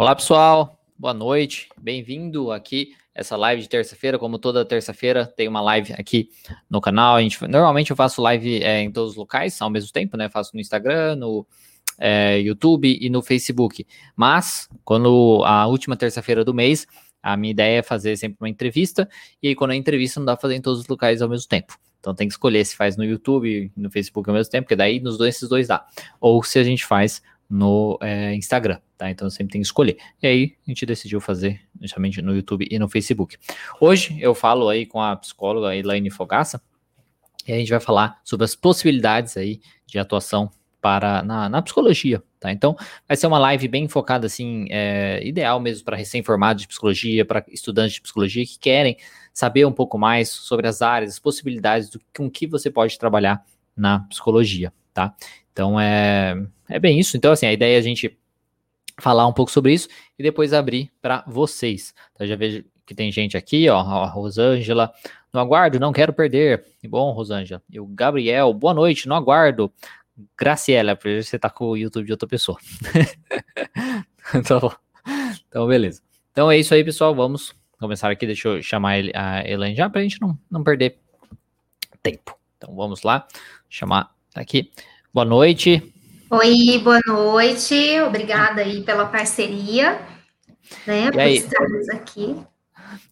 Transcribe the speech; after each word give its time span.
Olá, 0.00 0.16
pessoal. 0.16 0.82
Boa 0.98 1.12
noite. 1.12 1.68
Bem-vindo 1.78 2.50
aqui 2.50 2.94
essa 3.14 3.36
live 3.36 3.60
de 3.60 3.68
terça-feira. 3.68 4.18
Como 4.18 4.38
toda 4.38 4.64
terça-feira, 4.64 5.26
tem 5.26 5.46
uma 5.46 5.60
live 5.60 5.92
aqui 5.92 6.30
no 6.70 6.80
canal. 6.80 7.16
A 7.16 7.20
gente, 7.20 7.38
normalmente 7.46 7.90
eu 7.90 7.96
faço 7.96 8.22
live 8.22 8.62
é, 8.62 8.80
em 8.80 8.90
todos 8.90 9.10
os 9.10 9.16
locais 9.18 9.60
ao 9.60 9.68
mesmo 9.68 9.92
tempo, 9.92 10.16
né? 10.16 10.30
Faço 10.30 10.52
no 10.54 10.60
Instagram, 10.62 11.16
no 11.16 11.46
é, 11.98 12.40
YouTube 12.40 12.98
e 12.98 13.10
no 13.10 13.20
Facebook. 13.20 13.86
Mas, 14.16 14.70
quando 14.86 15.42
a 15.44 15.66
última 15.66 15.98
terça-feira 15.98 16.46
do 16.46 16.54
mês, 16.54 16.86
a 17.22 17.36
minha 17.36 17.50
ideia 17.50 17.80
é 17.80 17.82
fazer 17.82 18.16
sempre 18.16 18.38
uma 18.40 18.48
entrevista. 18.48 19.06
E 19.42 19.48
aí, 19.48 19.54
quando 19.54 19.72
a 19.72 19.76
entrevista, 19.76 20.18
não 20.18 20.24
dá 20.24 20.34
pra 20.34 20.40
fazer 20.40 20.54
em 20.54 20.62
todos 20.62 20.80
os 20.80 20.88
locais 20.88 21.20
ao 21.20 21.28
mesmo 21.28 21.46
tempo. 21.46 21.78
Então 21.98 22.14
tem 22.14 22.26
que 22.26 22.32
escolher 22.32 22.64
se 22.64 22.74
faz 22.74 22.96
no 22.96 23.04
YouTube 23.04 23.46
e 23.46 23.70
no 23.78 23.90
Facebook 23.90 24.30
ao 24.30 24.34
mesmo 24.34 24.50
tempo, 24.50 24.64
porque 24.64 24.76
daí 24.76 24.98
nos 24.98 25.18
dois, 25.18 25.36
esses 25.36 25.46
dois 25.46 25.68
dá. 25.68 25.84
Ou 26.18 26.42
se 26.42 26.58
a 26.58 26.64
gente 26.64 26.86
faz 26.86 27.20
no 27.50 27.98
é, 28.00 28.32
Instagram, 28.36 28.78
tá? 28.96 29.10
Então 29.10 29.28
sempre 29.28 29.52
tem 29.52 29.60
que 29.60 29.66
escolher. 29.66 29.96
E 30.22 30.26
aí 30.26 30.56
a 30.64 30.70
gente 30.70 30.86
decidiu 30.86 31.20
fazer 31.20 31.60
justamente 31.80 32.22
no 32.22 32.32
YouTube 32.34 32.68
e 32.70 32.78
no 32.78 32.88
Facebook. 32.88 33.36
Hoje 33.80 34.16
eu 34.20 34.34
falo 34.34 34.68
aí 34.68 34.86
com 34.86 35.02
a 35.02 35.16
psicóloga 35.16 35.74
Elaine 35.74 36.10
Fogaça 36.10 36.62
e 37.44 37.52
a 37.52 37.56
gente 37.56 37.70
vai 37.70 37.80
falar 37.80 38.20
sobre 38.22 38.44
as 38.44 38.54
possibilidades 38.54 39.36
aí 39.36 39.60
de 39.84 39.98
atuação 39.98 40.48
para 40.80 41.22
na, 41.24 41.48
na 41.48 41.60
psicologia, 41.60 42.22
tá? 42.38 42.52
Então 42.52 42.76
vai 43.06 43.16
ser 43.16 43.26
uma 43.26 43.38
live 43.38 43.66
bem 43.66 43.88
focada 43.88 44.26
assim, 44.26 44.66
é, 44.70 45.20
ideal 45.26 45.58
mesmo 45.58 45.84
para 45.84 45.96
recém-formados 45.96 46.62
de 46.62 46.68
psicologia, 46.68 47.24
para 47.24 47.44
estudantes 47.48 47.94
de 47.94 48.00
psicologia 48.00 48.46
que 48.46 48.58
querem 48.58 48.96
saber 49.32 49.66
um 49.66 49.72
pouco 49.72 49.98
mais 49.98 50.30
sobre 50.30 50.68
as 50.68 50.80
áreas, 50.80 51.14
as 51.14 51.18
possibilidades 51.18 51.90
do 51.90 52.00
com 52.16 52.30
que 52.30 52.46
você 52.46 52.70
pode 52.70 52.96
trabalhar 52.98 53.44
na 53.76 54.00
psicologia, 54.00 54.72
tá? 54.94 55.14
Então 55.52 55.78
é, 55.78 56.46
é 56.70 56.78
bem 56.78 56.98
isso. 56.98 57.16
Então, 57.16 57.32
assim, 57.32 57.46
a 57.46 57.52
ideia 57.52 57.76
é 57.76 57.78
a 57.78 57.82
gente 57.82 58.16
falar 58.98 59.26
um 59.26 59.32
pouco 59.32 59.50
sobre 59.50 59.72
isso 59.72 59.88
e 60.18 60.22
depois 60.22 60.52
abrir 60.52 60.90
para 61.00 61.24
vocês. 61.26 61.94
Então, 62.12 62.26
já 62.26 62.36
vejo 62.36 62.64
que 62.86 62.94
tem 62.94 63.10
gente 63.12 63.36
aqui, 63.36 63.68
ó, 63.68 63.78
a 63.78 64.06
Rosângela, 64.06 64.92
no 65.32 65.38
aguardo, 65.38 65.78
não 65.78 65.92
quero 65.92 66.12
perder. 66.12 66.64
Bom, 66.88 67.12
Rosângela. 67.12 67.62
E 67.70 67.78
o 67.78 67.86
Gabriel, 67.86 68.52
boa 68.52 68.74
noite, 68.74 69.06
no 69.08 69.14
aguardo. 69.14 69.72
Graciela, 70.36 70.96
porque 70.96 71.22
você 71.22 71.38
tá 71.38 71.48
com 71.48 71.66
o 71.66 71.76
YouTube 71.76 72.06
de 72.06 72.12
outra 72.12 72.28
pessoa. 72.28 72.58
então, 74.34 74.72
então, 75.48 75.66
beleza. 75.66 76.02
Então 76.32 76.50
é 76.50 76.58
isso 76.58 76.74
aí, 76.74 76.84
pessoal. 76.84 77.14
Vamos 77.14 77.54
começar 77.78 78.10
aqui. 78.10 78.26
Deixa 78.26 78.48
eu 78.48 78.62
chamar 78.62 78.96
a 79.14 79.48
Elaine 79.48 79.76
já 79.76 79.88
para 79.88 80.00
a 80.00 80.02
gente 80.02 80.20
não, 80.20 80.38
não 80.50 80.62
perder 80.62 80.98
tempo. 82.02 82.36
Então 82.56 82.74
vamos 82.74 83.02
lá. 83.02 83.26
Chamar 83.68 84.14
aqui. 84.34 84.70
Boa 85.12 85.24
noite. 85.24 85.92
Oi, 86.32 86.78
boa 86.78 87.00
noite. 87.08 87.74
Obrigada 88.06 88.60
aí 88.60 88.82
pela 88.82 89.04
parceria, 89.04 90.00
né? 90.86 91.06
E 91.06 91.10
por 91.10 91.20
aí? 91.20 91.34
estarmos 91.34 91.88
aqui. 91.88 92.36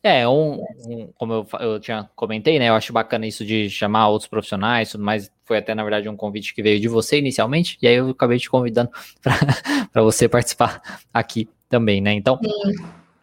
É, 0.01 0.29
um, 0.29 0.63
um, 0.87 1.11
como 1.17 1.33
eu, 1.33 1.47
eu 1.59 1.81
tinha 1.81 2.09
comentei, 2.15 2.61
né? 2.61 2.69
Eu 2.69 2.75
acho 2.75 2.93
bacana 2.93 3.27
isso 3.27 3.45
de 3.45 3.69
chamar 3.69 4.07
outros 4.07 4.31
profissionais, 4.31 4.95
mas 4.95 5.33
foi 5.45 5.59
até, 5.59 5.75
na 5.75 5.83
verdade, 5.83 6.09
um 6.09 6.17
convite 6.17 6.55
que 6.55 6.63
veio 6.63 6.79
de 6.79 6.87
você 6.87 7.19
inicialmente, 7.19 7.77
e 7.83 7.89
aí 7.89 7.97
eu 7.97 8.11
acabei 8.11 8.39
te 8.39 8.49
convidando 8.49 8.91
para 9.93 10.03
você 10.03 10.29
participar 10.29 10.81
aqui 11.13 11.49
também, 11.69 12.01
né? 12.01 12.13
Então, 12.13 12.39
Sim. 12.41 12.77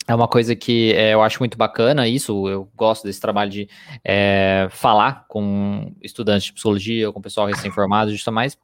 é 0.09 0.13
uma 0.13 0.27
coisa 0.27 0.57
que 0.57 0.91
é, 0.91 1.13
eu 1.13 1.21
acho 1.21 1.39
muito 1.39 1.57
bacana 1.57 2.05
isso, 2.05 2.49
eu 2.49 2.69
gosto 2.75 3.05
desse 3.05 3.21
trabalho 3.21 3.49
de 3.49 3.69
é, 4.03 4.67
falar 4.71 5.25
com 5.29 5.93
estudantes 6.01 6.47
de 6.47 6.53
psicologia, 6.53 7.13
com 7.13 7.21
pessoal 7.21 7.47
recém-formado, 7.47 8.11
justamente 8.11 8.57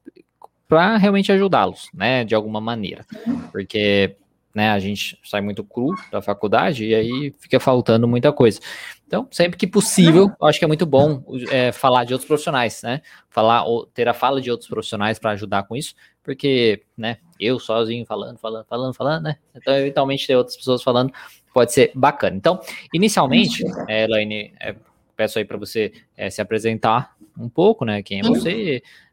para 0.72 0.96
realmente 0.96 1.30
ajudá-los, 1.30 1.90
né, 1.92 2.24
de 2.24 2.34
alguma 2.34 2.58
maneira, 2.58 3.04
porque 3.50 4.16
né, 4.54 4.70
a 4.70 4.78
gente 4.78 5.18
sai 5.22 5.42
muito 5.42 5.62
cru 5.62 5.94
da 6.10 6.22
faculdade 6.22 6.86
e 6.86 6.94
aí 6.94 7.34
fica 7.38 7.60
faltando 7.60 8.08
muita 8.08 8.32
coisa. 8.32 8.58
Então, 9.06 9.28
sempre 9.30 9.58
que 9.58 9.66
possível, 9.66 10.32
eu 10.40 10.46
acho 10.46 10.58
que 10.58 10.64
é 10.64 10.68
muito 10.68 10.86
bom 10.86 11.22
é, 11.50 11.72
falar 11.72 12.04
de 12.04 12.14
outros 12.14 12.26
profissionais, 12.26 12.80
né? 12.82 13.02
Falar 13.28 13.64
ou 13.64 13.84
ter 13.84 14.08
a 14.08 14.14
fala 14.14 14.40
de 14.40 14.50
outros 14.50 14.66
profissionais 14.66 15.18
para 15.18 15.32
ajudar 15.32 15.64
com 15.64 15.76
isso, 15.76 15.94
porque, 16.22 16.82
né, 16.96 17.18
eu 17.38 17.58
sozinho 17.58 18.06
falando, 18.06 18.38
falando, 18.38 18.64
falando, 18.64 18.94
falando, 18.94 19.24
né? 19.24 19.36
Então, 19.54 19.74
eventualmente 19.76 20.26
ter 20.26 20.36
outras 20.36 20.56
pessoas 20.56 20.82
falando 20.82 21.12
pode 21.52 21.70
ser 21.70 21.92
bacana. 21.94 22.34
Então, 22.34 22.58
inicialmente, 22.94 23.62
é, 23.86 24.04
Elaine, 24.04 24.54
é, 24.58 24.74
peço 25.14 25.38
aí 25.38 25.44
para 25.44 25.58
você 25.58 25.92
é, 26.16 26.30
se 26.30 26.40
apresentar 26.40 27.14
um 27.38 27.50
pouco, 27.50 27.84
né? 27.84 28.02
Quem 28.02 28.20
é 28.20 28.22
você, 28.22 28.82
o 28.86 29.11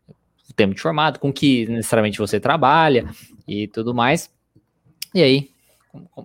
tempo 0.53 0.75
de 0.75 0.81
formato, 0.81 1.19
com 1.19 1.31
que 1.31 1.67
necessariamente 1.67 2.17
você 2.17 2.39
trabalha 2.39 3.05
e 3.47 3.67
tudo 3.67 3.93
mais. 3.93 4.29
E 5.13 5.23
aí, 5.23 5.49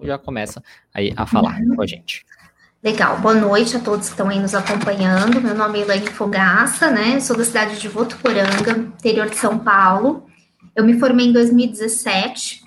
já 0.03 0.19
começa 0.19 0.63
aí 0.93 1.13
a 1.17 1.27
falar 1.27 1.61
com 1.75 1.83
a 1.83 1.87
gente. 1.87 2.25
Legal, 2.83 3.19
boa 3.19 3.35
noite 3.35 3.77
a 3.77 3.81
todos 3.81 4.09
que 4.09 4.13
estão 4.13 4.29
aí 4.29 4.39
nos 4.39 4.55
acompanhando. 4.55 5.41
Meu 5.41 5.55
nome 5.55 5.79
é 5.79 5.83
Elaine 5.83 6.07
Fogaça, 6.07 6.91
né? 6.91 7.19
Sou 7.19 7.35
da 7.35 7.43
cidade 7.43 7.81
de 7.81 7.89
Votuporanga, 7.89 8.73
interior 8.73 9.31
de 9.31 9.37
São 9.37 9.59
Paulo. 9.59 10.27
Eu 10.77 10.85
me 10.85 10.99
formei 10.99 11.29
em 11.29 11.33
2017 11.33 12.63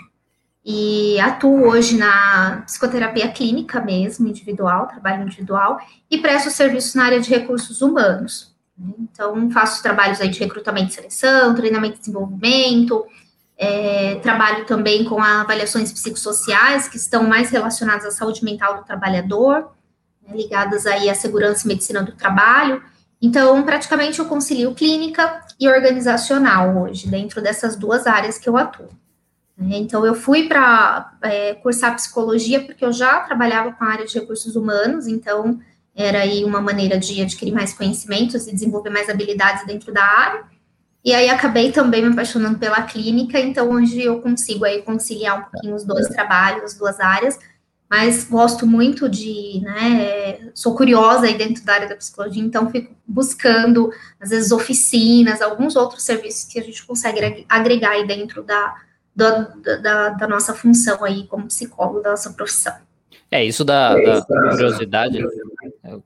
e 0.66 1.20
atuo 1.20 1.68
hoje 1.68 1.96
na 1.96 2.64
psicoterapia 2.66 3.30
clínica 3.30 3.80
mesmo, 3.80 4.28
individual, 4.28 4.88
trabalho 4.88 5.24
individual, 5.24 5.80
e 6.10 6.18
presto 6.18 6.50
serviço 6.50 6.98
na 6.98 7.06
área 7.06 7.20
de 7.20 7.30
recursos 7.30 7.82
humanos. 7.82 8.57
Então, 8.80 9.50
faço 9.50 9.82
trabalhos 9.82 10.22
aí 10.22 10.30
de 10.30 10.40
recrutamento 10.40 10.92
e 10.92 10.94
seleção, 10.94 11.56
treinamento 11.56 11.96
e 11.96 12.00
desenvolvimento, 12.00 13.06
é, 13.58 14.16
trabalho 14.16 14.66
também 14.66 15.04
com 15.04 15.22
avaliações 15.22 15.92
psicossociais, 15.92 16.88
que 16.88 16.98
estão 16.98 17.24
mais 17.24 17.50
relacionadas 17.50 18.06
à 18.06 18.12
saúde 18.12 18.46
mental 18.46 18.78
do 18.78 18.84
trabalhador, 18.84 19.72
né, 20.22 20.36
ligadas 20.36 20.86
aí 20.86 21.10
à 21.10 21.16
segurança 21.16 21.66
e 21.66 21.68
medicina 21.68 22.04
do 22.04 22.12
trabalho. 22.12 22.84
Então, 23.20 23.64
praticamente 23.64 24.20
eu 24.20 24.26
concilio 24.26 24.76
clínica 24.76 25.42
e 25.60 25.68
organizacional 25.68 26.84
hoje, 26.84 27.08
dentro 27.08 27.42
dessas 27.42 27.76
duas 27.76 28.06
áreas 28.06 28.38
que 28.38 28.48
eu 28.48 28.56
atuo. 28.56 28.90
Né. 29.58 29.78
Então, 29.78 30.06
eu 30.06 30.14
fui 30.14 30.48
para 30.48 31.18
é, 31.24 31.56
cursar 31.56 31.96
psicologia 31.96 32.64
porque 32.64 32.86
eu 32.86 32.94
já 32.94 33.22
trabalhava 33.22 33.72
com 33.72 33.84
a 33.84 33.88
área 33.88 34.06
de 34.06 34.20
recursos 34.20 34.56
humanos, 34.56 35.08
então 35.08 35.60
era 35.98 36.20
aí 36.22 36.46
uma 36.46 36.62
maneira 36.62 37.00
de 37.00 37.20
adquirir 37.20 37.52
mais 37.52 37.74
conhecimentos 37.74 38.48
e 38.48 38.54
desenvolver 38.54 38.92
mais 38.92 39.10
habilidades 39.10 39.66
dentro 39.66 39.92
da 39.92 40.04
área. 40.04 40.44
E 41.04 41.12
aí 41.12 41.28
acabei 41.28 41.72
também 41.72 42.04
me 42.04 42.14
apaixonando 42.14 42.60
pela 42.60 42.84
clínica, 42.84 43.40
então 43.40 43.72
hoje 43.72 44.04
eu 44.04 44.22
consigo 44.22 44.64
aí 44.64 44.84
conciliar 44.84 45.40
um 45.40 45.44
pouquinho 45.44 45.76
os 45.76 45.84
dois 45.84 46.08
trabalhos, 46.10 46.64
as 46.64 46.74
duas 46.76 47.00
áreas, 47.00 47.40
mas 47.90 48.26
gosto 48.26 48.68
muito 48.68 49.10
de, 49.10 49.62
né, 49.64 50.52
sou 50.54 50.76
curiosa 50.76 51.26
aí 51.26 51.38
dentro 51.38 51.64
da 51.64 51.74
área 51.74 51.90
da 51.90 51.96
psicologia, 51.96 52.44
então 52.44 52.70
fico 52.70 52.94
buscando, 53.08 53.90
às 54.20 54.30
vezes, 54.30 54.52
oficinas, 54.52 55.42
alguns 55.42 55.76
outros 55.76 56.04
serviços 56.04 56.52
que 56.52 56.60
a 56.60 56.64
gente 56.64 56.86
consegue 56.86 57.46
agregar 57.48 57.92
aí 57.92 58.06
dentro 58.06 58.44
da, 58.44 58.76
da, 59.16 59.40
da, 59.82 60.10
da 60.10 60.28
nossa 60.28 60.54
função 60.54 61.04
aí 61.04 61.26
como 61.28 61.48
psicólogo, 61.48 62.02
da 62.02 62.12
nossa 62.12 62.32
profissão. 62.34 62.76
É, 63.32 63.44
isso 63.44 63.64
da, 63.64 63.94
da 63.94 64.22
curiosidade, 64.24 65.20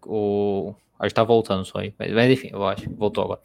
o, 0.05 0.73
acho 1.01 1.09
que 1.09 1.15
tá 1.15 1.23
voltando 1.23 1.65
só 1.65 1.79
aí, 1.79 1.93
mas, 1.97 2.31
enfim, 2.31 2.49
eu 2.51 2.63
acho 2.65 2.83
que 2.83 2.89
voltou 2.89 3.23
agora. 3.23 3.41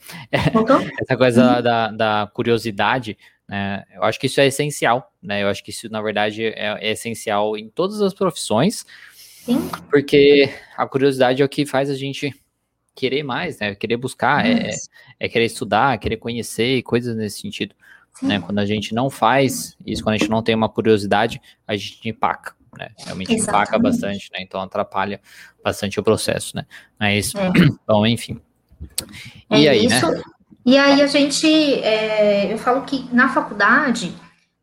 Voltou? 0.53 0.77
Essa 1.01 1.17
coisa 1.17 1.61
da, 1.63 1.91
da 1.91 2.31
curiosidade, 2.33 3.17
né, 3.49 3.85
eu 3.95 4.03
acho 4.03 4.21
que 4.21 4.27
isso 4.27 4.41
é 4.41 4.47
essencial, 4.47 5.13
né, 5.23 5.43
eu 5.43 5.49
acho 5.49 5.65
que 5.65 5.71
isso, 5.71 5.89
na 5.91 6.03
verdade, 6.03 6.45
é, 6.45 6.77
é 6.81 6.91
essencial 6.93 7.57
em 7.57 7.69
todas 7.69 8.03
as 8.03 8.13
profissões, 8.13 8.85
Sim. 9.15 9.71
porque 9.91 10.53
a 10.77 10.87
curiosidade 10.87 11.41
é 11.41 11.45
o 11.45 11.49
que 11.49 11.65
faz 11.65 11.89
a 11.89 11.95
gente 11.95 12.35
querer 12.95 13.23
mais, 13.23 13.59
né, 13.59 13.75
querer 13.75 13.97
buscar, 13.97 14.47
é, 14.47 14.71
é, 15.19 15.29
querer 15.29 15.47
estudar, 15.47 15.99
querer 15.99 16.17
conhecer, 16.19 16.83
coisas 16.83 17.17
nesse 17.17 17.41
sentido. 17.41 17.75
Né, 18.23 18.41
quando 18.41 18.59
a 18.59 18.65
gente 18.65 18.95
não 18.95 19.11
faz 19.11 19.77
isso, 19.85 20.03
quando 20.03 20.15
a 20.15 20.19
gente 20.19 20.31
não 20.31 20.43
tem 20.43 20.55
uma 20.55 20.71
curiosidade, 20.71 21.39
a 21.67 21.77
gente 21.77 22.09
empaca 22.09 22.56
né? 22.79 22.91
Realmente 22.99 23.33
Exatamente. 23.33 23.69
empaca 23.69 23.79
bastante, 23.79 24.31
né? 24.33 24.39
Então 24.41 24.61
atrapalha 24.61 25.21
bastante 25.63 25.99
o 25.99 26.03
processo, 26.03 26.57
né? 26.57 27.17
Isso. 27.17 27.39
É. 27.39 27.51
Então, 27.83 28.07
enfim. 28.07 28.41
E 29.51 29.67
é 29.67 29.71
aí, 29.71 29.87
né? 29.87 29.97
isso. 29.97 30.11
né? 30.11 30.23
E 30.65 30.77
aí 30.77 31.01
a 31.01 31.07
gente, 31.07 31.47
é, 31.47 32.53
eu 32.53 32.59
falo 32.59 32.83
que 32.83 33.09
na 33.13 33.29
faculdade, 33.29 34.13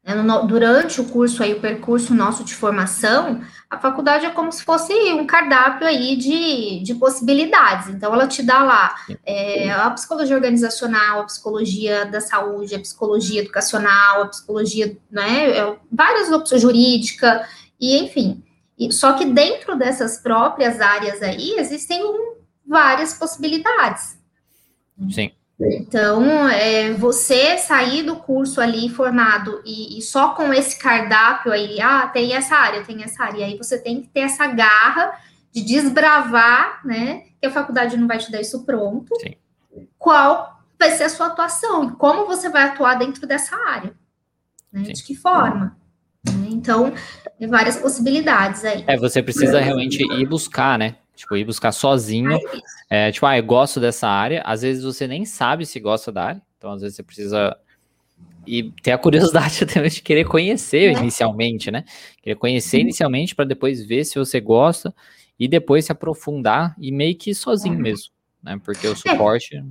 né, 0.03 0.13
no, 0.13 0.45
durante 0.45 0.99
o 0.99 1.05
curso 1.05 1.41
aí, 1.41 1.53
o 1.53 1.61
percurso 1.61 2.13
nosso 2.13 2.43
de 2.43 2.53
formação, 2.53 3.41
a 3.69 3.79
faculdade 3.79 4.25
é 4.25 4.29
como 4.29 4.51
se 4.51 4.65
fosse 4.65 4.93
um 5.13 5.25
cardápio 5.25 5.87
aí 5.87 6.17
de, 6.17 6.81
de 6.83 6.93
possibilidades. 6.95 7.87
Então, 7.87 8.13
ela 8.13 8.27
te 8.27 8.43
dá 8.43 8.63
lá 8.63 8.95
é, 9.25 9.71
a 9.71 9.89
psicologia 9.91 10.35
organizacional, 10.35 11.21
a 11.21 11.25
psicologia 11.25 12.05
da 12.05 12.19
saúde, 12.19 12.75
a 12.75 12.79
psicologia 12.79 13.39
educacional, 13.39 14.23
a 14.23 14.27
psicologia, 14.27 14.97
né, 15.09 15.57
é, 15.57 15.75
várias 15.89 16.29
opções, 16.29 16.61
jurídica, 16.61 17.47
e 17.83 17.97
enfim. 17.97 18.41
Só 18.91 19.13
que 19.13 19.25
dentro 19.25 19.75
dessas 19.77 20.17
próprias 20.17 20.79
áreas 20.79 21.21
aí 21.21 21.55
existem 21.57 22.01
várias 22.65 23.13
possibilidades. 23.13 24.17
Sim. 25.11 25.31
Então, 25.59 26.47
é, 26.49 26.93
você 26.93 27.57
sair 27.57 28.03
do 28.03 28.15
curso 28.15 28.61
ali 28.61 28.89
formado 28.89 29.61
e, 29.65 29.97
e, 29.97 30.01
só 30.01 30.29
com 30.29 30.51
esse 30.53 30.79
cardápio 30.79 31.51
aí, 31.51 31.79
ah, 31.79 32.07
tem 32.07 32.33
essa 32.33 32.55
área, 32.55 32.83
tem 32.83 33.03
essa 33.03 33.23
área, 33.23 33.39
e 33.39 33.43
aí 33.43 33.57
você 33.57 33.77
tem 33.77 34.01
que 34.01 34.07
ter 34.07 34.21
essa 34.21 34.47
garra 34.47 35.19
de 35.51 35.61
desbravar, 35.61 36.81
né? 36.85 37.25
Que 37.39 37.47
a 37.47 37.51
faculdade 37.51 37.97
não 37.97 38.07
vai 38.07 38.17
te 38.17 38.31
dar 38.31 38.41
isso 38.41 38.65
pronto. 38.65 39.13
Sim. 39.19 39.35
Qual 39.97 40.59
vai 40.79 40.91
ser 40.91 41.03
a 41.03 41.09
sua 41.09 41.27
atuação 41.27 41.85
e 41.85 41.91
como 41.91 42.25
você 42.25 42.49
vai 42.49 42.63
atuar 42.63 42.95
dentro 42.95 43.27
dessa 43.27 43.55
área? 43.55 43.93
Né? 44.71 44.81
De 44.83 45.03
que 45.03 45.15
forma? 45.15 45.77
Né? 46.25 46.47
Então, 46.51 46.93
tem 47.37 47.47
várias 47.47 47.77
possibilidades 47.77 48.63
aí. 48.63 48.83
É, 48.87 48.97
você 48.97 49.21
precisa 49.21 49.59
realmente 49.59 50.01
ir 50.01 50.25
buscar, 50.27 50.77
né? 50.79 50.95
Tipo, 51.15 51.35
ir 51.35 51.45
buscar 51.45 51.71
sozinho. 51.71 52.37
É, 52.89 53.11
tipo, 53.11 53.25
ah, 53.25 53.37
eu 53.37 53.43
gosto 53.43 53.79
dessa 53.79 54.07
área. 54.07 54.41
Às 54.45 54.61
vezes 54.61 54.83
você 54.83 55.07
nem 55.07 55.25
sabe 55.25 55.65
se 55.65 55.79
gosta 55.79 56.11
da 56.11 56.23
área. 56.23 56.41
Então, 56.57 56.71
às 56.71 56.81
vezes 56.81 56.95
você 56.95 57.03
precisa 57.03 57.57
e 58.45 58.71
ter 58.81 58.91
a 58.91 58.97
curiosidade 58.97 59.63
até 59.63 59.81
de 59.87 60.01
querer 60.01 60.25
conhecer 60.25 60.93
é. 60.95 60.99
inicialmente, 60.99 61.71
né? 61.71 61.85
Querer 62.21 62.35
conhecer 62.35 62.77
uhum. 62.77 62.83
inicialmente 62.83 63.35
para 63.35 63.45
depois 63.45 63.85
ver 63.85 64.03
se 64.05 64.19
você 64.19 64.39
gosta 64.39 64.93
e 65.39 65.47
depois 65.47 65.85
se 65.85 65.91
aprofundar 65.91 66.75
e 66.79 66.91
meio 66.91 67.15
que 67.15 67.33
sozinho 67.33 67.75
uhum. 67.75 67.81
mesmo, 67.81 68.11
né? 68.41 68.59
Porque 68.63 68.87
o 68.87 68.93
é. 68.93 68.95
suporte. 68.95 69.55
É. 69.55 69.63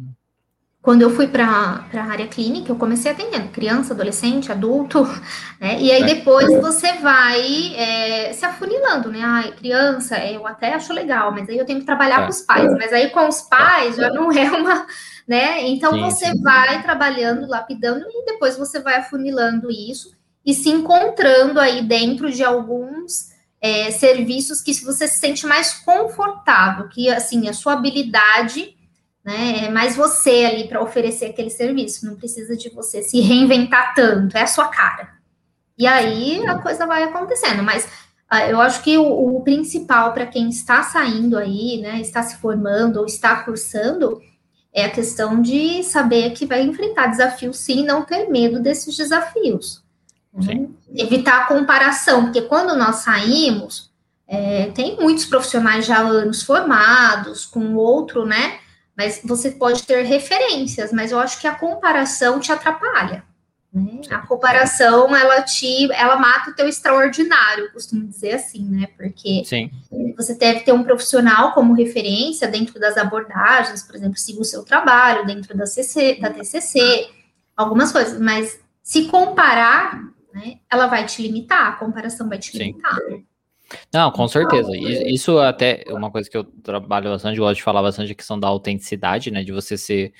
Quando 0.83 1.03
eu 1.03 1.11
fui 1.11 1.29
para 1.29 1.47
a 1.95 2.05
área 2.11 2.27
clínica, 2.27 2.73
eu 2.73 2.77
comecei 2.77 3.13
atendendo 3.13 3.51
criança, 3.51 3.95
adolescente, 3.95 4.51
adulto, 4.51 5.05
né? 5.61 5.81
E 5.81 5.93
aí 5.93 6.03
é. 6.03 6.15
depois 6.15 6.49
você 6.61 6.95
vai 6.95 7.73
é, 7.77 8.33
se 8.33 8.45
afunilando, 8.45 9.09
né? 9.09 9.21
Ai, 9.23 9.53
criança, 9.53 10.19
eu 10.27 10.45
até 10.45 10.75
acho 10.75 10.93
legal, 10.93 11.31
mas 11.31 11.49
aí 11.49 11.57
eu 11.57 11.65
tenho 11.65 11.79
que 11.79 11.87
trabalhar 11.87 12.23
é. 12.23 12.25
com 12.25 12.31
os 12.31 12.41
pais, 12.41 12.73
mas 12.73 12.93
aí 12.93 13.11
com 13.11 13.29
os 13.29 13.43
pais 13.43 13.95
já 13.95 14.11
não 14.11 14.33
é 14.33 14.51
uma, 14.51 14.85
né? 15.27 15.69
Então 15.69 15.93
sim, 15.93 16.01
você 16.01 16.27
sim. 16.27 16.43
vai 16.43 16.83
trabalhando, 16.83 17.49
lapidando 17.49 18.05
e 18.09 18.25
depois 18.25 18.59
você 18.59 18.81
vai 18.81 18.97
afunilando 18.97 19.71
isso 19.71 20.11
e 20.45 20.53
se 20.53 20.69
encontrando 20.69 21.61
aí 21.61 21.83
dentro 21.83 22.29
de 22.29 22.43
alguns 22.43 23.31
é, 23.61 23.93
serviços 23.93 24.61
que 24.61 24.75
você 24.85 25.07
se 25.07 25.21
sente 25.21 25.47
mais 25.47 25.75
confortável, 25.75 26.89
que 26.89 27.09
assim 27.09 27.49
a 27.49 27.53
sua 27.53 27.75
habilidade 27.75 28.75
né? 29.25 29.67
É 29.67 29.71
mais 29.71 29.97
você 29.97 30.45
ali 30.45 30.69
para 30.69 30.83
oferecer 30.83 31.27
aquele 31.27 31.51
serviço, 31.51 32.07
não 32.07 32.17
precisa 32.17 32.57
de 32.57 32.69
você 32.71 33.03
se 33.03 33.21
reinventar 33.21 33.95
tanto, 33.95 34.37
é 34.37 34.43
a 34.43 34.47
sua 34.47 34.69
cara. 34.69 35.11
E 35.79 35.87
aí 35.87 36.45
a 36.47 36.59
coisa 36.59 36.87
vai 36.87 37.05
acontecendo, 37.05 37.63
mas 37.63 37.85
uh, 38.33 38.49
eu 38.49 38.61
acho 38.61 38.83
que 38.83 38.97
o, 38.99 39.37
o 39.37 39.41
principal 39.43 40.13
para 40.13 40.27
quem 40.27 40.49
está 40.49 40.83
saindo 40.83 41.39
aí, 41.39 41.81
né, 41.81 42.01
está 42.01 42.23
se 42.23 42.37
formando 42.37 42.99
ou 42.99 43.07
está 43.07 43.43
cursando, 43.45 44.21
é 44.73 44.85
a 44.85 44.91
questão 44.91 45.41
de 45.41 45.83
saber 45.83 46.31
que 46.31 46.47
vai 46.47 46.63
enfrentar 46.63 47.09
desafios 47.09 47.59
sim, 47.59 47.85
não 47.85 48.03
ter 48.03 48.29
medo 48.29 48.61
desses 48.61 48.97
desafios. 48.97 49.83
Né? 50.33 50.67
Evitar 50.95 51.43
a 51.43 51.47
comparação, 51.47 52.25
porque 52.25 52.43
quando 52.43 52.75
nós 52.75 52.97
saímos, 52.97 53.93
é, 54.27 54.71
tem 54.71 54.97
muitos 54.99 55.27
profissionais 55.27 55.85
já 55.85 55.99
anos 55.99 56.43
formados, 56.43 57.45
com 57.45 57.75
outro, 57.75 58.25
né? 58.25 58.59
Mas 58.97 59.21
você 59.25 59.51
pode 59.51 59.85
ter 59.85 60.05
referências, 60.05 60.93
mas 60.93 61.13
eu 61.13 61.19
acho 61.19 61.41
que 61.41 61.47
a 61.47 61.55
comparação 61.55 62.39
te 62.39 62.53
atrapalha. 62.53 63.25
Né? 63.73 64.03
A 64.11 64.19
comparação, 64.19 65.17
ela 65.17 65.41
te, 65.43 65.91
ela 65.93 66.17
mata 66.17 66.51
o 66.51 66.55
teu 66.55 66.69
extraordinário, 66.69 67.73
costumo 67.73 68.07
dizer 68.07 68.35
assim, 68.35 68.69
né? 68.69 68.87
Porque 68.99 69.43
Sim. 69.47 69.71
você 70.15 70.35
deve 70.35 70.61
ter 70.61 70.73
um 70.73 70.85
profissional 70.85 71.53
como 71.55 71.73
referência 71.73 72.47
dentro 72.47 72.79
das 72.79 72.99
abordagens, 72.99 73.83
por 73.83 73.97
exemplo, 73.97 74.19
siga 74.19 74.43
o 74.43 74.45
seu 74.45 74.63
trabalho 74.63 75.25
dentro 75.25 75.57
da, 75.57 75.65
CC, 75.65 76.19
da 76.21 76.29
TCC, 76.29 77.09
algumas 77.57 77.91
coisas, 77.91 78.21
mas 78.21 78.61
se 78.83 79.05
comparar, 79.05 80.03
né, 80.35 80.59
ela 80.71 80.87
vai 80.87 81.07
te 81.07 81.23
limitar, 81.23 81.69
a 81.69 81.77
comparação 81.77 82.29
vai 82.29 82.39
te 82.39 82.59
limitar. 82.59 82.99
Não, 83.93 84.11
com 84.11 84.27
certeza. 84.29 84.71
Isso 84.77 85.39
até 85.39 85.85
é 85.87 85.93
uma 85.93 86.11
coisa 86.11 86.29
que 86.29 86.37
eu 86.37 86.45
trabalho 86.45 87.11
bastante, 87.11 87.39
gosto 87.39 87.57
de 87.57 87.63
falar 87.63 87.83
bastante, 87.83 88.13
a 88.13 88.15
questão 88.15 88.39
da 88.39 88.49
autenticidade, 88.49 89.31
né? 89.31 89.43
De 89.43 89.53
você 89.53 89.77
ser 89.77 90.13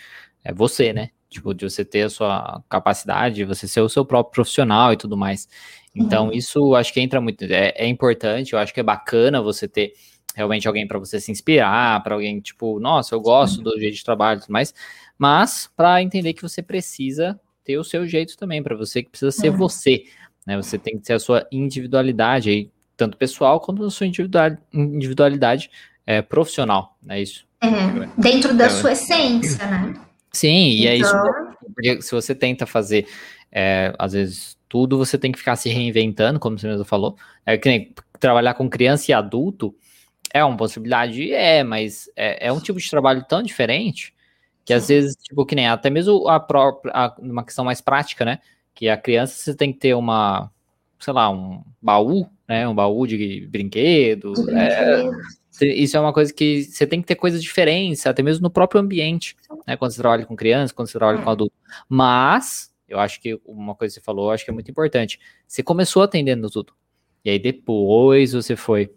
é 0.45 0.53
você, 0.53 0.93
né? 0.93 1.11
Tipo, 1.29 1.55
de 1.55 1.69
você 1.69 1.85
ter 1.85 2.03
a 2.03 2.11
sua 2.11 2.63
capacidade, 2.69 3.37
de 3.37 3.45
você 3.45 3.67
ser 3.67 3.81
o 3.81 3.89
seu 3.89 4.05
próprio 4.05 4.33
profissional 4.33 4.93
e 4.93 4.97
tudo 4.97 5.17
mais. 5.17 5.49
Então, 5.95 6.27
uhum. 6.27 6.33
isso 6.33 6.75
acho 6.75 6.93
que 6.93 7.01
entra 7.01 7.21
muito. 7.21 7.45
É, 7.45 7.73
é, 7.77 7.87
importante, 7.87 8.53
eu 8.53 8.59
acho 8.59 8.73
que 8.73 8.81
é 8.81 8.83
bacana 8.83 9.41
você 9.41 9.69
ter 9.69 9.93
realmente 10.35 10.67
alguém 10.67 10.87
para 10.87 10.99
você 10.99 11.21
se 11.21 11.31
inspirar, 11.31 12.03
para 12.03 12.15
alguém, 12.15 12.41
tipo, 12.41 12.81
nossa, 12.81 13.15
eu 13.15 13.21
gosto 13.21 13.63
do 13.63 13.79
jeito 13.79 13.97
de 13.97 14.05
trabalho 14.05 14.39
e 14.39 14.41
tudo 14.43 14.53
mais, 14.53 14.75
mas 15.19 15.71
para 15.77 16.03
entender 16.03 16.33
que 16.33 16.43
você 16.43 16.63
precisa 16.63 17.39
ter 17.65 17.79
o 17.79 17.85
seu 17.85 18.07
jeito 18.07 18.37
também, 18.37 18.63
para 18.63 18.75
você 18.75 19.03
que 19.03 19.11
precisa 19.11 19.31
ser 19.31 19.51
uhum. 19.51 19.57
você. 19.57 20.05
Né, 20.47 20.57
você 20.57 20.77
tem 20.77 20.97
que 20.97 21.05
ter 21.05 21.13
a 21.13 21.21
sua 21.21 21.47
individualidade 21.53 22.51
aí, 22.51 22.71
tanto 23.03 23.17
pessoal 23.17 23.61
quanto 23.61 23.83
na 23.83 23.91
sua 23.91 24.07
individualidade 24.07 25.71
é, 26.07 26.23
profissional, 26.23 26.97
é 27.09 27.21
isso? 27.21 27.45
É, 27.61 27.69
dentro 28.21 28.55
da 28.57 28.67
é, 28.67 28.69
sua 28.69 28.93
essência, 28.93 29.67
né? 29.67 29.95
Sim, 30.33 30.69
e 30.69 30.81
então... 30.81 30.93
é 30.93 30.97
isso. 30.97 31.17
Então 31.17 31.53
porque 31.73 32.03
se 32.03 32.13
você 32.13 32.35
tenta 32.35 32.67
fazer, 32.67 33.07
é, 33.51 33.93
às 33.99 34.13
vezes, 34.13 34.59
tudo, 34.69 34.99
você 34.99 35.19
tem 35.19 35.33
que 35.33 35.39
ficar 35.39 35.57
se 35.57 35.69
reinventando, 35.69 36.39
como 36.39 36.59
você 36.59 36.69
mesmo 36.69 36.85
falou. 36.85 37.17
É 37.45 37.57
que 37.57 37.69
nem 37.69 37.95
trabalhar 38.21 38.55
com 38.55 38.69
criança 38.69 39.11
e 39.11 39.15
adulto 39.15 39.75
é 40.33 40.45
uma 40.45 40.57
possibilidade, 40.57 41.33
é, 41.33 41.63
mas 41.63 42.11
é, 42.17 42.49
é 42.49 42.53
um 42.53 42.61
tipo 42.61 42.79
de 42.79 42.89
trabalho 42.89 43.25
tão 43.29 43.43
diferente 43.43 44.15
que 44.65 44.73
às 44.73 44.89
vezes, 44.89 45.17
tipo, 45.17 45.45
que 45.45 45.55
nem 45.55 45.67
até 45.67 45.91
mesmo 45.91 46.29
a 46.29 46.39
própria, 46.39 46.93
a, 46.95 47.15
uma 47.19 47.45
questão 47.45 47.65
mais 47.65 47.81
prática, 47.81 48.25
né? 48.25 48.39
Que 48.75 48.89
a 48.89 48.97
criança 48.97 49.35
você 49.35 49.55
tem 49.55 49.73
que 49.73 49.79
ter 49.79 49.95
uma, 49.95 50.51
sei 51.01 51.13
lá, 51.13 51.29
um 51.31 51.63
baú 51.81 52.29
né? 52.53 52.69
Um 52.69 52.75
baú 52.75 53.07
de 53.07 53.47
brinquedos. 53.51 54.47
É, 54.49 55.03
isso 55.63 55.97
é 55.97 56.01
uma 56.01 56.13
coisa 56.13 56.33
que 56.33 56.65
você 56.65 56.87
tem 56.87 57.01
que 57.01 57.07
ter 57.07 57.15
coisas 57.15 57.43
diferentes, 57.43 58.07
até 58.07 58.23
mesmo 58.23 58.43
no 58.43 58.51
próprio 58.51 58.81
ambiente, 58.81 59.35
né? 59.67 59.75
Quando 59.75 59.93
você 59.93 60.01
trabalha 60.01 60.27
com 60.27 60.37
criança, 60.37 60.75
quando 60.75 60.89
você 60.89 60.99
trabalha 60.99 61.23
com 61.23 61.31
adulto. 61.31 61.55
Mas, 61.89 62.71
eu 62.87 62.99
acho 63.01 63.21
que 63.23 63.41
uma 63.47 63.75
coisa 63.75 63.95
que 63.95 64.01
você 64.01 64.05
falou, 64.05 64.27
eu 64.27 64.31
acho 64.33 64.45
que 64.45 64.51
é 64.51 64.55
muito 64.55 64.71
importante. 64.71 65.19
Você 65.49 65.63
começou 65.63 66.03
atendendo 66.03 66.51
tudo. 66.51 66.75
E 67.25 67.31
aí 67.31 67.39
depois 67.39 68.33
você 68.33 68.55
foi 68.55 68.93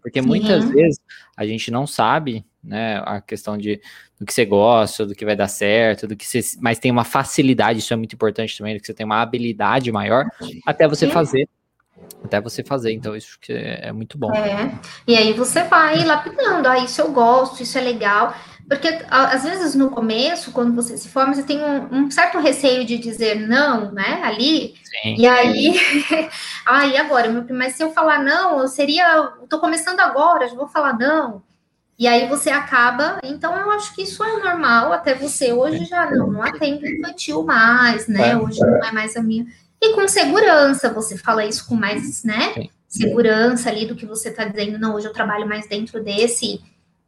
porque 0.00 0.22
muitas 0.22 0.70
vezes 0.70 1.00
a 1.36 1.44
gente 1.44 1.68
não 1.68 1.84
sabe, 1.84 2.46
né, 2.62 3.02
a 3.04 3.20
questão 3.20 3.58
de 3.58 3.80
do 4.16 4.24
que 4.24 4.32
você 4.32 4.44
gosta, 4.44 5.04
do 5.04 5.16
que 5.16 5.24
vai 5.24 5.34
dar 5.34 5.48
certo, 5.48 6.06
do 6.06 6.14
que 6.14 6.24
você, 6.24 6.40
mas 6.60 6.78
tem 6.78 6.92
uma 6.92 7.02
facilidade, 7.04 7.80
isso 7.80 7.92
é 7.92 7.96
muito 7.96 8.14
importante 8.14 8.56
também, 8.56 8.78
que 8.78 8.86
você 8.86 8.94
tem 8.94 9.04
uma 9.04 9.20
habilidade 9.20 9.90
maior 9.90 10.26
até 10.64 10.86
você 10.86 11.08
fazer 11.08 11.48
até 12.24 12.40
você 12.40 12.64
fazer, 12.64 12.92
então 12.92 13.16
isso 13.16 13.38
que 13.40 13.52
é, 13.52 13.92
muito 13.92 14.18
bom. 14.18 14.32
É, 14.34 14.78
e 15.06 15.16
aí 15.16 15.32
você 15.32 15.62
vai 15.64 16.04
lapidando, 16.04 16.68
ah, 16.68 16.78
isso 16.78 17.00
eu 17.00 17.12
gosto, 17.12 17.62
isso 17.62 17.78
é 17.78 17.80
legal, 17.80 18.34
porque 18.68 18.88
às 19.08 19.44
vezes 19.44 19.74
no 19.74 19.90
começo, 19.90 20.52
quando 20.52 20.74
você 20.74 20.96
se 20.98 21.08
forma, 21.08 21.34
você 21.34 21.42
tem 21.42 21.62
um, 21.62 21.94
um 21.94 22.10
certo 22.10 22.38
receio 22.38 22.84
de 22.84 22.98
dizer 22.98 23.48
não, 23.48 23.92
né, 23.92 24.20
ali, 24.22 24.74
Sim. 24.84 25.16
e 25.16 25.26
aí, 25.26 25.80
ah, 26.66 26.86
e 26.86 26.96
agora, 26.96 27.30
mas 27.50 27.74
se 27.74 27.82
eu 27.82 27.92
falar 27.92 28.22
não, 28.22 28.60
eu 28.60 28.68
seria, 28.68 29.32
tô 29.48 29.58
começando 29.58 30.00
agora, 30.00 30.48
já 30.48 30.54
vou 30.54 30.68
falar 30.68 30.98
não, 30.98 31.42
e 31.98 32.06
aí 32.06 32.28
você 32.28 32.50
acaba, 32.50 33.18
então 33.24 33.56
eu 33.56 33.70
acho 33.70 33.94
que 33.94 34.02
isso 34.02 34.22
é 34.22 34.36
normal, 34.38 34.92
até 34.92 35.14
você 35.14 35.52
hoje 35.52 35.84
já 35.84 36.10
não, 36.10 36.30
não 36.30 36.42
atende 36.42 36.86
infantil 36.98 37.44
mais, 37.44 38.06
né, 38.06 38.30
é, 38.30 38.36
hoje 38.36 38.60
não 38.60 38.84
é 38.84 38.92
mais 38.92 39.16
a 39.16 39.22
minha 39.22 39.46
e 39.80 39.94
com 39.94 40.08
segurança, 40.08 40.92
você 40.92 41.16
fala 41.16 41.44
isso 41.44 41.66
com 41.66 41.74
mais, 41.74 42.24
né, 42.24 42.54
Sim. 42.54 42.70
segurança 42.88 43.68
ali 43.68 43.86
do 43.86 43.94
que 43.94 44.06
você 44.06 44.28
está 44.28 44.44
dizendo, 44.44 44.78
não, 44.78 44.94
hoje 44.94 45.06
eu 45.06 45.12
trabalho 45.12 45.46
mais 45.46 45.68
dentro 45.68 46.02
desse, 46.02 46.60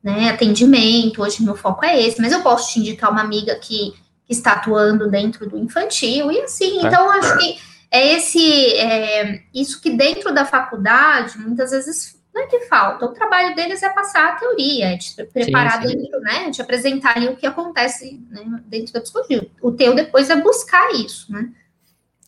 né, 0.02 0.30
atendimento, 0.30 1.22
hoje 1.22 1.42
meu 1.42 1.56
foco 1.56 1.84
é 1.84 2.00
esse, 2.00 2.20
mas 2.20 2.32
eu 2.32 2.42
posso 2.42 2.72
te 2.72 2.80
indicar 2.80 3.10
uma 3.10 3.20
amiga 3.20 3.54
que, 3.56 3.92
que 4.24 4.32
está 4.32 4.52
atuando 4.52 5.10
dentro 5.10 5.48
do 5.48 5.58
infantil, 5.58 6.30
e 6.30 6.40
assim, 6.40 6.78
é. 6.78 6.86
então 6.86 7.10
acho 7.10 7.38
que 7.38 7.58
é 7.90 8.14
esse, 8.14 8.74
é, 8.76 9.42
isso 9.52 9.80
que 9.80 9.90
dentro 9.90 10.32
da 10.32 10.44
faculdade, 10.44 11.38
muitas 11.38 11.72
vezes 11.72 12.20
não 12.32 12.42
é 12.42 12.46
que 12.46 12.60
falta, 12.60 13.04
o 13.04 13.12
trabalho 13.12 13.56
deles 13.56 13.82
é 13.82 13.90
passar 13.90 14.28
a 14.28 14.36
teoria, 14.36 14.92
é 14.92 14.96
te 14.96 15.24
preparar 15.24 15.82
sim, 15.82 15.88
sim. 15.88 15.96
dentro, 15.96 16.20
né, 16.20 16.50
te 16.52 16.62
apresentar 16.62 17.16
ali 17.16 17.26
o 17.28 17.36
que 17.36 17.46
acontece 17.46 18.22
né, 18.30 18.44
dentro 18.66 18.92
da 18.92 19.00
psicologia. 19.00 19.50
O 19.60 19.72
teu 19.72 19.92
depois 19.92 20.30
é 20.30 20.36
buscar 20.36 20.94
isso, 20.94 21.32
né, 21.32 21.50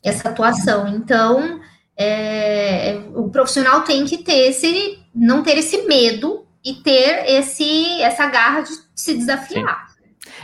essa 0.03 0.29
atuação. 0.29 0.89
Então, 0.89 1.61
é, 1.97 3.01
o 3.15 3.29
profissional 3.29 3.83
tem 3.83 4.05
que 4.05 4.19
ter 4.19 4.49
esse, 4.49 4.99
não 5.15 5.43
ter 5.43 5.59
esse 5.59 5.83
medo 5.83 6.47
e 6.65 6.75
ter 6.75 7.25
esse, 7.29 8.01
essa 8.03 8.27
garra 8.27 8.63
de 8.63 8.71
se 8.95 9.15
desafiar. 9.15 9.87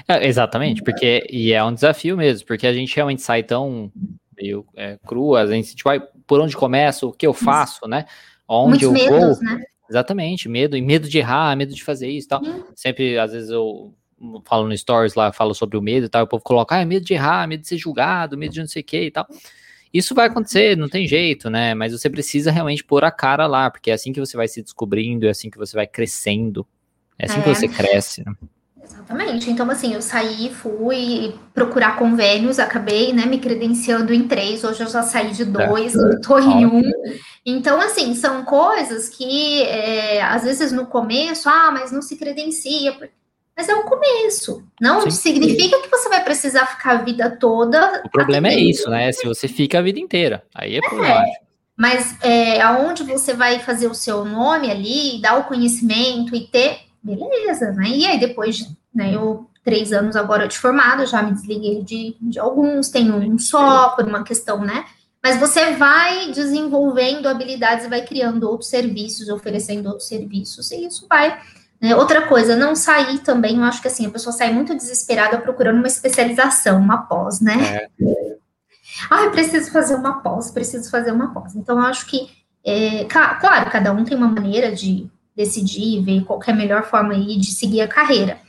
É, 0.06 0.26
exatamente, 0.26 0.82
porque 0.82 1.26
e 1.30 1.52
é 1.52 1.62
um 1.62 1.72
desafio 1.72 2.16
mesmo, 2.16 2.46
porque 2.46 2.66
a 2.66 2.72
gente 2.72 2.94
realmente 2.94 3.22
sai 3.22 3.42
tão 3.42 3.92
meio 4.36 4.64
é, 4.76 4.98
cru, 5.06 5.34
a 5.34 5.46
gente 5.46 5.74
tipo, 5.74 5.90
por 6.26 6.40
onde 6.40 6.56
começo, 6.56 7.08
o 7.08 7.12
que 7.12 7.26
eu 7.26 7.34
faço, 7.34 7.86
né? 7.86 8.04
Onde 8.46 8.86
Muitos 8.86 9.02
eu 9.04 9.10
medos, 9.10 9.38
vou. 9.38 9.44
Né? 9.44 9.62
Exatamente, 9.90 10.48
medo, 10.48 10.76
e 10.76 10.82
medo 10.82 11.08
de 11.08 11.18
errar, 11.18 11.56
medo 11.56 11.74
de 11.74 11.82
fazer 11.82 12.08
isso 12.08 12.26
e 12.26 12.28
tal. 12.28 12.42
Hum. 12.42 12.64
Sempre, 12.74 13.18
às 13.18 13.32
vezes, 13.32 13.50
eu 13.50 13.94
falo 14.44 14.68
no 14.68 14.76
stories 14.76 15.14
lá, 15.14 15.32
falo 15.32 15.54
sobre 15.54 15.76
o 15.76 15.82
medo 15.82 16.06
e 16.06 16.08
tal, 16.08 16.24
o 16.24 16.26
povo 16.26 16.42
coloca, 16.42 16.74
ah, 16.76 16.80
é 16.80 16.84
medo 16.84 17.04
de 17.04 17.14
errar, 17.14 17.46
medo 17.46 17.60
de 17.62 17.68
ser 17.68 17.78
julgado, 17.78 18.36
medo 18.36 18.52
de 18.52 18.60
não 18.60 18.66
sei 18.66 18.82
o 18.82 18.84
que 18.84 19.00
e 19.04 19.10
tal. 19.10 19.26
Isso 19.92 20.14
vai 20.14 20.26
acontecer, 20.26 20.76
não 20.76 20.88
tem 20.88 21.06
jeito, 21.06 21.48
né? 21.48 21.74
Mas 21.74 21.92
você 21.92 22.10
precisa 22.10 22.50
realmente 22.50 22.84
pôr 22.84 23.04
a 23.04 23.10
cara 23.10 23.46
lá, 23.46 23.70
porque 23.70 23.90
é 23.90 23.94
assim 23.94 24.12
que 24.12 24.20
você 24.20 24.36
vai 24.36 24.46
se 24.46 24.62
descobrindo, 24.62 25.26
é 25.26 25.30
assim 25.30 25.48
que 25.48 25.56
você 25.56 25.74
vai 25.74 25.86
crescendo, 25.86 26.66
é 27.18 27.24
assim 27.26 27.38
é. 27.38 27.42
que 27.42 27.48
você 27.48 27.68
cresce. 27.68 28.22
Né? 28.24 28.34
Exatamente. 28.82 29.50
Então, 29.50 29.70
assim, 29.70 29.94
eu 29.94 30.02
saí, 30.02 30.50
fui 30.50 31.34
procurar 31.54 31.96
convênios, 31.96 32.58
acabei, 32.58 33.12
né, 33.12 33.26
me 33.26 33.38
credenciando 33.38 34.12
em 34.12 34.26
três, 34.26 34.64
hoje 34.64 34.82
eu 34.82 34.88
já 34.88 35.02
saí 35.02 35.30
de 35.30 35.44
dois, 35.44 35.94
é. 35.94 36.10
estou 36.10 36.38
em 36.38 36.66
um. 36.66 36.82
Então, 37.44 37.80
assim, 37.80 38.14
são 38.14 38.44
coisas 38.44 39.08
que, 39.08 39.62
é, 39.62 40.22
às 40.22 40.44
vezes, 40.44 40.72
no 40.72 40.86
começo, 40.86 41.48
ah, 41.48 41.70
mas 41.70 41.90
não 41.92 42.02
se 42.02 42.16
credencia, 42.16 43.10
mas 43.58 43.68
é 43.68 43.74
o 43.74 43.82
começo. 43.82 44.64
Não 44.80 45.02
Sim. 45.02 45.10
significa 45.10 45.82
que 45.82 45.90
você 45.90 46.08
vai 46.08 46.24
precisar 46.24 46.64
ficar 46.64 46.92
a 46.92 47.02
vida 47.02 47.36
toda. 47.38 48.02
O 48.06 48.08
problema 48.08 48.48
é 48.48 48.58
isso, 48.58 48.88
né? 48.88 49.12
Se 49.12 49.26
você 49.26 49.48
fica 49.48 49.80
a 49.80 49.82
vida 49.82 50.00
inteira, 50.00 50.44
aí 50.54 50.76
é 50.76 50.80
problemático. 50.80 51.44
É. 51.44 51.48
Mas 51.76 52.16
é, 52.22 52.62
aonde 52.62 53.02
você 53.02 53.34
vai 53.34 53.58
fazer 53.58 53.88
o 53.88 53.94
seu 53.94 54.24
nome 54.24 54.70
ali, 54.70 55.20
dar 55.20 55.38
o 55.38 55.44
conhecimento 55.44 56.34
e 56.34 56.46
ter, 56.46 56.78
beleza, 57.02 57.72
né? 57.72 57.88
E 57.88 58.06
aí 58.06 58.18
depois 58.18 58.56
de 58.56 58.78
né? 58.98 59.14
Eu, 59.14 59.48
três 59.64 59.92
anos 59.92 60.16
agora 60.16 60.48
de 60.48 60.58
formado, 60.58 61.06
já 61.06 61.22
me 61.22 61.32
desliguei 61.32 61.82
de, 61.84 62.16
de 62.20 62.38
alguns, 62.38 62.88
tenho 62.88 63.14
um 63.14 63.38
só, 63.38 63.90
por 63.90 64.04
uma 64.04 64.24
questão, 64.24 64.64
né? 64.64 64.84
Mas 65.22 65.38
você 65.38 65.72
vai 65.72 66.32
desenvolvendo 66.32 67.28
habilidades 67.28 67.84
e 67.84 67.88
vai 67.88 68.04
criando 68.04 68.48
outros 68.48 68.70
serviços, 68.70 69.28
oferecendo 69.28 69.88
outros 69.88 70.08
serviços, 70.08 70.70
e 70.72 70.86
isso 70.86 71.06
vai. 71.08 71.40
Né? 71.80 71.94
Outra 71.94 72.26
coisa, 72.26 72.56
não 72.56 72.74
sair 72.74 73.20
também, 73.20 73.58
eu 73.58 73.64
acho 73.64 73.80
que 73.80 73.88
assim, 73.88 74.06
a 74.06 74.10
pessoa 74.10 74.32
sai 74.32 74.52
muito 74.52 74.74
desesperada 74.74 75.38
procurando 75.38 75.78
uma 75.78 75.86
especialização, 75.86 76.80
uma 76.80 77.02
pós, 77.02 77.40
né? 77.40 77.88
É. 78.00 78.38
Ah, 79.08 79.28
preciso 79.30 79.70
fazer 79.70 79.94
uma 79.94 80.20
pós, 80.20 80.50
preciso 80.50 80.90
fazer 80.90 81.12
uma 81.12 81.32
pós. 81.32 81.54
Então, 81.54 81.78
eu 81.78 81.84
acho 81.84 82.06
que, 82.06 82.28
é, 82.64 83.04
claro, 83.04 83.70
cada 83.70 83.92
um 83.92 84.04
tem 84.04 84.16
uma 84.16 84.26
maneira 84.26 84.72
de 84.72 85.08
decidir, 85.36 86.02
ver 86.02 86.24
qual 86.24 86.40
é 86.44 86.50
a 86.50 86.54
melhor 86.54 86.82
forma 86.84 87.14
aí 87.14 87.38
de 87.38 87.52
seguir 87.52 87.80
a 87.80 87.88
carreira. 87.88 88.40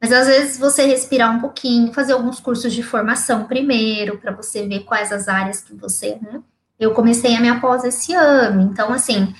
Mas 0.00 0.12
às 0.12 0.26
vezes 0.26 0.58
você 0.58 0.86
respirar 0.86 1.34
um 1.34 1.40
pouquinho, 1.40 1.92
fazer 1.92 2.12
alguns 2.12 2.40
cursos 2.40 2.72
de 2.72 2.82
formação 2.82 3.44
primeiro, 3.44 4.16
para 4.18 4.32
você 4.32 4.66
ver 4.66 4.84
quais 4.84 5.12
as 5.12 5.28
áreas 5.28 5.60
que 5.60 5.74
você, 5.74 6.16
né? 6.22 6.40
Eu 6.78 6.92
comecei 6.92 7.34
a 7.34 7.40
minha 7.40 7.60
pós 7.60 7.82
esse 7.82 8.14
ano, 8.14 8.62
então 8.62 8.92
assim, 8.92 9.34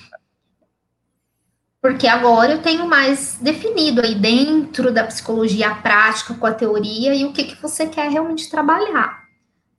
porque 1.81 2.07
agora 2.07 2.53
eu 2.53 2.61
tenho 2.61 2.87
mais 2.87 3.37
definido 3.41 4.01
aí 4.01 4.15
dentro 4.15 4.93
da 4.93 5.05
psicologia 5.05 5.73
prática 5.75 6.33
com 6.33 6.45
a 6.45 6.53
teoria 6.53 7.15
e 7.15 7.25
o 7.25 7.31
que, 7.31 7.45
que 7.45 7.61
você 7.61 7.87
quer 7.87 8.09
realmente 8.09 8.49
trabalhar. 8.49 9.19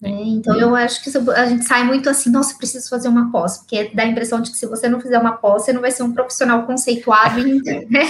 Né? 0.00 0.10
Então 0.10 0.58
eu 0.58 0.74
acho 0.74 1.02
que 1.04 1.10
a 1.32 1.46
gente 1.46 1.64
sai 1.64 1.84
muito 1.84 2.08
assim, 2.08 2.30
nossa, 2.30 2.56
preciso 2.56 2.88
fazer 2.88 3.08
uma 3.08 3.30
pós, 3.30 3.58
porque 3.58 3.90
dá 3.92 4.04
a 4.04 4.06
impressão 4.06 4.40
de 4.40 4.50
que 4.50 4.56
se 4.56 4.66
você 4.66 4.88
não 4.88 5.00
fizer 5.00 5.18
uma 5.18 5.36
pós, 5.36 5.64
você 5.64 5.72
não 5.74 5.82
vai 5.82 5.90
ser 5.90 6.02
um 6.02 6.12
profissional 6.12 6.64
conceituado, 6.64 7.42
né? 7.90 8.06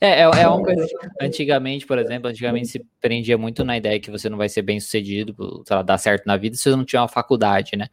É, 0.00 0.20
é, 0.20 0.22
é 0.22 0.48
uma 0.48 0.62
coisa. 0.62 0.86
Antigamente, 1.20 1.84
por 1.84 1.98
exemplo, 1.98 2.30
antigamente 2.30 2.68
se 2.68 2.86
prendia 3.00 3.36
muito 3.36 3.64
na 3.64 3.76
ideia 3.76 4.00
que 4.00 4.10
você 4.10 4.28
não 4.28 4.38
vai 4.38 4.48
ser 4.48 4.62
bem 4.62 4.78
sucedido, 4.80 5.34
sei 5.66 5.76
lá, 5.76 5.82
dar 5.82 5.98
certo 5.98 6.24
na 6.24 6.36
vida 6.36 6.56
se 6.56 6.62
você 6.62 6.70
não 6.76 6.84
tiver 6.84 7.00
uma 7.00 7.08
faculdade, 7.08 7.76
né? 7.76 7.88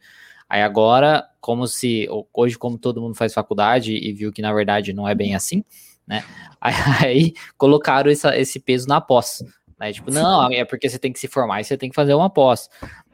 Aí 0.48 0.62
agora, 0.62 1.24
como 1.40 1.66
se. 1.66 2.08
Hoje, 2.32 2.56
como 2.56 2.78
todo 2.78 3.00
mundo 3.00 3.14
faz 3.14 3.34
faculdade 3.34 3.94
e 3.94 4.12
viu 4.12 4.32
que 4.32 4.42
na 4.42 4.52
verdade 4.52 4.92
não 4.92 5.08
é 5.08 5.14
bem 5.14 5.34
assim, 5.34 5.64
né? 6.06 6.24
Aí, 6.60 6.74
aí 7.04 7.34
colocaram 7.56 8.10
essa, 8.10 8.36
esse 8.36 8.58
peso 8.58 8.88
na 8.88 9.00
pós. 9.00 9.44
Né? 9.78 9.92
Tipo, 9.92 10.10
não, 10.10 10.50
é 10.50 10.64
porque 10.64 10.88
você 10.88 10.98
tem 10.98 11.12
que 11.12 11.18
se 11.18 11.28
formar 11.28 11.60
e 11.60 11.64
você 11.64 11.76
tem 11.76 11.90
que 11.90 11.94
fazer 11.94 12.14
uma 12.14 12.30
pós 12.30 12.68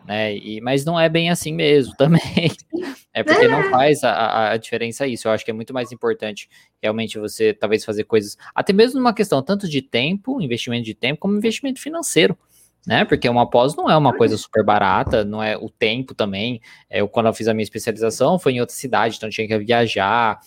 né? 0.04 0.36
E, 0.36 0.60
mas 0.60 0.84
não 0.84 0.98
é 0.98 1.08
bem 1.08 1.30
assim 1.30 1.52
mesmo 1.52 1.94
também. 1.96 2.20
É 3.12 3.22
porque 3.22 3.46
não 3.46 3.70
faz 3.70 4.02
a, 4.04 4.52
a 4.52 4.56
diferença 4.56 5.06
isso. 5.06 5.28
Eu 5.28 5.32
acho 5.32 5.44
que 5.44 5.50
é 5.50 5.54
muito 5.54 5.72
mais 5.72 5.92
importante 5.92 6.48
realmente 6.80 7.18
você 7.18 7.52
talvez 7.52 7.84
fazer 7.84 8.04
coisas, 8.04 8.36
até 8.54 8.72
mesmo 8.72 8.98
numa 8.98 9.14
questão 9.14 9.42
tanto 9.42 9.68
de 9.68 9.82
tempo, 9.82 10.40
investimento 10.40 10.84
de 10.84 10.94
tempo, 10.94 11.20
como 11.20 11.36
investimento 11.36 11.80
financeiro. 11.80 12.36
Né? 12.86 13.04
Porque 13.04 13.28
uma 13.28 13.48
pós 13.48 13.76
não 13.76 13.88
é 13.88 13.96
uma 13.96 14.12
coisa 14.12 14.36
super 14.36 14.64
barata, 14.64 15.24
não 15.24 15.42
é 15.42 15.56
o 15.56 15.70
tempo 15.70 16.14
também. 16.14 16.60
É, 16.90 17.00
eu, 17.00 17.08
quando 17.08 17.26
eu 17.26 17.34
fiz 17.34 17.46
a 17.46 17.54
minha 17.54 17.62
especialização, 17.62 18.38
foi 18.38 18.52
em 18.52 18.60
outra 18.60 18.74
cidade, 18.74 19.16
então 19.16 19.30
tinha 19.30 19.46
que 19.46 19.58
viajar, 19.58 20.40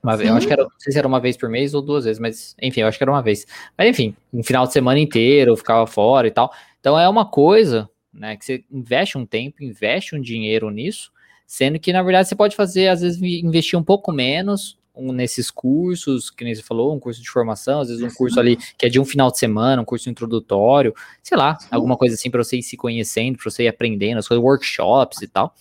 uma 0.00 0.16
vez, 0.16 0.30
eu 0.30 0.36
acho 0.36 0.46
que 0.46 0.52
era, 0.52 0.62
não 0.62 0.70
sei 0.78 0.92
se 0.92 0.98
era 0.98 1.08
uma 1.08 1.18
vez 1.18 1.36
por 1.36 1.48
mês 1.48 1.74
ou 1.74 1.82
duas 1.82 2.04
vezes, 2.04 2.20
mas 2.20 2.54
enfim, 2.62 2.82
eu 2.82 2.86
acho 2.86 2.96
que 2.96 3.02
era 3.02 3.10
uma 3.10 3.20
vez. 3.20 3.44
Mas 3.76 3.88
enfim, 3.88 4.14
um 4.32 4.44
final 4.44 4.64
de 4.64 4.72
semana 4.72 5.00
inteiro, 5.00 5.50
eu 5.50 5.56
ficava 5.56 5.84
fora 5.88 6.28
e 6.28 6.30
tal. 6.30 6.52
Então 6.78 6.96
é 6.96 7.08
uma 7.08 7.28
coisa 7.28 7.90
né? 8.18 8.36
Que 8.36 8.44
você 8.44 8.64
investe 8.70 9.16
um 9.16 9.26
tempo, 9.26 9.62
investe 9.62 10.14
um 10.14 10.20
dinheiro 10.20 10.70
nisso, 10.70 11.12
sendo 11.46 11.78
que 11.78 11.92
na 11.92 12.02
verdade 12.02 12.28
você 12.28 12.36
pode 12.36 12.56
fazer, 12.56 12.88
às 12.88 13.00
vezes, 13.00 13.20
investir 13.22 13.78
um 13.78 13.82
pouco 13.82 14.12
menos 14.12 14.78
um, 14.98 15.12
nesses 15.12 15.50
cursos, 15.50 16.30
que 16.30 16.44
nem 16.44 16.54
você 16.54 16.62
falou, 16.62 16.94
um 16.94 16.98
curso 16.98 17.22
de 17.22 17.30
formação, 17.30 17.80
às 17.80 17.88
vezes 17.88 18.02
um 18.02 18.14
curso 18.14 18.38
ali 18.40 18.56
que 18.76 18.84
é 18.84 18.88
de 18.88 18.98
um 18.98 19.04
final 19.04 19.30
de 19.30 19.38
semana, 19.38 19.80
um 19.80 19.84
curso 19.84 20.10
introdutório, 20.10 20.94
sei 21.22 21.38
lá, 21.38 21.58
Sim. 21.58 21.68
alguma 21.70 21.96
coisa 21.96 22.14
assim 22.14 22.30
para 22.30 22.42
você 22.42 22.58
ir 22.58 22.62
se 22.62 22.76
conhecendo, 22.76 23.38
para 23.38 23.50
você 23.50 23.64
ir 23.64 23.68
aprendendo, 23.68 24.18
as 24.18 24.26
coisas, 24.26 24.44
workshops 24.44 25.22
e 25.22 25.28
tal. 25.28 25.54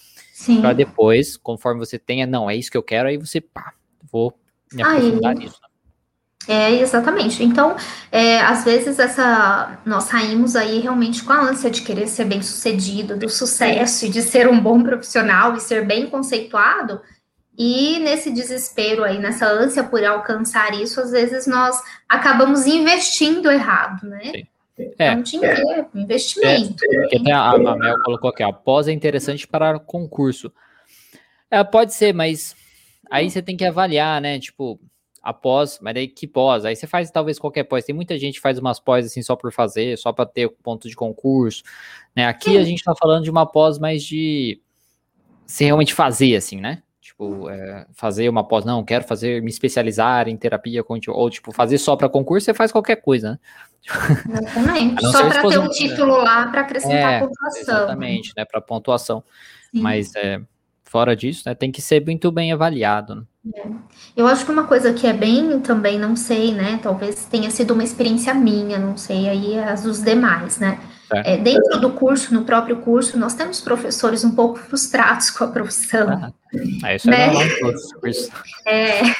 Para 0.62 0.74
depois, 0.74 1.36
conforme 1.36 1.79
você 1.79 1.98
tenha, 1.98 2.27
não, 2.27 2.50
é 2.50 2.56
isso 2.56 2.70
que 2.70 2.77
eu 2.77 2.84
quero, 2.84 3.10
aí 3.10 3.17
você, 3.17 3.41
pá, 3.41 3.74
vou 4.12 4.34
me 4.72 4.84
aprofundar 4.84 5.32
Aí. 5.32 5.39
nisso. 5.39 5.60
É, 6.48 6.72
exatamente. 6.79 7.44
Então, 7.44 7.75
é, 8.10 8.39
às 8.39 8.63
vezes, 8.63 9.00
essa 9.00 9.79
nós 9.86 10.06
saímos 10.06 10.56
aí 10.56 10.79
realmente 10.79 11.22
com 11.24 11.34
a 11.34 11.41
ânsia 11.41 11.70
de 11.70 11.82
querer 11.82 12.08
ser 12.08 12.24
bem 12.24 12.41
sucedido, 12.41 13.17
do 13.17 13.27
sucesso 13.27 14.06
e 14.06 14.10
de 14.10 14.22
ser 14.22 14.48
um 14.48 14.60
bom 14.60 14.82
profissional 14.82 15.56
e 15.56 15.60
ser 15.60 15.86
bem 15.86 16.08
conceituado. 16.08 17.01
E 17.57 17.97
nesse 17.99 18.31
desespero 18.31 19.03
aí, 19.03 19.17
nessa 19.17 19.47
ânsia 19.47 19.83
por 19.83 20.03
alcançar 20.03 20.73
isso, 20.79 21.01
às 21.01 21.11
vezes 21.11 21.47
nós 21.47 21.81
acabamos 22.07 22.67
investindo 22.67 23.49
errado, 23.49 24.07
né? 24.07 24.31
Sim. 24.31 24.47
É, 24.99 25.11
então, 25.11 25.23
dinheiro, 25.23 25.71
é, 25.71 25.87
investimento. 25.95 26.85
É, 27.11 27.31
a, 27.31 27.49
a 27.49 27.57
Mel 27.57 27.99
colocou 28.03 28.29
aqui, 28.29 28.43
a 28.43 28.53
pós 28.53 28.87
é 28.87 28.91
interessante 28.91 29.47
para 29.47 29.79
concurso. 29.79 30.53
É, 31.49 31.63
pode 31.63 31.95
ser, 31.95 32.13
mas 32.13 32.55
aí 33.09 33.29
você 33.29 33.41
tem 33.41 33.57
que 33.57 33.65
avaliar, 33.65 34.21
né? 34.21 34.39
Tipo, 34.39 34.79
após, 35.19 35.79
mas 35.81 35.95
daí 35.95 36.07
que 36.07 36.27
pós? 36.27 36.63
Aí 36.63 36.75
você 36.75 36.85
faz 36.85 37.09
talvez 37.09 37.39
qualquer 37.39 37.63
pós. 37.63 37.85
Tem 37.85 37.95
muita 37.95 38.19
gente 38.19 38.35
que 38.35 38.41
faz 38.41 38.59
umas 38.59 38.79
pós 38.79 39.03
assim 39.05 39.23
só 39.23 39.35
por 39.35 39.51
fazer, 39.51 39.97
só 39.97 40.13
para 40.13 40.27
ter 40.27 40.47
ponto 40.47 40.87
de 40.87 40.95
concurso, 40.95 41.63
né? 42.15 42.27
Aqui 42.27 42.51
Sim. 42.51 42.57
a 42.57 42.63
gente 42.63 42.83
tá 42.83 42.93
falando 42.95 43.23
de 43.23 43.31
uma 43.31 43.47
pós 43.47 43.79
mais 43.79 44.03
de 44.03 44.61
se 45.47 45.65
realmente 45.65 45.93
fazer 45.93 46.35
assim, 46.35 46.61
né? 46.61 46.83
Tipo, 47.07 47.49
é, 47.49 47.85
fazer 47.93 48.27
uma 48.27 48.45
pós, 48.45 48.65
não, 48.65 48.83
quero 48.83 49.05
fazer, 49.05 49.41
me 49.41 49.49
especializar 49.49 50.27
em 50.27 50.35
terapia 50.35 50.83
ou 51.07 51.29
tipo, 51.29 51.53
fazer 51.53 51.77
só 51.77 51.95
para 51.95 52.09
concurso, 52.09 52.43
você 52.43 52.53
faz 52.53 52.69
qualquer 52.69 52.97
coisa, 52.97 53.31
né? 53.31 53.39
Exatamente. 54.29 55.07
Só 55.07 55.29
para 55.29 55.47
ter 55.47 55.57
um 55.57 55.69
título 55.69 56.17
lá 56.17 56.47
para 56.47 56.61
acrescentar 56.61 57.13
é, 57.13 57.19
pontuação. 57.21 57.61
Exatamente, 57.61 58.33
né? 58.35 58.43
Para 58.43 58.59
pontuação. 58.59 59.23
Sim. 59.71 59.79
Mas 59.79 60.13
é, 60.15 60.41
fora 60.83 61.15
disso, 61.15 61.43
né, 61.45 61.55
tem 61.55 61.71
que 61.71 61.81
ser 61.81 62.03
muito 62.03 62.29
bem 62.29 62.51
avaliado. 62.51 63.15
Né? 63.15 63.23
É. 63.55 63.67
Eu 64.13 64.27
acho 64.27 64.43
que 64.43 64.51
uma 64.51 64.67
coisa 64.67 64.91
que 64.91 65.07
é 65.07 65.13
bem 65.13 65.61
também, 65.61 65.97
não 65.97 66.13
sei, 66.13 66.53
né? 66.53 66.77
Talvez 66.83 67.23
tenha 67.23 67.49
sido 67.49 67.73
uma 67.73 67.85
experiência 67.85 68.33
minha, 68.33 68.77
não 68.77 68.97
sei, 68.97 69.29
aí 69.29 69.57
as 69.57 69.83
dos 69.83 70.03
demais, 70.03 70.59
né? 70.59 70.77
É. 71.13 71.33
É, 71.33 71.37
dentro 71.37 71.79
do 71.79 71.91
curso, 71.91 72.33
no 72.33 72.43
próprio 72.43 72.77
curso, 72.77 73.17
nós 73.17 73.33
temos 73.33 73.61
professores 73.61 74.23
um 74.23 74.35
pouco 74.35 74.59
frustrados 74.59 75.29
com 75.29 75.45
a 75.45 75.47
profissão. 75.47 76.33
Ah, 76.83 76.95
isso 76.95 77.09
é 77.09 77.27
né? 77.27 77.33
é. 78.65 78.99
É, 78.99 79.15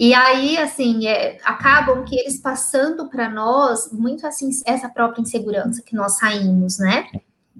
e 0.00 0.14
aí, 0.14 0.56
assim, 0.58 1.06
é, 1.06 1.38
acabam 1.44 2.04
que 2.04 2.18
eles 2.18 2.38
passando 2.38 3.08
para 3.08 3.28
nós 3.28 3.90
muito 3.92 4.26
assim 4.26 4.50
essa 4.64 4.88
própria 4.88 5.20
insegurança 5.20 5.82
que 5.82 5.94
nós 5.94 6.18
saímos, 6.18 6.78
né? 6.78 7.06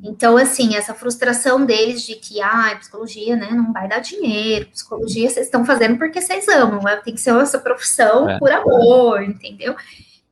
Então, 0.03 0.37
assim, 0.37 0.77
essa 0.77 0.93
frustração 0.93 1.65
deles 1.65 2.03
de 2.03 2.17
que, 2.17 2.41
ah, 2.41 2.77
psicologia, 2.79 3.35
né, 3.35 3.51
não 3.51 3.73
vai 3.73 3.89
dar 3.89 3.99
dinheiro, 3.99 4.67
psicologia 4.67 5.29
vocês 5.29 5.47
estão 5.47 5.65
fazendo 5.65 5.97
porque 5.97 6.21
vocês 6.21 6.47
amam, 6.49 6.83
né? 6.83 6.97
tem 6.97 7.15
que 7.15 7.21
ser 7.21 7.35
essa 7.41 7.59
profissão 7.59 8.29
é. 8.29 8.39
por 8.39 8.51
amor, 8.53 9.23
entendeu? 9.23 9.75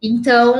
Então, 0.06 0.54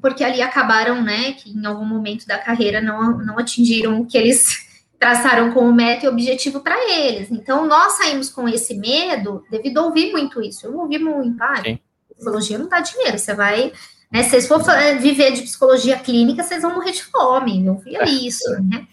porque 0.00 0.22
ali 0.22 0.42
acabaram, 0.42 1.02
né, 1.02 1.32
que 1.32 1.50
em 1.50 1.64
algum 1.64 1.86
momento 1.86 2.26
da 2.26 2.36
carreira 2.36 2.82
não, 2.82 3.16
não 3.18 3.38
atingiram 3.38 4.00
o 4.00 4.06
que 4.06 4.18
eles 4.18 4.66
traçaram 5.00 5.52
como 5.52 5.72
meta 5.72 6.04
e 6.04 6.08
objetivo 6.08 6.60
para 6.60 6.76
eles. 6.92 7.30
Então, 7.30 7.66
nós 7.66 7.94
saímos 7.94 8.28
com 8.28 8.46
esse 8.48 8.74
medo 8.74 9.44
devido 9.50 9.78
a 9.78 9.84
ouvir 9.84 10.12
muito 10.12 10.42
isso. 10.42 10.66
Eu 10.66 10.78
ouvi 10.78 10.98
muito, 10.98 11.42
ah, 11.42 11.62
psicologia 12.14 12.58
não 12.58 12.68
dá 12.68 12.80
dinheiro, 12.80 13.18
você 13.18 13.34
vai 13.34 13.72
né? 14.14 14.22
Se 14.22 14.30
vocês 14.30 14.46
for 14.46 14.62
viver 15.00 15.32
de 15.32 15.42
psicologia 15.42 15.98
clínica, 15.98 16.44
vocês 16.44 16.62
vão 16.62 16.72
morrer 16.72 16.92
de 16.92 17.02
fome. 17.02 17.66
Eu 17.66 17.74
via 17.78 18.04
isso, 18.04 18.48
né? 18.62 18.86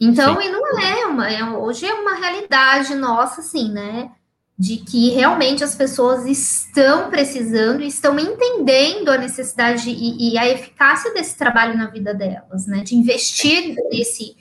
Então, 0.00 0.40
Sim. 0.40 0.46
e 0.46 0.50
não 0.50 0.78
é 0.78 1.06
uma, 1.06 1.28
é, 1.28 1.44
hoje 1.44 1.86
é 1.86 1.92
uma 1.92 2.14
realidade 2.14 2.94
nossa, 2.94 3.40
assim, 3.40 3.68
né? 3.72 4.12
De 4.60 4.76
que 4.76 5.08
realmente 5.12 5.64
as 5.64 5.74
pessoas 5.74 6.26
estão 6.26 7.08
precisando, 7.08 7.82
estão 7.82 8.18
entendendo 8.18 9.08
a 9.08 9.16
necessidade 9.16 9.88
e, 9.88 10.34
e, 10.34 10.38
a 10.38 10.46
eficácia 10.46 11.14
desse 11.14 11.34
trabalho 11.34 11.78
na 11.78 11.86
vida 11.86 12.12
delas, 12.12 12.66
né? 12.66 12.82
De 12.82 12.94
investir 12.94 13.74
nesse, 13.90 14.36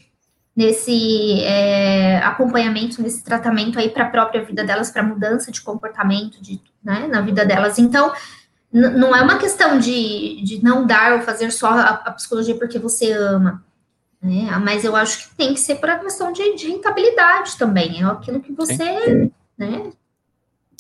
nesse 0.54 1.42
é, 1.44 2.18
acompanhamento, 2.18 3.02
nesse 3.02 3.24
tratamento 3.24 3.80
aí 3.80 3.90
para 3.90 4.04
a 4.04 4.10
própria 4.10 4.44
vida 4.44 4.62
delas, 4.62 4.92
para 4.92 5.04
mudança 5.04 5.54
de 5.54 5.62
comportamento 5.62 6.42
de, 6.42 6.60
né, 6.84 7.08
na 7.08 7.22
vida 7.22 7.46
delas. 7.46 7.80
Então, 7.80 8.12
não 8.74 9.16
é 9.16 9.22
uma 9.22 9.38
questão 9.38 9.80
de, 9.80 10.44
de 10.44 10.62
não 10.62 10.86
dar 10.86 11.14
ou 11.14 11.22
fazer 11.22 11.50
só 11.50 11.70
a, 11.70 11.90
a 11.92 12.12
psicologia 12.12 12.56
porque 12.56 12.78
você 12.78 13.14
ama. 13.14 13.64
Né? 14.22 14.50
Mas 14.62 14.84
eu 14.84 14.98
acho 14.98 15.30
que 15.30 15.36
tem 15.38 15.54
que 15.54 15.62
ser 15.62 15.76
por 15.76 15.90
a 15.90 15.98
questão 15.98 16.34
de, 16.34 16.56
de 16.56 16.68
rentabilidade 16.68 17.56
também. 17.58 18.02
É 18.02 18.06
aquilo 18.06 18.42
que 18.42 18.52
você 18.52 19.32
né, 19.58 19.92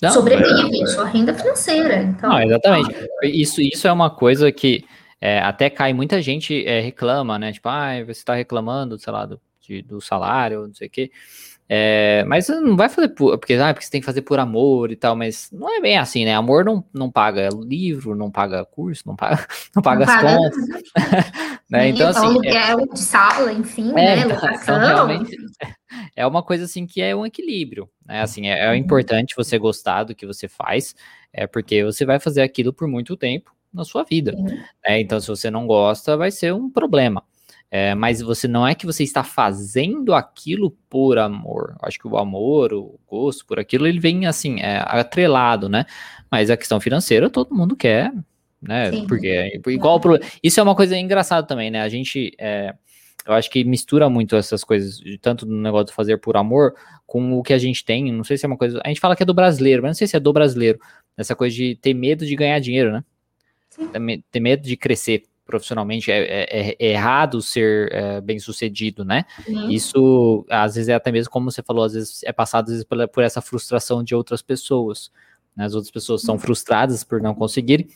não, 0.01 0.11
sobrevive, 0.11 0.83
é, 0.83 0.85
sua 0.87 1.05
renda 1.05 1.33
financeira. 1.33 2.01
Então, 2.01 2.29
não, 2.29 2.41
exatamente. 2.41 3.09
Isso, 3.23 3.61
isso 3.61 3.87
é 3.87 3.91
uma 3.91 4.09
coisa 4.09 4.51
que 4.51 4.85
é, 5.19 5.39
até 5.39 5.69
cai, 5.69 5.93
muita 5.93 6.21
gente 6.21 6.65
é, 6.65 6.79
reclama, 6.79 7.37
né? 7.37 7.51
Tipo, 7.51 7.69
ah, 7.69 8.03
você 8.05 8.11
está 8.11 8.33
reclamando, 8.33 8.97
sei 8.97 9.11
lá, 9.11 9.25
do, 9.25 9.39
de, 9.61 9.81
do 9.81 9.99
salário, 9.99 10.67
não 10.67 10.73
sei 10.73 10.87
o 10.87 10.91
quê. 10.91 11.11
É, 11.71 12.23
mas 12.25 12.47
não 12.47 12.75
vai 12.75 12.89
fazer 12.89 13.09
por, 13.09 13.37
porque, 13.37 13.53
ah, 13.53 13.71
porque 13.71 13.85
você 13.85 13.91
tem 13.91 14.01
que 14.01 14.05
fazer 14.05 14.23
por 14.23 14.39
amor 14.39 14.91
e 14.91 14.95
tal, 14.95 15.15
mas 15.15 15.51
não 15.51 15.69
é 15.69 15.79
bem 15.79 15.99
assim, 15.99 16.25
né? 16.25 16.33
Amor 16.33 16.65
não, 16.65 16.83
não 16.91 17.11
paga 17.11 17.47
livro, 17.63 18.15
não 18.15 18.31
paga 18.31 18.65
curso, 18.65 19.03
não 19.05 19.15
paga, 19.15 19.45
não 19.75 19.83
paga 19.83 20.03
não 20.03 20.11
as 20.11 20.21
paga, 20.21 20.37
contas. 20.37 20.67
né? 21.69 21.89
Então, 21.89 22.09
assim. 22.09 22.25
Aluguel 22.25 22.79
é, 22.79 22.85
de 22.87 22.99
sala, 22.99 23.53
enfim, 23.53 23.91
é, 23.91 23.93
né? 23.93 24.17
Então, 24.21 25.07
então, 25.07 25.25
é 26.15 26.25
uma 26.25 26.41
coisa 26.41 26.65
assim 26.65 26.87
que 26.87 27.03
é 27.03 27.15
um 27.15 27.23
equilíbrio, 27.23 27.87
né? 28.03 28.21
Assim, 28.23 28.47
é, 28.47 28.65
é 28.65 28.69
uhum. 28.69 28.75
importante 28.75 29.35
você 29.37 29.59
gostar 29.59 30.05
do 30.05 30.15
que 30.15 30.25
você 30.25 30.47
faz, 30.47 30.95
é 31.31 31.45
porque 31.45 31.83
você 31.83 32.03
vai 32.03 32.19
fazer 32.19 32.41
aquilo 32.41 32.73
por 32.73 32.87
muito 32.87 33.15
tempo 33.15 33.53
na 33.71 33.83
sua 33.83 34.03
vida. 34.03 34.31
Né? 34.31 34.99
Então, 35.01 35.19
se 35.19 35.27
você 35.27 35.51
não 35.51 35.67
gosta, 35.67 36.17
vai 36.17 36.31
ser 36.31 36.51
um 36.51 36.67
problema. 36.67 37.23
É, 37.71 37.93
mas 37.93 38.19
você 38.21 38.47
não 38.47 38.67
é 38.67 38.73
que 38.73 38.85
você 38.85 39.03
está 39.03 39.23
fazendo 39.23 40.13
aquilo 40.13 40.71
por 40.89 41.19
amor. 41.19 41.75
Acho 41.81 41.99
que 41.99 42.07
o 42.07 42.17
amor, 42.17 42.73
o 42.73 42.99
gosto 43.07 43.45
por 43.45 43.59
aquilo, 43.59 43.85
ele 43.85 43.99
vem 43.99 44.25
assim, 44.25 44.59
é, 44.59 44.83
atrelado, 44.85 45.69
né? 45.69 45.85
Mas 46.31 46.49
a 46.49 46.57
questão 46.57 46.79
financeira 46.79 47.29
todo 47.29 47.55
mundo 47.55 47.75
quer, 47.75 48.11
né? 48.59 48.91
Sim. 48.91 49.05
Porque 49.05 49.27
é 49.27 49.71
igual 49.71 49.99
pro... 49.99 50.19
isso 50.41 50.59
é 50.59 50.63
uma 50.63 50.75
coisa 50.75 50.97
engraçada 50.97 51.45
também, 51.45 51.69
né? 51.69 51.81
A 51.81 51.89
gente 51.89 52.31
é, 52.39 52.73
eu 53.29 53.33
acho 53.33 53.49
que 53.51 53.63
mistura 53.63 54.09
muito 54.09 54.35
essas 54.35 54.63
coisas, 54.63 54.99
tanto 55.21 55.45
no 55.45 55.61
negócio 55.61 55.87
de 55.87 55.93
fazer 55.93 56.17
por 56.17 56.35
amor, 56.35 56.73
com 57.05 57.37
o 57.37 57.43
que 57.43 57.53
a 57.53 57.59
gente 57.59 57.85
tem. 57.85 58.11
Não 58.11 58.23
sei 58.23 58.37
se 58.37 58.45
é 58.45 58.47
uma 58.47 58.57
coisa. 58.57 58.81
A 58.83 58.87
gente 58.87 58.99
fala 58.99 59.15
que 59.15 59.21
é 59.21 59.25
do 59.25 59.35
brasileiro, 59.35 59.83
mas 59.83 59.89
não 59.89 59.93
sei 59.95 60.07
se 60.07 60.15
é 60.15 60.19
do 60.19 60.33
brasileiro. 60.33 60.79
Essa 61.15 61.35
coisa 61.35 61.55
de 61.55 61.75
ter 61.75 61.93
medo 61.93 62.25
de 62.25 62.35
ganhar 62.35 62.57
dinheiro, 62.59 62.91
né? 62.91 63.03
Sim. 63.69 63.89
Ter 64.31 64.39
medo 64.39 64.63
de 64.63 64.75
crescer 64.75 65.25
profissionalmente, 65.49 66.11
é, 66.11 66.19
é, 66.43 66.75
é 66.77 66.91
errado 66.91 67.41
ser 67.41 67.91
é, 67.91 68.21
bem 68.21 68.37
sucedido, 68.37 69.03
né? 69.03 69.25
Uhum. 69.47 69.71
Isso, 69.71 70.45
às 70.47 70.75
vezes, 70.75 70.89
é 70.89 70.93
até 70.93 71.11
mesmo, 71.11 71.31
como 71.31 71.49
você 71.49 71.63
falou, 71.63 71.83
às 71.83 71.93
vezes 71.93 72.21
é 72.23 72.31
passado 72.31 72.65
às 72.65 72.69
vezes, 72.69 72.83
por, 72.83 73.07
por 73.07 73.23
essa 73.23 73.41
frustração 73.41 74.03
de 74.03 74.13
outras 74.13 74.43
pessoas. 74.43 75.09
Né? 75.57 75.65
As 75.65 75.73
outras 75.73 75.89
pessoas 75.89 76.21
são 76.21 76.35
uhum. 76.35 76.39
frustradas 76.39 77.03
por 77.03 77.19
não 77.19 77.33
conseguir, 77.33 77.87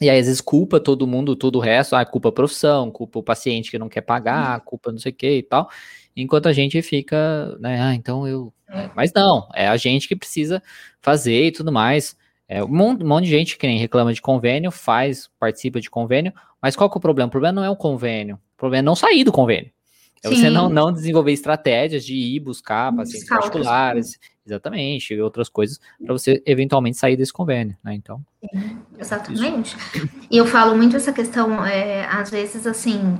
e 0.00 0.08
aí, 0.08 0.18
às 0.18 0.26
vezes, 0.26 0.40
culpa 0.40 0.80
todo 0.80 1.06
mundo, 1.06 1.36
todo 1.36 1.56
o 1.56 1.60
resto, 1.60 1.94
ah, 1.94 2.04
culpa 2.04 2.30
a 2.30 2.32
profissão, 2.32 2.90
culpa 2.90 3.18
o 3.18 3.22
paciente 3.22 3.70
que 3.70 3.78
não 3.78 3.90
quer 3.90 4.00
pagar, 4.00 4.58
uhum. 4.58 4.64
culpa 4.64 4.90
não 4.90 4.98
sei 4.98 5.12
o 5.12 5.14
que 5.14 5.36
e 5.36 5.42
tal, 5.42 5.68
enquanto 6.16 6.48
a 6.48 6.52
gente 6.52 6.80
fica, 6.80 7.56
né, 7.60 7.78
ah, 7.78 7.94
então 7.94 8.26
eu... 8.26 8.52
É. 8.68 8.90
Mas 8.96 9.12
não, 9.12 9.46
é 9.54 9.68
a 9.68 9.76
gente 9.76 10.08
que 10.08 10.16
precisa 10.16 10.62
fazer 11.00 11.44
e 11.44 11.52
tudo 11.52 11.70
mais. 11.70 12.16
É, 12.48 12.62
um, 12.62 12.68
monte, 12.68 13.24
de 13.24 13.30
gente 13.30 13.58
que 13.58 13.66
nem 13.66 13.78
reclama 13.78 14.12
de 14.12 14.22
convênio, 14.22 14.70
faz, 14.70 15.28
participa 15.38 15.80
de 15.80 15.90
convênio, 15.90 16.32
mas 16.62 16.76
qual 16.76 16.88
que 16.88 16.96
é 16.96 16.98
o 16.98 17.00
problema? 17.00 17.28
O 17.28 17.30
problema 17.30 17.52
não 17.56 17.64
é 17.64 17.70
o 17.70 17.76
convênio, 17.76 18.36
o 18.36 18.56
problema 18.56 18.80
é 18.80 18.84
não 18.84 18.94
sair 18.94 19.24
do 19.24 19.32
convênio. 19.32 19.70
É 20.22 20.28
Sim. 20.28 20.36
você 20.36 20.50
não, 20.50 20.68
não 20.68 20.92
desenvolver 20.92 21.32
estratégias 21.32 22.04
de 22.04 22.14
ir 22.14 22.40
buscar 22.40 22.94
pacientes 22.94 23.28
particulares, 23.28 24.18
exatamente, 24.46 25.12
e 25.12 25.20
outras 25.20 25.48
coisas, 25.48 25.78
para 26.02 26.12
você 26.12 26.42
eventualmente 26.46 26.96
sair 26.96 27.16
desse 27.16 27.32
convênio, 27.32 27.76
né? 27.84 27.94
Então. 27.94 28.24
Sim, 28.40 28.78
exatamente. 28.98 29.76
Isso. 29.76 30.08
E 30.30 30.36
eu 30.36 30.46
falo 30.46 30.76
muito 30.76 30.96
essa 30.96 31.12
questão, 31.12 31.64
é, 31.64 32.06
às 32.06 32.30
vezes, 32.30 32.66
assim, 32.66 33.18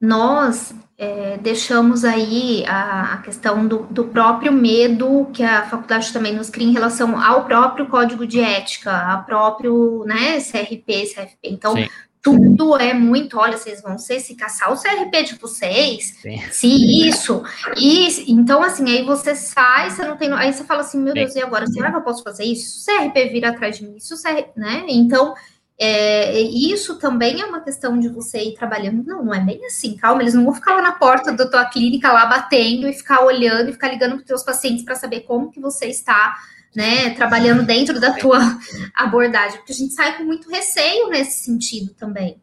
nós 0.00 0.74
é, 0.96 1.38
deixamos 1.38 2.04
aí 2.04 2.64
a, 2.66 3.14
a 3.14 3.16
questão 3.18 3.66
do, 3.66 3.80
do, 3.90 4.04
próprio 4.04 4.52
medo 4.52 5.28
que 5.32 5.42
a 5.42 5.66
faculdade 5.66 6.12
também 6.12 6.34
nos 6.34 6.48
cria 6.48 6.66
em 6.66 6.72
relação 6.72 7.18
ao 7.18 7.44
próprio 7.44 7.86
código 7.86 8.26
de 8.26 8.40
ética, 8.40 8.92
ao 8.92 9.24
próprio 9.24 10.04
né, 10.06 10.38
CRP, 10.40 11.14
CFP. 11.14 11.38
Então, 11.44 11.74
Sim. 11.74 11.86
tudo 12.22 12.76
é 12.76 12.94
muito, 12.94 13.38
olha, 13.38 13.58
vocês 13.58 13.82
vão 13.82 13.98
ser 13.98 14.20
se 14.20 14.34
caçar 14.34 14.72
o 14.72 14.76
CRP 14.76 15.22
de 15.22 15.34
vocês, 15.36 16.18
Sim. 16.20 16.38
se 16.50 17.08
isso, 17.08 17.42
e 17.76 18.30
então 18.30 18.62
assim, 18.62 18.90
aí 18.90 19.04
você 19.04 19.34
sai, 19.34 19.90
você 19.90 20.06
não 20.06 20.16
tem, 20.16 20.32
aí 20.32 20.52
você 20.52 20.64
fala 20.64 20.80
assim, 20.80 20.98
meu 20.98 21.14
Deus, 21.14 21.34
e 21.34 21.42
agora, 21.42 21.66
será 21.66 21.90
que 21.90 21.96
eu 21.96 22.02
posso 22.02 22.22
fazer 22.22 22.44
isso? 22.44 22.80
Se 22.80 22.92
o 22.92 22.98
CRP 22.98 23.28
vir 23.30 23.44
atrás 23.44 23.78
de 23.78 23.86
mim, 23.86 23.96
isso, 23.96 24.14
né? 24.56 24.84
Então, 24.88 25.34
é, 25.82 26.38
isso 26.38 26.98
também 26.98 27.40
é 27.40 27.46
uma 27.46 27.62
questão 27.62 27.98
de 27.98 28.06
você 28.10 28.38
ir 28.38 28.54
trabalhando. 28.54 29.02
Não, 29.02 29.24
não 29.24 29.34
é 29.34 29.40
bem 29.40 29.64
assim, 29.64 29.96
calma. 29.96 30.20
Eles 30.20 30.34
não 30.34 30.44
vão 30.44 30.52
ficar 30.52 30.74
lá 30.74 30.82
na 30.82 30.92
porta 30.92 31.32
da 31.32 31.48
tua 31.48 31.64
clínica, 31.64 32.12
lá 32.12 32.26
batendo 32.26 32.86
e 32.86 32.92
ficar 32.92 33.24
olhando 33.24 33.70
e 33.70 33.72
ficar 33.72 33.88
ligando 33.88 34.10
para 34.10 34.20
os 34.20 34.26
teus 34.26 34.42
pacientes 34.42 34.84
para 34.84 34.94
saber 34.94 35.20
como 35.20 35.50
que 35.50 35.58
você 35.58 35.86
está, 35.86 36.36
né, 36.76 37.14
trabalhando 37.14 37.62
dentro 37.62 37.98
da 37.98 38.12
tua 38.12 38.38
abordagem. 38.94 39.56
Porque 39.56 39.72
a 39.72 39.76
gente 39.76 39.94
sai 39.94 40.18
com 40.18 40.24
muito 40.24 40.50
receio 40.50 41.08
nesse 41.08 41.44
sentido 41.44 41.94
também. 41.94 42.36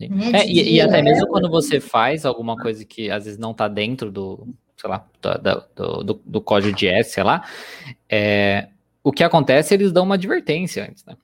Né, 0.00 0.32
é, 0.32 0.48
e, 0.48 0.74
e, 0.74 0.80
até 0.80 1.00
mesmo 1.00 1.28
quando 1.28 1.48
você 1.48 1.78
faz 1.78 2.26
alguma 2.26 2.56
coisa 2.56 2.84
que 2.84 3.08
às 3.08 3.24
vezes 3.24 3.38
não 3.38 3.52
está 3.52 3.68
dentro 3.68 4.10
do, 4.10 4.48
sei 4.76 4.90
lá, 4.90 5.06
do, 5.22 6.02
do, 6.02 6.20
do, 6.26 6.40
código 6.40 6.76
de 6.76 6.88
S, 6.88 7.12
sei 7.12 7.22
lá, 7.22 7.48
é, 8.10 8.66
o 9.04 9.12
que 9.12 9.22
acontece, 9.22 9.72
eles 9.72 9.92
dão 9.92 10.02
uma 10.02 10.16
advertência 10.16 10.84
antes, 10.84 11.04
né? 11.04 11.16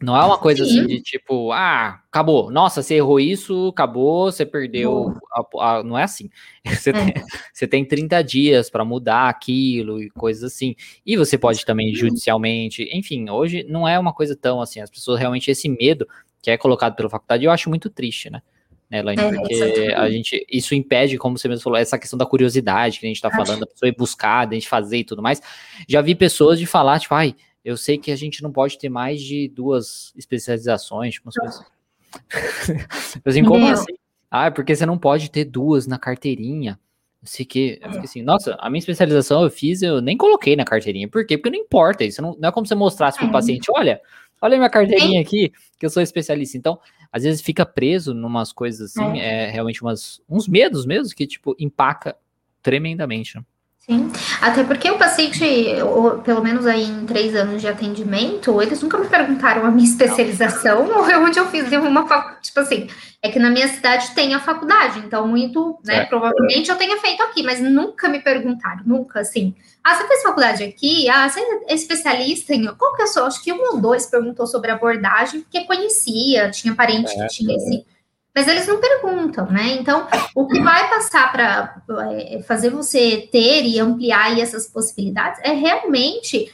Não 0.00 0.16
é 0.16 0.24
uma 0.24 0.38
coisa 0.38 0.62
assim 0.62 0.74
Sim. 0.74 0.80
assim 0.80 0.88
de 0.88 1.02
tipo, 1.02 1.50
ah, 1.50 2.00
acabou. 2.08 2.50
Nossa, 2.50 2.82
você 2.82 2.94
errou 2.94 3.18
isso, 3.18 3.68
acabou, 3.68 4.30
você 4.30 4.46
perdeu. 4.46 5.12
A, 5.32 5.78
a, 5.78 5.82
não 5.82 5.98
é 5.98 6.04
assim. 6.04 6.30
Você, 6.68 6.90
é. 6.90 6.92
Tem, 6.92 7.14
você 7.52 7.66
tem 7.66 7.84
30 7.84 8.22
dias 8.22 8.68
para 8.68 8.84
mudar 8.84 9.28
aquilo 9.28 10.02
e 10.02 10.10
coisas 10.10 10.44
assim. 10.44 10.76
E 11.04 11.16
você 11.16 11.38
pode 11.38 11.64
também 11.64 11.94
judicialmente. 11.94 12.86
Enfim, 12.92 13.30
hoje 13.30 13.64
não 13.66 13.88
é 13.88 13.98
uma 13.98 14.12
coisa 14.12 14.36
tão 14.36 14.60
assim. 14.60 14.80
As 14.80 14.90
pessoas 14.90 15.18
realmente, 15.18 15.50
esse 15.50 15.66
medo 15.66 16.06
que 16.42 16.50
é 16.50 16.58
colocado 16.58 16.94
pela 16.94 17.08
faculdade, 17.08 17.44
eu 17.44 17.50
acho 17.50 17.70
muito 17.70 17.88
triste, 17.88 18.28
né? 18.28 18.42
né, 18.90 18.98
Elaine? 18.98 19.20
É, 19.20 19.32
porque 19.32 19.94
a 19.96 20.10
gente, 20.10 20.46
isso 20.50 20.74
impede, 20.74 21.18
como 21.18 21.36
você 21.36 21.48
mesmo 21.48 21.62
falou, 21.62 21.78
essa 21.78 21.98
questão 21.98 22.18
da 22.18 22.26
curiosidade 22.26 22.98
que 23.00 23.06
a 23.06 23.08
gente 23.08 23.20
tá 23.20 23.30
falando, 23.30 23.62
a 23.62 23.66
pessoa 23.66 23.88
ir 23.88 23.96
buscar, 23.96 24.48
a 24.48 24.54
gente 24.54 24.68
fazer 24.68 24.98
e 24.98 25.04
tudo 25.04 25.22
mais. 25.22 25.40
Já 25.88 26.00
vi 26.00 26.14
pessoas 26.14 26.58
de 26.58 26.66
falar, 26.66 26.98
tipo, 26.98 27.14
ai, 27.14 27.34
eu 27.68 27.76
sei 27.76 27.98
que 27.98 28.10
a 28.10 28.16
gente 28.16 28.42
não 28.42 28.50
pode 28.50 28.78
ter 28.78 28.88
mais 28.88 29.20
de 29.20 29.46
duas 29.46 30.10
especializações, 30.16 31.12
tipo, 31.12 31.28
umas 31.28 31.34
coisas. 31.34 31.66
assim, 33.22 33.44
como 33.44 33.66
assim? 33.66 33.92
Ah, 34.30 34.46
é 34.46 34.50
porque 34.50 34.74
você 34.74 34.86
não 34.86 34.96
pode 34.96 35.30
ter 35.30 35.44
duas 35.44 35.86
na 35.86 35.98
carteirinha. 35.98 36.80
Não 37.20 37.28
sei 37.28 37.44
que. 37.44 37.78
Eu 37.82 37.90
fiquei 37.90 38.04
assim, 38.04 38.22
nossa, 38.22 38.56
a 38.58 38.70
minha 38.70 38.78
especialização 38.78 39.42
eu 39.42 39.50
fiz, 39.50 39.82
eu 39.82 40.00
nem 40.00 40.16
coloquei 40.16 40.56
na 40.56 40.64
carteirinha. 40.64 41.08
Por 41.08 41.26
quê? 41.26 41.36
Porque 41.36 41.50
não 41.50 41.62
importa. 41.62 42.04
Isso 42.04 42.22
não, 42.22 42.34
não 42.40 42.48
é 42.48 42.52
como 42.52 42.66
você 42.66 42.74
mostrasse 42.74 43.18
para 43.18 43.26
o 43.26 43.28
é. 43.28 43.32
paciente, 43.32 43.70
olha, 43.70 44.00
olha 44.40 44.56
minha 44.56 44.70
carteirinha 44.70 45.20
aqui, 45.20 45.52
que 45.78 45.84
eu 45.84 45.90
sou 45.90 46.02
especialista. 46.02 46.56
Então, 46.56 46.80
às 47.12 47.24
vezes 47.24 47.42
fica 47.42 47.66
preso 47.66 48.14
numas 48.14 48.50
coisas 48.50 48.96
assim, 48.96 49.20
é, 49.20 49.44
é 49.44 49.50
realmente 49.50 49.82
umas, 49.82 50.22
uns 50.26 50.48
medos 50.48 50.86
mesmo 50.86 51.14
que, 51.14 51.26
tipo, 51.26 51.54
empaca 51.58 52.16
tremendamente. 52.62 53.36
Né? 53.36 53.44
Sim, 53.88 54.12
até 54.42 54.64
porque 54.64 54.90
o 54.90 54.98
paciente, 54.98 55.42
ou, 55.82 56.18
pelo 56.18 56.44
menos 56.44 56.66
aí 56.66 56.84
em 56.84 57.06
três 57.06 57.34
anos 57.34 57.62
de 57.62 57.68
atendimento, 57.68 58.60
eles 58.60 58.82
nunca 58.82 58.98
me 58.98 59.08
perguntaram 59.08 59.64
a 59.64 59.70
minha 59.70 59.88
especialização 59.88 60.84
ou 60.92 61.24
onde 61.24 61.38
eu 61.38 61.46
fiz 61.46 61.72
uma 61.72 62.06
faculdade. 62.06 62.42
Tipo 62.42 62.60
assim, 62.60 62.86
é 63.22 63.30
que 63.30 63.38
na 63.38 63.48
minha 63.48 63.66
cidade 63.66 64.10
tem 64.10 64.34
a 64.34 64.40
faculdade, 64.40 64.98
então 64.98 65.26
muito, 65.26 65.78
né, 65.86 66.00
é. 66.00 66.04
provavelmente 66.04 66.68
eu 66.68 66.76
tenha 66.76 67.00
feito 67.00 67.22
aqui, 67.22 67.42
mas 67.42 67.62
nunca 67.62 68.10
me 68.10 68.20
perguntaram, 68.20 68.82
nunca 68.84 69.20
assim. 69.20 69.54
Ah, 69.82 69.94
você 69.94 70.06
fez 70.06 70.22
faculdade 70.22 70.64
aqui? 70.64 71.08
Ah, 71.08 71.26
você 71.26 71.40
é 71.40 71.74
especialista 71.74 72.52
em. 72.52 72.66
Qual 72.74 72.94
que 72.94 73.00
eu 73.00 73.06
sou? 73.06 73.24
Acho 73.24 73.42
que 73.42 73.50
um 73.50 73.72
ou 73.72 73.80
dois 73.80 74.04
perguntou 74.04 74.46
sobre 74.46 74.70
abordagem, 74.70 75.40
porque 75.40 75.64
conhecia, 75.64 76.50
tinha 76.50 76.74
parente 76.74 77.10
é, 77.10 77.22
que 77.22 77.28
tinha 77.28 77.56
esse 77.56 77.86
mas 78.34 78.46
eles 78.46 78.66
não 78.66 78.80
perguntam, 78.80 79.46
né? 79.50 79.76
Então, 79.80 80.06
o 80.34 80.46
que 80.46 80.60
vai 80.60 80.88
passar 80.88 81.32
para 81.32 81.82
é, 82.12 82.42
fazer 82.42 82.70
você 82.70 83.28
ter 83.32 83.64
e 83.64 83.80
ampliar 83.80 84.38
essas 84.38 84.66
possibilidades 84.68 85.40
é 85.42 85.52
realmente. 85.52 86.52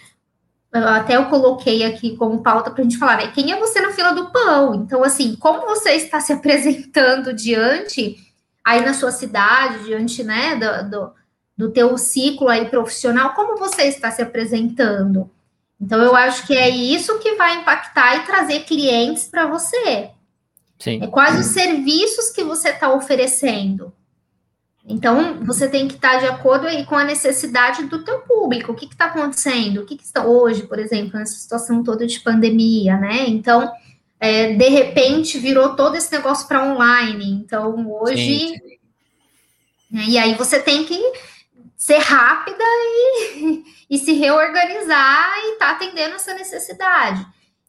Até 0.72 1.16
eu 1.16 1.26
coloquei 1.26 1.84
aqui 1.84 2.16
como 2.16 2.42
pauta 2.42 2.68
para 2.68 2.80
a 2.80 2.84
gente 2.84 2.98
falar, 2.98 3.18
né? 3.18 3.30
Quem 3.32 3.52
é 3.52 3.60
você 3.60 3.80
na 3.80 3.92
fila 3.92 4.12
do 4.12 4.30
pão? 4.30 4.74
Então, 4.74 5.04
assim, 5.04 5.36
como 5.36 5.66
você 5.66 5.92
está 5.92 6.18
se 6.18 6.32
apresentando 6.34 7.32
diante 7.32 8.16
aí 8.64 8.84
na 8.84 8.94
sua 8.94 9.12
cidade, 9.12 9.84
diante, 9.84 10.24
né, 10.24 10.56
do, 10.56 10.90
do 10.90 11.12
do 11.56 11.70
teu 11.70 11.96
ciclo 11.96 12.48
aí 12.48 12.68
profissional, 12.68 13.34
como 13.34 13.56
você 13.56 13.84
está 13.84 14.10
se 14.10 14.22
apresentando. 14.22 15.30
Então, 15.80 16.00
eu 16.02 16.16
acho 16.16 16.46
que 16.46 16.56
é 16.56 16.68
isso 16.68 17.18
que 17.18 17.34
vai 17.36 17.60
impactar 17.60 18.16
e 18.16 18.26
trazer 18.26 18.60
clientes 18.60 19.24
para 19.24 19.46
você. 19.46 20.10
Sim. 20.78 21.02
É 21.02 21.06
quais 21.06 21.38
os 21.38 21.46
serviços 21.46 22.30
que 22.30 22.42
você 22.42 22.70
está 22.70 22.92
oferecendo. 22.92 23.92
Então, 24.86 25.42
você 25.44 25.66
tem 25.66 25.88
que 25.88 25.94
estar 25.94 26.18
de 26.18 26.26
acordo 26.26 26.66
aí 26.66 26.84
com 26.84 26.94
a 26.94 27.04
necessidade 27.04 27.84
do 27.84 28.04
teu 28.04 28.20
público. 28.20 28.72
O 28.72 28.74
que 28.74 28.84
está 28.84 29.06
acontecendo? 29.06 29.80
O 29.80 29.86
que, 29.86 29.96
que, 29.96 30.04
está 30.04 30.26
hoje, 30.26 30.64
por 30.64 30.78
exemplo, 30.78 31.18
nessa 31.18 31.34
situação 31.34 31.82
toda 31.82 32.06
de 32.06 32.20
pandemia, 32.20 32.98
né? 32.98 33.24
Então, 33.26 33.72
é, 34.20 34.52
de 34.52 34.68
repente, 34.68 35.38
virou 35.38 35.74
todo 35.74 35.96
esse 35.96 36.12
negócio 36.12 36.46
para 36.46 36.64
online. 36.64 37.30
Então, 37.30 37.90
hoje... 37.90 38.38
Sim, 38.38 38.54
sim. 38.58 38.74
Né, 39.90 40.04
e 40.08 40.18
aí 40.18 40.34
você 40.34 40.58
tem 40.58 40.84
que 40.84 41.00
ser 41.76 41.98
rápida 41.98 42.64
e, 42.64 43.62
e 43.88 43.98
se 43.98 44.12
reorganizar 44.12 45.38
e 45.44 45.52
estar 45.52 45.66
tá 45.66 45.72
atendendo 45.72 46.16
essa 46.16 46.34
necessidade. 46.34 47.24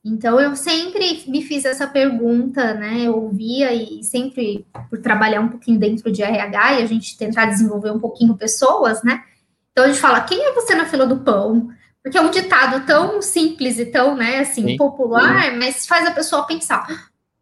Então, 0.07 0.39
eu 0.39 0.55
sempre 0.55 1.23
me 1.27 1.41
fiz 1.41 1.65
essa 1.65 1.87
pergunta, 1.87 2.75
né? 2.75 3.07
Eu 3.07 3.23
ouvia 3.23 3.73
e 3.73 4.03
sempre, 4.03 4.63
por 4.87 5.01
trabalhar 5.01 5.41
um 5.41 5.47
pouquinho 5.47 5.79
dentro 5.79 6.11
de 6.11 6.21
RH 6.21 6.73
e 6.73 6.83
a 6.83 6.85
gente 6.85 7.17
tentar 7.17 7.47
desenvolver 7.47 7.89
um 7.89 7.99
pouquinho 7.99 8.37
pessoas, 8.37 9.01
né? 9.03 9.23
Então, 9.71 9.83
a 9.83 9.87
gente 9.87 9.99
fala, 9.99 10.21
quem 10.21 10.45
é 10.45 10.53
você 10.53 10.75
na 10.75 10.85
fila 10.85 11.07
do 11.07 11.21
pão? 11.21 11.69
Porque 12.03 12.19
é 12.19 12.21
um 12.21 12.29
ditado 12.29 12.85
tão 12.85 13.19
simples 13.19 13.79
e 13.79 13.87
tão, 13.87 14.15
né, 14.15 14.41
assim, 14.41 14.67
Sim. 14.67 14.77
popular, 14.77 15.45
Sim. 15.45 15.57
mas 15.57 15.87
faz 15.87 16.07
a 16.07 16.11
pessoa 16.11 16.45
pensar, 16.45 16.85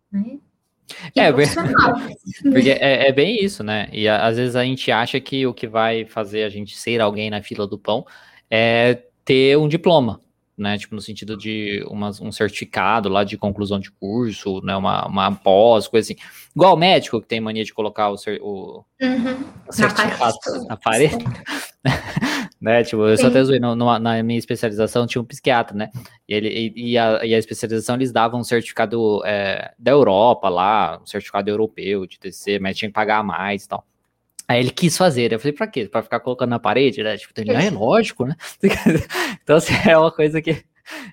né? 0.09 0.37
É, 1.15 1.31
porque 1.31 2.69
é, 2.69 3.09
é, 3.09 3.11
bem 3.11 3.43
isso, 3.43 3.63
né? 3.63 3.89
E 3.91 4.07
às 4.07 4.37
vezes 4.37 4.55
a 4.55 4.63
gente 4.63 4.91
acha 4.91 5.19
que 5.19 5.45
o 5.45 5.53
que 5.53 5.67
vai 5.67 6.05
fazer 6.05 6.43
a 6.43 6.49
gente 6.49 6.77
ser 6.77 7.01
alguém 7.01 7.29
na 7.29 7.41
fila 7.41 7.65
do 7.65 7.79
pão 7.79 8.05
é 8.49 9.01
ter 9.25 9.57
um 9.57 9.67
diploma 9.67 10.21
né? 10.63 10.77
Tipo, 10.77 10.95
no 10.95 11.01
sentido 11.01 11.37
de 11.37 11.85
um 12.21 12.31
certificado 12.31 13.09
lá 13.09 13.23
de 13.23 13.37
conclusão 13.37 13.79
de 13.79 13.91
curso, 13.91 14.61
né? 14.63 14.75
Uma, 14.75 15.05
uma 15.05 15.31
pós, 15.35 15.87
coisa 15.87 16.11
assim. 16.11 16.21
Igual 16.55 16.73
o 16.73 16.77
médico 16.77 17.21
que 17.21 17.27
tem 17.27 17.41
mania 17.41 17.63
de 17.63 17.73
colocar 17.73 18.09
o, 18.09 18.15
o, 18.41 18.85
uhum. 19.01 19.43
certificado 19.69 20.37
na 20.67 20.77
parede. 20.77 21.23
né? 22.61 22.83
Tipo, 22.83 23.05
eu 23.05 23.17
Sim. 23.17 23.23
só 23.23 23.27
até 23.27 23.43
zoei, 23.43 23.59
no, 23.59 23.75
no, 23.75 23.99
na 23.99 24.23
minha 24.23 24.39
especialização 24.39 25.05
tinha 25.05 25.21
um 25.21 25.25
psiquiatra, 25.25 25.75
né? 25.75 25.89
E, 26.27 26.33
ele, 26.33 26.47
e, 26.49 26.91
e, 26.91 26.97
a, 26.97 27.25
e 27.25 27.35
a 27.35 27.37
especialização 27.37 27.95
eles 27.95 28.11
davam 28.11 28.39
um 28.39 28.43
certificado 28.43 29.21
é, 29.25 29.73
da 29.77 29.91
Europa 29.91 30.47
lá, 30.47 30.99
um 31.03 31.05
certificado 31.05 31.49
europeu 31.49 32.07
de 32.07 32.17
TC, 32.17 32.59
mas 32.59 32.77
tinha 32.77 32.89
que 32.89 32.93
pagar 32.93 33.21
mais 33.23 33.65
e 33.65 33.67
tal. 33.67 33.85
Aí 34.53 34.59
ele 34.59 34.69
quis 34.69 34.95
fazer, 34.95 35.33
eu 35.33 35.39
falei, 35.39 35.51
pra 35.51 35.65
quê? 35.65 35.85
Pra 35.87 36.03
ficar 36.03 36.19
colocando 36.19 36.51
na 36.51 36.59
parede, 36.59 37.01
né? 37.01 37.17
Tipo, 37.17 37.33
ele, 37.37 37.51
é 37.51 37.71
lógico, 37.71 38.23
né? 38.23 38.35
então, 39.41 39.55
assim, 39.55 39.73
é 39.89 39.97
uma 39.97 40.11
coisa 40.11 40.39
que 40.43 40.63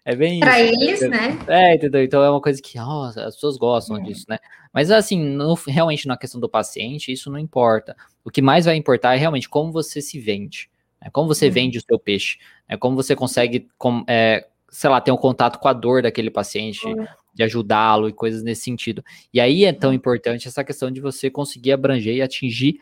é 0.04 0.14
bem 0.14 0.40
Pra 0.40 0.60
isso, 0.60 0.82
eles, 0.82 1.00
né? 1.08 1.38
É, 1.48 1.74
entendeu? 1.74 2.04
Então 2.04 2.22
é 2.22 2.28
uma 2.28 2.40
coisa 2.42 2.60
que, 2.60 2.78
as 2.78 3.34
pessoas 3.34 3.56
gostam 3.56 3.96
é. 3.96 4.02
disso, 4.02 4.26
né? 4.28 4.38
Mas, 4.74 4.90
assim, 4.90 5.18
no, 5.18 5.54
realmente 5.54 6.06
na 6.06 6.18
questão 6.18 6.38
do 6.38 6.50
paciente, 6.50 7.10
isso 7.10 7.30
não 7.30 7.38
importa. 7.38 7.96
O 8.22 8.30
que 8.30 8.42
mais 8.42 8.66
vai 8.66 8.76
importar 8.76 9.14
é 9.14 9.16
realmente 9.16 9.48
como 9.48 9.72
você 9.72 10.02
se 10.02 10.20
vende, 10.20 10.68
né? 11.00 11.08
como 11.10 11.26
você 11.26 11.46
uhum. 11.46 11.52
vende 11.52 11.78
o 11.78 11.82
seu 11.82 11.98
peixe, 11.98 12.36
né? 12.68 12.76
como 12.76 12.94
você 12.94 13.16
consegue, 13.16 13.68
com, 13.78 14.04
é, 14.06 14.46
sei 14.68 14.90
lá, 14.90 15.00
ter 15.00 15.12
um 15.12 15.16
contato 15.16 15.58
com 15.58 15.68
a 15.68 15.72
dor 15.72 16.02
daquele 16.02 16.30
paciente, 16.30 16.86
uhum. 16.86 17.06
de 17.32 17.42
ajudá-lo 17.42 18.06
e 18.06 18.12
coisas 18.12 18.42
nesse 18.42 18.64
sentido. 18.64 19.02
E 19.32 19.40
aí 19.40 19.64
é 19.64 19.72
tão 19.72 19.94
importante 19.94 20.46
essa 20.46 20.62
questão 20.62 20.90
de 20.90 21.00
você 21.00 21.30
conseguir 21.30 21.72
abranger 21.72 22.16
e 22.16 22.20
atingir 22.20 22.80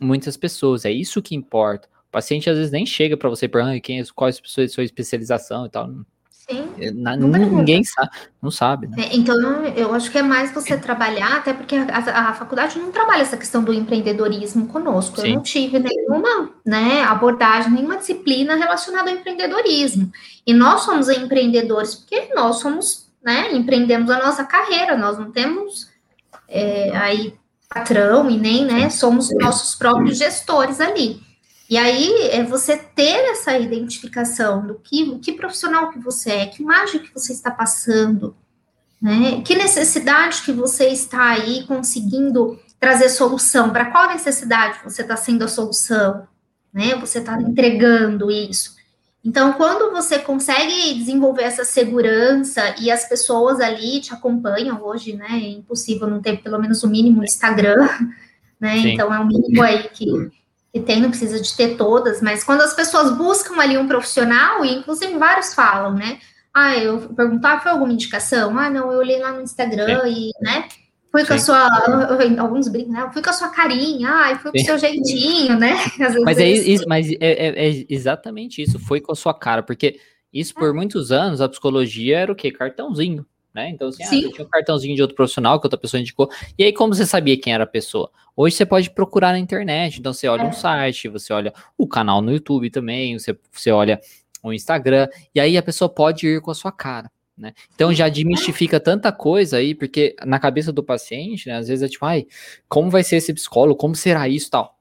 muitas 0.00 0.36
pessoas. 0.36 0.84
É 0.84 0.90
isso 0.90 1.22
que 1.22 1.34
importa. 1.34 1.88
O 2.08 2.12
paciente 2.12 2.48
às 2.48 2.56
vezes 2.56 2.72
nem 2.72 2.86
chega 2.86 3.16
para 3.16 3.28
você 3.28 3.48
perguntar 3.48 3.78
quem, 3.80 4.04
qual 4.14 4.28
é 4.28 4.32
a 4.32 4.68
sua 4.68 4.84
especialização 4.84 5.66
e 5.66 5.70
tal. 5.70 5.90
Sim. 6.48 6.68
É, 6.78 6.92
na, 6.92 7.16
ninguém 7.16 7.82
sabe, 7.82 8.10
não 8.40 8.52
sabe. 8.52 8.86
Né? 8.86 8.96
É, 8.98 9.16
então, 9.16 9.36
eu 9.64 9.92
acho 9.92 10.12
que 10.12 10.18
é 10.18 10.22
mais 10.22 10.52
você 10.52 10.78
trabalhar, 10.78 11.38
até 11.38 11.52
porque 11.52 11.74
a, 11.74 12.30
a, 12.30 12.34
faculdade 12.34 12.78
não 12.78 12.92
trabalha 12.92 13.22
essa 13.22 13.36
questão 13.36 13.64
do 13.64 13.74
empreendedorismo 13.74 14.68
conosco. 14.68 15.20
Sim. 15.20 15.28
Eu 15.28 15.34
não 15.34 15.42
tive 15.42 15.80
nenhuma 15.80 16.50
né, 16.64 17.02
abordagem, 17.02 17.72
nenhuma 17.72 17.96
disciplina 17.96 18.54
relacionada 18.54 19.10
ao 19.10 19.16
empreendedorismo. 19.16 20.12
E 20.46 20.54
nós 20.54 20.82
somos 20.82 21.08
empreendedores 21.08 21.96
porque 21.96 22.32
nós 22.32 22.60
somos, 22.60 23.10
né, 23.24 23.52
empreendemos 23.52 24.08
a 24.08 24.24
nossa 24.24 24.44
carreira, 24.44 24.96
nós 24.96 25.18
não 25.18 25.32
temos 25.32 25.90
é, 26.48 26.96
aí 26.96 27.34
patrão 27.68 28.30
e 28.30 28.38
nem, 28.38 28.64
né, 28.64 28.90
somos 28.90 29.30
nossos 29.34 29.74
próprios 29.74 30.18
gestores 30.18 30.80
ali. 30.80 31.20
E 31.68 31.76
aí 31.76 32.28
é 32.30 32.44
você 32.44 32.76
ter 32.76 33.30
essa 33.30 33.58
identificação 33.58 34.64
do 34.66 34.76
que, 34.76 35.18
que 35.18 35.32
profissional 35.32 35.90
que 35.90 35.98
você 35.98 36.30
é, 36.30 36.46
que 36.46 36.62
imagem 36.62 37.00
que 37.00 37.12
você 37.12 37.32
está 37.32 37.50
passando, 37.50 38.36
né? 39.02 39.42
Que 39.42 39.56
necessidade 39.56 40.42
que 40.42 40.52
você 40.52 40.88
está 40.88 41.30
aí 41.30 41.66
conseguindo 41.66 42.58
trazer 42.78 43.08
solução, 43.08 43.70
para 43.70 43.90
qual 43.90 44.08
necessidade 44.08 44.78
você 44.84 45.02
está 45.02 45.16
sendo 45.16 45.44
a 45.44 45.48
solução, 45.48 46.28
né? 46.72 46.94
Você 46.96 47.18
está 47.18 47.40
entregando 47.42 48.30
isso. 48.30 48.75
Então, 49.26 49.54
quando 49.54 49.90
você 49.90 50.20
consegue 50.20 50.94
desenvolver 50.94 51.42
essa 51.42 51.64
segurança 51.64 52.76
e 52.80 52.92
as 52.92 53.08
pessoas 53.08 53.58
ali 53.58 54.00
te 54.00 54.14
acompanham 54.14 54.80
hoje, 54.84 55.14
né? 55.14 55.26
É 55.30 55.48
impossível 55.48 56.06
não 56.06 56.22
ter 56.22 56.40
pelo 56.40 56.60
menos 56.60 56.84
o 56.84 56.88
mínimo 56.88 57.24
Instagram, 57.24 57.88
né? 58.60 58.80
Sim. 58.80 58.92
Então 58.92 59.12
é 59.12 59.18
um 59.18 59.26
mínimo 59.26 59.60
aí 59.64 59.82
que, 59.88 60.30
que 60.72 60.78
tem, 60.78 61.00
não 61.00 61.10
precisa 61.10 61.40
de 61.40 61.56
ter 61.56 61.76
todas, 61.76 62.22
mas 62.22 62.44
quando 62.44 62.60
as 62.60 62.72
pessoas 62.72 63.16
buscam 63.16 63.60
ali 63.60 63.76
um 63.76 63.88
profissional, 63.88 64.64
e 64.64 64.72
inclusive 64.72 65.18
vários 65.18 65.52
falam, 65.54 65.92
né? 65.92 66.20
Ah, 66.54 66.76
eu 66.76 67.00
perguntar, 67.12 67.54
ah, 67.54 67.60
foi 67.60 67.72
alguma 67.72 67.92
indicação? 67.92 68.56
Ah, 68.56 68.70
não, 68.70 68.92
eu 68.92 69.00
olhei 69.00 69.18
lá 69.18 69.32
no 69.32 69.42
Instagram 69.42 70.04
Sim. 70.04 70.30
e, 70.30 70.30
né? 70.40 70.68
Fui 71.10 71.24
com 71.24 71.34
a 71.34 71.38
sua. 71.38 71.68
Alguns 72.38 72.68
brincam, 72.68 72.92
né? 72.92 73.10
Fui 73.12 73.22
com 73.22 73.30
a 73.30 73.32
sua 73.32 73.48
carinha, 73.48 74.08
ai, 74.10 74.38
fui 74.38 74.52
com 74.52 74.58
o 74.58 74.64
seu 74.64 74.78
jeitinho, 74.78 75.58
né? 75.58 75.76
mas 76.24 76.38
é, 76.38 76.48
isso, 76.48 76.84
mas 76.86 77.10
é, 77.10 77.16
é, 77.20 77.68
é, 77.68 77.86
exatamente 77.88 78.62
isso, 78.62 78.78
foi 78.78 79.00
com 79.00 79.12
a 79.12 79.16
sua 79.16 79.32
cara, 79.32 79.62
porque 79.62 79.98
isso 80.32 80.54
por 80.54 80.70
é. 80.70 80.72
muitos 80.72 81.10
anos 81.12 81.40
a 81.40 81.48
psicologia 81.48 82.18
era 82.18 82.32
o 82.32 82.36
quê? 82.36 82.50
Cartãozinho. 82.50 83.24
Né? 83.54 83.70
Então, 83.70 83.88
assim, 83.88 84.04
ah, 84.04 84.30
tinha 84.32 84.46
um 84.46 84.50
cartãozinho 84.50 84.94
de 84.94 85.00
outro 85.00 85.16
profissional 85.16 85.58
que 85.58 85.66
outra 85.66 85.78
pessoa 85.78 85.98
indicou. 85.98 86.28
E 86.58 86.64
aí, 86.64 86.74
como 86.74 86.94
você 86.94 87.06
sabia 87.06 87.40
quem 87.40 87.54
era 87.54 87.64
a 87.64 87.66
pessoa? 87.66 88.10
Hoje 88.36 88.54
você 88.54 88.66
pode 88.66 88.90
procurar 88.90 89.32
na 89.32 89.38
internet. 89.38 89.98
Então, 89.98 90.12
você 90.12 90.28
olha 90.28 90.44
um 90.44 90.48
é. 90.48 90.52
site, 90.52 91.08
você 91.08 91.32
olha 91.32 91.54
o 91.78 91.88
canal 91.88 92.20
no 92.20 92.30
YouTube 92.30 92.68
também, 92.68 93.18
você, 93.18 93.34
você 93.50 93.70
olha 93.70 93.98
o 94.42 94.52
Instagram, 94.52 95.08
e 95.34 95.40
aí 95.40 95.56
a 95.56 95.62
pessoa 95.62 95.88
pode 95.88 96.26
ir 96.26 96.40
com 96.42 96.50
a 96.50 96.54
sua 96.54 96.70
cara. 96.70 97.10
Né? 97.36 97.52
Então 97.74 97.92
já 97.92 98.08
demistifica 98.08 98.80
tanta 98.80 99.12
coisa 99.12 99.58
aí, 99.58 99.74
porque 99.74 100.16
na 100.24 100.38
cabeça 100.38 100.72
do 100.72 100.82
paciente, 100.82 101.48
né, 101.48 101.56
às 101.56 101.68
vezes 101.68 101.82
é 101.82 101.88
tipo, 101.88 102.04
ai, 102.04 102.26
como 102.68 102.90
vai 102.90 103.04
ser 103.04 103.16
esse 103.16 103.34
psicólogo? 103.34 103.78
Como 103.78 103.94
será 103.94 104.26
isso 104.28 104.50
tal? 104.50 104.76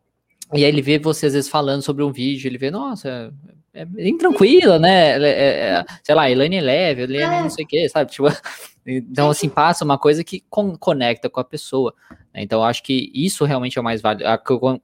E 0.54 0.64
aí 0.64 0.70
ele 0.70 0.82
vê 0.82 0.98
você 0.98 1.26
às 1.26 1.34
vezes 1.34 1.50
falando 1.50 1.82
sobre 1.82 2.04
um 2.04 2.12
vídeo, 2.12 2.48
ele 2.48 2.58
vê, 2.58 2.72
nossa, 2.72 3.34
é, 3.74 3.82
é 3.82 3.86
bem 3.86 4.18
tranquila, 4.18 4.80
né? 4.80 5.18
É, 5.18 5.28
é, 5.28 5.70
é 5.80 5.86
sei 6.02 6.16
lá, 6.16 6.30
Elaine 6.30 6.62
leve, 6.62 7.02
Elaine 7.04 7.42
não 7.42 7.50
sei 7.50 7.66
o 7.66 7.68
que, 7.68 7.90
sabe? 7.90 8.12
Tipo, 8.12 8.28
então, 8.86 9.30
assim, 9.30 9.50
passa 9.50 9.84
uma 9.84 9.98
coisa 9.98 10.24
que 10.24 10.44
con 10.50 10.78
conecta 10.78 11.30
com 11.30 11.40
a 11.40 11.44
pessoa. 11.44 11.94
Né? 12.34 12.44
Então, 12.44 12.60
eu 12.60 12.64
acho 12.64 12.84
que 12.84 13.12
isso 13.14 13.44
realmente 13.44 13.78
é 13.78 13.82
o 13.82 13.84
mais 13.84 14.02
válido. 14.02 14.24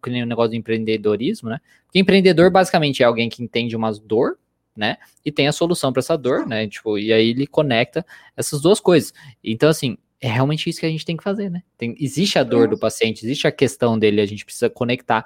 Que 0.04 0.10
nem 0.10 0.24
o 0.24 0.26
negócio 0.26 0.52
do 0.52 0.56
empreendedorismo, 0.56 1.50
né? 1.50 1.60
Porque 1.86 2.00
empreendedor 2.00 2.52
basicamente 2.52 3.04
é 3.04 3.06
alguém 3.06 3.30
que 3.30 3.44
entende 3.44 3.76
umas 3.76 4.00
dor, 4.00 4.38
né? 4.76 4.98
E 5.24 5.32
tem 5.32 5.48
a 5.48 5.52
solução 5.52 5.92
para 5.92 6.00
essa 6.00 6.18
dor, 6.18 6.46
né? 6.46 6.68
Tipo, 6.68 6.98
e 6.98 7.12
aí 7.12 7.30
ele 7.30 7.48
conecta 7.48 8.06
essas 8.36 8.62
duas 8.62 8.80
coisas. 8.80 9.14
Então, 9.44 9.70
assim, 9.70 9.98
é 10.20 10.30
realmente 10.30 10.70
isso 10.70 10.80
que 10.80 10.86
a 10.86 10.90
gente 10.90 11.06
tem 11.06 11.18
que 11.18 11.24
fazer, 11.24 11.50
né? 11.50 11.64
Tem, 11.78 11.96
existe 12.00 12.38
a 12.38 12.44
dor 12.44 12.68
do 12.68 12.78
paciente, 12.78 13.26
existe 13.26 13.48
a 13.48 13.52
questão 13.52 13.98
dele, 13.98 14.22
a 14.22 14.26
gente 14.26 14.46
precisa 14.46 14.70
conectar 14.70 15.26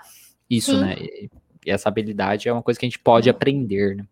isso, 0.49 0.71
Sim. 0.71 0.81
né? 0.81 0.95
E, 0.99 1.29
e, 1.65 1.71
essa 1.71 1.89
habilidade 1.89 2.47
é 2.47 2.53
uma 2.53 2.63
coisa 2.63 2.79
que 2.79 2.85
a 2.85 2.89
gente 2.89 2.99
pode 2.99 3.29
aprender, 3.29 3.97
né? 3.97 4.05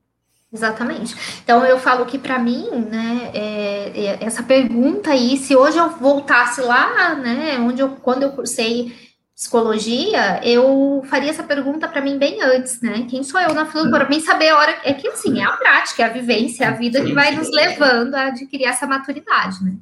Exatamente. 0.52 1.16
Então 1.44 1.66
eu 1.66 1.80
falo 1.80 2.06
que 2.06 2.20
para 2.20 2.38
mim, 2.38 2.70
né, 2.70 3.32
é, 3.34 4.06
é, 4.06 4.24
essa 4.24 4.44
pergunta 4.44 5.10
aí, 5.10 5.36
se 5.38 5.56
hoje 5.56 5.80
eu 5.80 5.90
voltasse 5.90 6.62
lá, 6.62 7.16
né, 7.16 7.58
onde 7.58 7.82
eu, 7.82 7.90
quando 7.90 8.22
eu 8.22 8.32
cursei 8.34 8.94
psicologia, 9.44 10.40
eu 10.42 11.04
faria 11.10 11.30
essa 11.30 11.44
pergunta 11.44 11.86
para 11.86 12.02
mim 12.02 12.18
bem 12.18 12.42
antes, 12.42 12.80
né? 12.80 13.06
Quem 13.10 13.24
sou 13.24 13.42
eu 13.42 13.54
na 13.54 13.66
fila 13.66 13.90
para 13.90 14.08
mim 14.08 14.22
saber 14.22 14.50
a 14.50 14.58
hora 14.58 14.80
é 14.86 14.94
que 14.94 15.06
assim, 15.10 15.42
é 15.42 15.44
a 15.44 15.52
prática, 15.52 16.02
é 16.02 16.06
a 16.06 16.14
vivência, 16.14 16.64
é 16.64 16.68
a 16.68 16.72
vida 16.72 17.04
que 17.04 17.14
vai 17.14 17.36
nos 17.36 17.52
levando 17.52 18.16
a 18.16 18.28
adquirir 18.28 18.66
essa 18.66 18.88
maturidade, 18.88 19.62
né? 19.62 19.76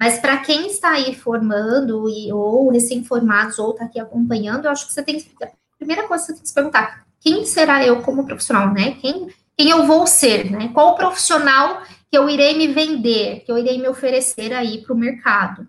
Mas 0.00 0.18
para 0.18 0.38
quem 0.38 0.66
está 0.66 0.90
aí 0.90 1.14
formando 1.14 2.08
e, 2.08 2.32
ou 2.32 2.72
recém-formados 2.72 3.56
ou 3.60 3.70
está 3.70 3.84
aqui 3.84 4.00
acompanhando, 4.00 4.64
eu 4.64 4.72
acho 4.72 4.88
que 4.88 4.92
você 4.92 5.02
tem 5.02 5.20
que 5.20 5.44
a 5.44 5.48
primeira 5.78 6.08
coisa 6.08 6.24
que 6.24 6.26
você 6.26 6.32
tem 6.32 6.42
que 6.42 6.48
se 6.48 6.54
perguntar, 6.54 7.06
quem 7.20 7.44
será 7.44 7.86
eu 7.86 8.02
como 8.02 8.26
profissional, 8.26 8.74
né? 8.74 8.96
Quem 9.00 9.28
quem 9.56 9.70
eu 9.70 9.86
vou 9.86 10.08
ser, 10.08 10.50
né? 10.50 10.70
Qual 10.74 10.96
profissional 10.96 11.82
que 12.10 12.18
eu 12.18 12.28
irei 12.28 12.58
me 12.58 12.66
vender, 12.66 13.44
que 13.46 13.52
eu 13.52 13.58
irei 13.58 13.78
me 13.78 13.86
oferecer 13.86 14.52
aí 14.52 14.82
para 14.82 14.92
o 14.92 14.98
mercado. 14.98 15.68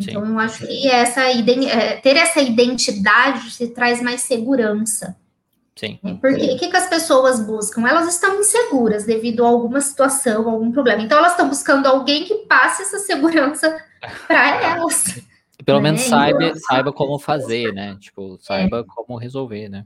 Sim. 0.00 0.10
Então, 0.10 0.26
eu 0.26 0.38
acho 0.38 0.66
que 0.66 0.88
essa, 0.88 1.22
é, 1.22 1.96
ter 1.96 2.16
essa 2.16 2.40
identidade 2.40 3.50
se 3.50 3.68
traz 3.68 4.02
mais 4.02 4.22
segurança. 4.22 5.16
Sim. 5.76 5.98
É, 6.02 6.14
porque 6.14 6.54
o 6.54 6.58
que, 6.58 6.68
que 6.68 6.76
as 6.76 6.88
pessoas 6.88 7.40
buscam? 7.40 7.86
Elas 7.86 8.08
estão 8.08 8.40
inseguras 8.40 9.04
devido 9.04 9.44
a 9.44 9.48
alguma 9.48 9.80
situação, 9.80 10.48
algum 10.48 10.72
problema. 10.72 11.02
Então, 11.02 11.18
elas 11.18 11.32
estão 11.32 11.48
buscando 11.48 11.86
alguém 11.86 12.24
que 12.24 12.34
passe 12.46 12.82
essa 12.82 12.98
segurança 12.98 13.76
para 14.26 14.60
elas. 14.64 15.20
Pelo 15.64 15.78
né? 15.80 15.90
menos 15.90 16.00
saiba, 16.02 16.44
então, 16.44 16.60
saiba 16.60 16.92
como 16.92 17.18
fazer, 17.18 17.72
né? 17.72 17.96
Tipo, 18.00 18.38
saiba 18.40 18.80
é. 18.80 18.84
como 18.86 19.18
resolver, 19.18 19.68
né? 19.68 19.84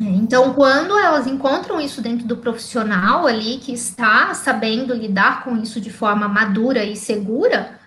É, 0.00 0.04
então, 0.04 0.54
quando 0.54 0.98
elas 0.98 1.26
encontram 1.26 1.80
isso 1.80 2.00
dentro 2.00 2.26
do 2.26 2.38
profissional 2.38 3.26
ali, 3.26 3.58
que 3.58 3.72
está 3.72 4.32
sabendo 4.32 4.94
lidar 4.94 5.44
com 5.44 5.56
isso 5.56 5.80
de 5.80 5.90
forma 5.90 6.26
madura 6.28 6.84
e 6.84 6.96
segura, 6.96 7.78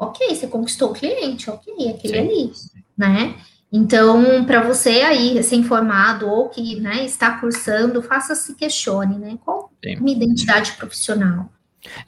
ok, 0.00 0.34
você 0.34 0.46
conquistou 0.46 0.90
o 0.90 0.94
cliente, 0.94 1.50
ok, 1.50 1.90
aquele 1.90 2.14
Sim. 2.14 2.18
ali, 2.18 2.52
né? 2.96 3.36
Então, 3.70 4.44
para 4.46 4.62
você 4.62 5.02
aí, 5.02 5.34
recém-formado 5.34 6.26
ou 6.26 6.48
que 6.48 6.80
né, 6.80 7.04
está 7.04 7.38
cursando, 7.38 8.02
faça-se 8.02 8.54
questione, 8.54 9.18
né? 9.18 9.38
Qual 9.44 9.70
Sim. 9.84 9.96
minha 10.00 10.16
identidade 10.16 10.72
profissional? 10.72 11.52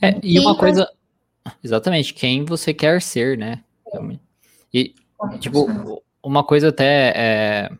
É, 0.00 0.18
e 0.22 0.40
uma 0.40 0.56
coisa, 0.56 0.90
exatamente, 1.62 2.14
quem 2.14 2.44
você 2.44 2.74
quer 2.74 3.00
ser, 3.00 3.38
né? 3.38 3.62
E, 4.72 4.94
tipo, 5.38 6.02
uma 6.22 6.42
coisa 6.42 6.68
até 6.70 7.12
é, 7.14 7.70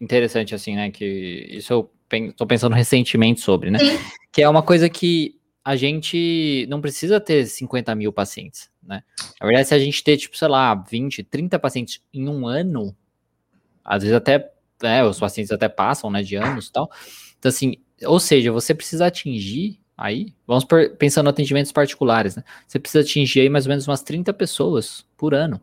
interessante, 0.00 0.54
assim, 0.54 0.76
né? 0.76 0.90
Que 0.90 1.48
isso 1.50 1.72
eu 1.72 1.90
estou 2.12 2.46
pensando 2.46 2.74
recentemente 2.74 3.40
sobre, 3.40 3.70
né? 3.70 3.78
Sim. 3.78 3.98
Que 4.30 4.42
é 4.42 4.48
uma 4.48 4.62
coisa 4.62 4.88
que 4.88 5.36
a 5.64 5.74
gente 5.74 6.66
não 6.68 6.80
precisa 6.80 7.18
ter 7.18 7.46
50 7.46 7.94
mil 7.94 8.12
pacientes, 8.12 8.68
né? 8.86 9.02
Na 9.40 9.46
verdade, 9.46 9.68
se 9.68 9.74
a 9.74 9.78
gente 9.78 10.02
ter, 10.02 10.16
tipo, 10.16 10.36
sei 10.36 10.48
lá, 10.48 10.74
20, 10.74 11.22
30 11.22 11.58
pacientes 11.58 12.02
em 12.12 12.28
um 12.28 12.46
ano, 12.46 12.94
às 13.84 14.02
vezes 14.02 14.16
até, 14.16 14.52
né, 14.82 15.04
os 15.04 15.18
pacientes 15.18 15.52
até 15.52 15.68
passam, 15.68 16.10
né, 16.10 16.22
de 16.22 16.36
anos 16.36 16.68
e 16.68 16.72
tal. 16.72 16.90
Então, 17.38 17.48
assim, 17.48 17.76
ou 18.04 18.20
seja, 18.20 18.52
você 18.52 18.74
precisa 18.74 19.06
atingir 19.06 19.80
aí, 19.96 20.34
vamos 20.46 20.66
pensando 20.98 21.28
em 21.28 21.30
atendimentos 21.30 21.70
particulares, 21.70 22.34
né? 22.34 22.42
Você 22.66 22.80
precisa 22.80 23.04
atingir 23.04 23.40
aí 23.40 23.48
mais 23.48 23.66
ou 23.66 23.70
menos 23.70 23.86
umas 23.86 24.02
30 24.02 24.32
pessoas 24.32 25.06
por 25.16 25.34
ano 25.34 25.60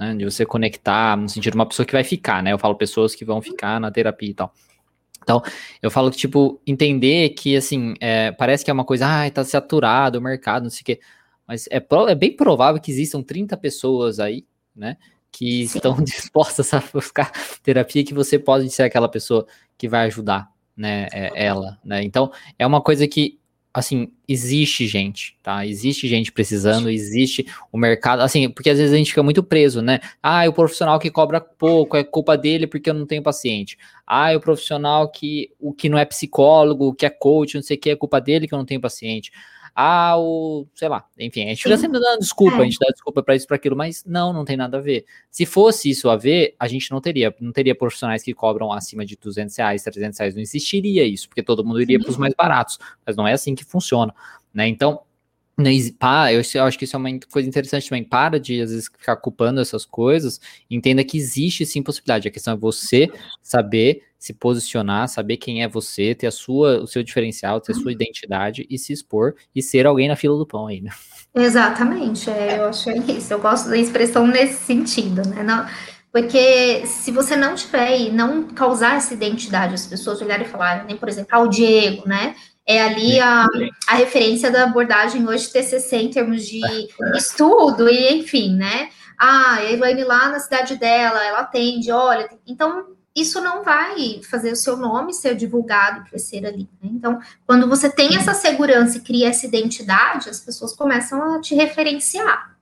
né? 0.00 0.14
De 0.14 0.24
você 0.24 0.46
conectar, 0.46 1.14
no 1.16 1.28
sentido 1.28 1.54
uma 1.54 1.66
pessoa 1.66 1.84
que 1.84 1.92
vai 1.92 2.02
ficar, 2.02 2.42
né? 2.42 2.52
Eu 2.52 2.58
falo 2.58 2.74
pessoas 2.74 3.14
que 3.14 3.24
vão 3.24 3.42
ficar 3.42 3.78
na 3.78 3.90
terapia 3.90 4.30
e 4.30 4.34
tal. 4.34 4.54
Então, 5.22 5.42
eu 5.82 5.90
falo 5.90 6.10
que, 6.10 6.16
tipo, 6.16 6.58
entender 6.66 7.28
que, 7.30 7.54
assim, 7.54 7.94
é, 8.00 8.32
parece 8.32 8.64
que 8.64 8.70
é 8.70 8.74
uma 8.74 8.86
coisa, 8.86 9.06
ah, 9.06 9.30
tá 9.30 9.44
saturado 9.44 10.18
o 10.18 10.22
mercado, 10.22 10.62
não 10.62 10.70
sei 10.70 10.80
o 10.80 10.84
quê. 10.86 11.00
Mas 11.50 11.66
é, 11.68 11.84
é 12.08 12.14
bem 12.14 12.36
provável 12.36 12.80
que 12.80 12.92
existam 12.92 13.22
30 13.22 13.56
pessoas 13.56 14.20
aí, 14.20 14.44
né? 14.74 14.96
Que 15.32 15.66
Sim. 15.66 15.78
estão 15.78 15.96
dispostas 16.00 16.72
a 16.72 16.80
buscar 16.94 17.32
terapia, 17.60 18.04
que 18.04 18.14
você 18.14 18.38
pode 18.38 18.70
ser 18.70 18.84
aquela 18.84 19.08
pessoa 19.08 19.44
que 19.76 19.88
vai 19.88 20.06
ajudar, 20.06 20.48
né? 20.76 21.08
É, 21.12 21.32
ela, 21.34 21.76
né? 21.84 22.04
Então, 22.04 22.30
é 22.56 22.64
uma 22.64 22.80
coisa 22.80 23.08
que 23.08 23.36
assim, 23.74 24.12
existe 24.28 24.86
gente, 24.86 25.36
tá? 25.42 25.66
Existe 25.66 26.06
gente 26.06 26.30
precisando, 26.30 26.88
existe 26.88 27.44
o 27.72 27.78
mercado, 27.78 28.20
assim, 28.20 28.48
porque 28.48 28.70
às 28.70 28.78
vezes 28.78 28.92
a 28.92 28.96
gente 28.96 29.10
fica 29.10 29.22
muito 29.22 29.42
preso, 29.42 29.82
né? 29.82 29.98
Ah, 30.22 30.48
o 30.48 30.52
profissional 30.52 31.00
que 31.00 31.10
cobra 31.10 31.40
pouco 31.40 31.96
é 31.96 32.04
culpa 32.04 32.36
dele 32.36 32.68
porque 32.68 32.90
eu 32.90 32.94
não 32.94 33.06
tenho 33.06 33.24
paciente. 33.24 33.76
Ah, 34.06 34.32
o 34.36 34.40
profissional 34.40 35.08
que 35.10 35.50
o 35.58 35.72
que 35.72 35.88
não 35.88 35.98
é 35.98 36.04
psicólogo, 36.04 36.94
que 36.94 37.06
é 37.06 37.10
coach, 37.10 37.56
não 37.56 37.62
sei 37.62 37.76
o 37.76 37.80
que, 37.80 37.90
é 37.90 37.96
culpa 37.96 38.20
dele 38.20 38.46
que 38.46 38.54
eu 38.54 38.58
não 38.58 38.66
tenho 38.66 38.80
paciente 38.80 39.32
ah, 39.74 40.16
o, 40.18 40.66
sei 40.74 40.88
lá, 40.88 41.04
enfim, 41.18 41.44
a 41.44 41.48
gente 41.48 41.62
fica 41.62 41.76
sempre 41.76 42.00
dando 42.00 42.20
desculpa, 42.20 42.56
é. 42.56 42.60
a 42.60 42.64
gente 42.64 42.78
dá 42.78 42.88
desculpa 42.88 43.22
para 43.22 43.34
isso, 43.34 43.46
para 43.46 43.56
aquilo, 43.56 43.76
mas 43.76 44.04
não, 44.04 44.32
não 44.32 44.44
tem 44.44 44.56
nada 44.56 44.78
a 44.78 44.80
ver. 44.80 45.04
Se 45.30 45.46
fosse 45.46 45.90
isso 45.90 46.08
a 46.08 46.16
ver, 46.16 46.54
a 46.58 46.68
gente 46.68 46.90
não 46.90 47.00
teria, 47.00 47.34
não 47.40 47.52
teria 47.52 47.74
profissionais 47.74 48.22
que 48.22 48.34
cobram 48.34 48.72
acima 48.72 49.04
de 49.04 49.16
200 49.16 49.56
reais, 49.56 49.82
300 49.82 50.18
reais, 50.18 50.34
não 50.34 50.42
existiria 50.42 51.04
isso, 51.04 51.28
porque 51.28 51.42
todo 51.42 51.64
mundo 51.64 51.80
iria 51.80 51.98
para 51.98 52.10
os 52.10 52.16
mais 52.16 52.34
baratos, 52.34 52.78
mas 53.06 53.16
não 53.16 53.26
é 53.26 53.32
assim 53.32 53.54
que 53.54 53.64
funciona, 53.64 54.14
né? 54.52 54.68
Então, 54.68 55.00
eu 56.54 56.64
acho 56.64 56.78
que 56.78 56.84
isso 56.84 56.96
é 56.96 56.98
uma 56.98 57.10
coisa 57.30 57.48
interessante 57.48 57.88
também. 57.88 58.04
Para 58.04 58.40
de, 58.40 58.60
às 58.62 58.70
vezes, 58.70 58.90
ficar 58.96 59.16
culpando 59.16 59.60
essas 59.60 59.84
coisas. 59.84 60.40
Entenda 60.70 61.04
que 61.04 61.18
existe 61.18 61.66
sim 61.66 61.82
possibilidade. 61.82 62.28
A 62.28 62.30
questão 62.30 62.54
é 62.54 62.56
você 62.56 63.10
saber 63.42 64.02
se 64.20 64.34
posicionar, 64.34 65.08
saber 65.08 65.38
quem 65.38 65.62
é 65.62 65.68
você, 65.68 66.14
ter 66.14 66.26
a 66.26 66.30
sua, 66.30 66.82
o 66.82 66.86
seu 66.86 67.02
diferencial, 67.02 67.58
ter 67.58 67.72
a 67.72 67.74
sua 67.74 67.90
identidade 67.90 68.66
e 68.68 68.78
se 68.78 68.92
expor 68.92 69.34
e 69.56 69.62
ser 69.62 69.86
alguém 69.86 70.08
na 70.08 70.14
fila 70.14 70.36
do 70.36 70.46
pão 70.46 70.66
aí, 70.66 70.82
né? 70.82 70.90
Exatamente, 71.34 72.28
é, 72.28 72.58
eu 72.58 72.66
acho 72.66 72.90
isso. 72.90 73.32
Eu 73.32 73.40
gosto 73.40 73.70
da 73.70 73.78
expressão 73.78 74.26
nesse 74.26 74.62
sentido, 74.62 75.26
né? 75.26 75.42
Não, 75.42 75.66
porque 76.12 76.86
se 76.86 77.10
você 77.10 77.34
não 77.34 77.54
tiver 77.54 77.98
e 77.98 78.12
não 78.12 78.44
causar 78.48 78.96
essa 78.96 79.14
identidade, 79.14 79.74
as 79.74 79.86
pessoas 79.86 80.20
olharem 80.20 80.46
e 80.46 80.50
falarem, 80.50 80.84
nem, 80.86 80.96
por 80.98 81.08
exemplo, 81.08 81.30
ah, 81.32 81.40
o 81.40 81.48
Diego, 81.48 82.06
né? 82.06 82.34
é 82.66 82.82
ali 82.82 83.18
a, 83.18 83.46
a 83.88 83.94
referência 83.96 84.48
da 84.48 84.62
abordagem 84.62 85.26
hoje 85.26 85.50
TCC 85.50 85.96
em 85.96 86.10
termos 86.10 86.46
de 86.46 86.60
estudo 87.16 87.88
e 87.88 88.14
enfim, 88.14 88.54
né? 88.54 88.90
Ah, 89.18 89.54
a 89.56 89.72
Elaine 89.72 90.04
lá 90.04 90.28
na 90.28 90.38
cidade 90.38 90.76
dela, 90.76 91.24
ela 91.24 91.40
atende, 91.40 91.90
olha, 91.90 92.28
então 92.46 92.86
isso 93.14 93.40
não 93.40 93.64
vai 93.64 94.20
fazer 94.22 94.52
o 94.52 94.56
seu 94.56 94.76
nome 94.76 95.12
ser 95.12 95.34
divulgado, 95.34 96.08
crescer 96.08 96.46
ali. 96.46 96.68
Né? 96.82 96.90
Então, 96.92 97.20
quando 97.46 97.68
você 97.68 97.90
tem 97.90 98.16
essa 98.16 98.34
segurança 98.34 98.98
e 98.98 99.00
cria 99.00 99.28
essa 99.28 99.46
identidade, 99.46 100.30
as 100.30 100.40
pessoas 100.40 100.74
começam 100.74 101.34
a 101.34 101.40
te 101.40 101.54
referenciar. 101.54 102.56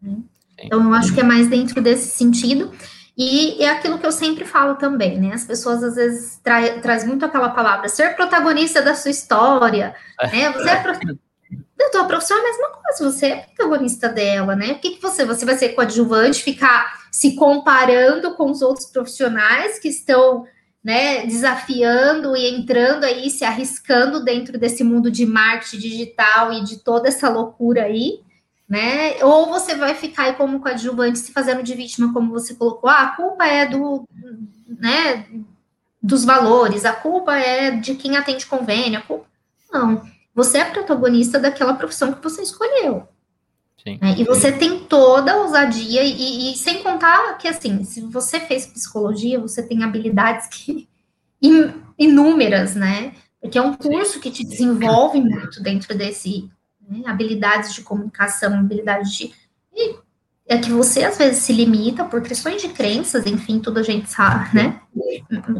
Né? 0.00 0.18
Então, 0.58 0.84
eu 0.84 0.94
acho 0.94 1.12
que 1.12 1.20
é 1.20 1.24
mais 1.24 1.48
dentro 1.48 1.82
desse 1.82 2.16
sentido. 2.16 2.72
E 3.16 3.62
é 3.62 3.68
aquilo 3.68 3.98
que 3.98 4.06
eu 4.06 4.12
sempre 4.12 4.44
falo 4.44 4.76
também, 4.76 5.20
né? 5.20 5.34
As 5.34 5.44
pessoas 5.44 5.82
às 5.82 5.96
vezes 5.96 6.40
tra 6.42 6.80
traz 6.80 7.04
muito 7.04 7.24
aquela 7.26 7.50
palavra, 7.50 7.86
ser 7.86 8.16
protagonista 8.16 8.80
da 8.80 8.94
sua 8.94 9.10
história, 9.10 9.94
é. 10.18 10.28
né? 10.28 10.52
Você 10.52 10.70
é 10.70 10.82
da 11.82 11.90
tua 11.90 12.04
profissão 12.04 12.36
é 12.36 12.40
a 12.40 12.44
mesma 12.44 12.68
coisa, 12.70 13.12
você 13.12 13.26
é 13.26 13.46
protagonista 13.54 14.08
dela, 14.08 14.54
né? 14.56 14.72
O 14.72 14.78
que, 14.78 14.92
que 14.92 15.02
você, 15.02 15.24
você 15.24 15.44
vai 15.44 15.56
ser 15.56 15.70
coadjuvante, 15.70 16.42
ficar 16.42 17.02
se 17.10 17.34
comparando 17.34 18.34
com 18.34 18.50
os 18.50 18.62
outros 18.62 18.86
profissionais 18.86 19.78
que 19.78 19.88
estão, 19.88 20.46
né, 20.82 21.26
desafiando 21.26 22.36
e 22.36 22.48
entrando 22.48 23.04
aí, 23.04 23.30
se 23.30 23.44
arriscando 23.44 24.24
dentro 24.24 24.58
desse 24.58 24.82
mundo 24.82 25.10
de 25.10 25.26
marketing 25.26 25.78
digital 25.78 26.52
e 26.52 26.62
de 26.64 26.78
toda 26.78 27.08
essa 27.08 27.28
loucura 27.28 27.84
aí, 27.84 28.20
né? 28.68 29.22
Ou 29.22 29.46
você 29.46 29.74
vai 29.74 29.94
ficar 29.94 30.24
aí 30.24 30.32
como 30.34 30.60
coadjuvante 30.60 31.18
se 31.18 31.32
fazendo 31.32 31.62
de 31.62 31.74
vítima, 31.74 32.12
como 32.12 32.30
você 32.30 32.54
colocou, 32.54 32.88
ah, 32.88 33.02
a 33.02 33.16
culpa 33.16 33.46
é 33.46 33.66
do, 33.66 34.08
né, 34.66 35.26
dos 36.02 36.24
valores, 36.24 36.84
a 36.84 36.92
culpa 36.92 37.36
é 37.36 37.70
de 37.70 37.94
quem 37.94 38.16
atende 38.16 38.46
convênio, 38.46 39.02
culpa... 39.02 39.26
não, 39.72 40.02
você 40.34 40.58
é 40.58 40.64
protagonista 40.64 41.38
daquela 41.38 41.74
profissão 41.74 42.12
que 42.12 42.22
você 42.22 42.42
escolheu. 42.42 43.08
Né? 43.84 44.14
E 44.18 44.24
você 44.24 44.52
tem 44.52 44.80
toda 44.80 45.32
a 45.32 45.36
ousadia, 45.42 46.02
e, 46.04 46.52
e, 46.52 46.56
sem 46.56 46.82
contar 46.82 47.36
que, 47.38 47.48
assim, 47.48 47.82
se 47.84 48.00
você 48.00 48.38
fez 48.38 48.66
psicologia, 48.66 49.40
você 49.40 49.62
tem 49.62 49.82
habilidades 49.82 50.46
que 50.46 50.88
inúmeras, 51.98 52.74
né? 52.74 53.12
Porque 53.40 53.58
é 53.58 53.62
um 53.62 53.74
curso 53.74 54.20
que 54.20 54.30
te 54.30 54.46
desenvolve 54.46 55.20
muito 55.20 55.60
dentro 55.60 55.98
desse, 55.98 56.48
né? 56.88 57.02
habilidades 57.06 57.74
de 57.74 57.82
comunicação, 57.82 58.54
habilidades 58.54 59.12
de. 59.12 59.32
E 59.74 59.96
é 60.46 60.58
que 60.58 60.70
você 60.70 61.02
às 61.02 61.18
vezes 61.18 61.42
se 61.42 61.52
limita 61.52 62.04
por 62.04 62.22
questões 62.22 62.62
de 62.62 62.68
crenças, 62.68 63.26
enfim, 63.26 63.58
tudo 63.58 63.80
a 63.80 63.82
gente 63.82 64.08
sabe, 64.08 64.54
né? 64.54 64.80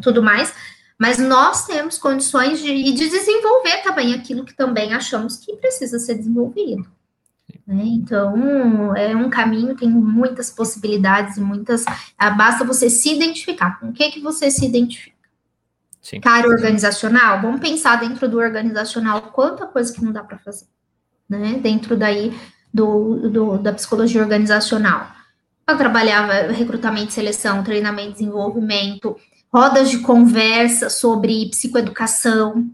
Tudo 0.01 0.23
mais. 0.23 0.55
Mas 1.03 1.19
nós 1.19 1.67
temos 1.67 1.99
condições 1.99 2.61
de, 2.61 2.93
de 2.93 3.09
desenvolver 3.09 3.79
também 3.83 4.15
aquilo 4.15 4.45
que 4.45 4.55
também 4.55 4.95
achamos 4.95 5.37
que 5.37 5.57
precisa 5.57 5.99
ser 5.99 6.15
desenvolvido. 6.15 6.89
Né? 7.67 7.83
Então, 7.87 8.95
é 8.95 9.17
um 9.17 9.29
caminho, 9.29 9.75
tem 9.75 9.91
muitas 9.91 10.49
possibilidades 10.49 11.39
e 11.39 11.41
muitas. 11.41 11.85
Ah, 12.17 12.31
basta 12.31 12.65
você 12.65 12.89
se 12.89 13.13
identificar. 13.13 13.81
Com 13.81 13.89
o 13.89 13.93
que, 13.93 14.13
que 14.13 14.21
você 14.21 14.49
se 14.49 14.65
identifica? 14.65 15.17
Sim. 16.01 16.21
Cara 16.21 16.47
organizacional, 16.47 17.43
vamos 17.43 17.61
pensar 17.61 17.97
dentro 17.97 18.29
do 18.29 18.39
organizacional 18.39 19.23
quanta 19.23 19.67
coisa 19.67 19.93
que 19.93 20.05
não 20.05 20.13
dá 20.13 20.23
para 20.23 20.39
fazer 20.39 20.67
né, 21.29 21.59
dentro 21.61 21.97
daí 21.97 22.33
do, 22.73 23.29
do, 23.29 23.59
da 23.59 23.73
psicologia 23.73 24.23
organizacional. 24.23 25.11
Eu 25.69 25.77
trabalhava 25.77 26.53
recrutamento, 26.53 27.13
seleção, 27.13 27.65
treinamento, 27.65 28.13
desenvolvimento, 28.13 29.17
rodas 29.53 29.91
de 29.91 29.99
conversa 29.99 30.89
sobre 30.89 31.49
psicoeducação, 31.51 32.71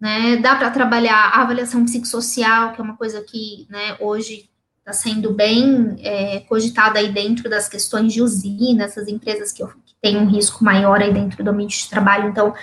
né, 0.00 0.36
dá 0.36 0.54
para 0.54 0.70
trabalhar 0.70 1.16
a 1.16 1.42
avaliação 1.42 1.84
psicossocial, 1.84 2.72
que 2.72 2.80
é 2.80 2.84
uma 2.84 2.96
coisa 2.96 3.22
que, 3.22 3.66
né, 3.68 3.96
hoje 3.98 4.48
está 4.78 4.92
sendo 4.92 5.32
bem 5.32 5.96
é, 6.00 6.40
cogitada 6.40 7.00
aí 7.00 7.10
dentro 7.10 7.50
das 7.50 7.68
questões 7.68 8.12
de 8.12 8.22
usina, 8.22 8.84
essas 8.84 9.08
empresas 9.08 9.50
que, 9.50 9.64
que 9.64 9.94
têm 10.00 10.16
um 10.16 10.28
risco 10.28 10.62
maior 10.62 11.02
aí 11.02 11.12
dentro 11.12 11.42
do 11.42 11.50
ambiente 11.50 11.82
de 11.82 11.90
trabalho, 11.90 12.28
então 12.28 12.54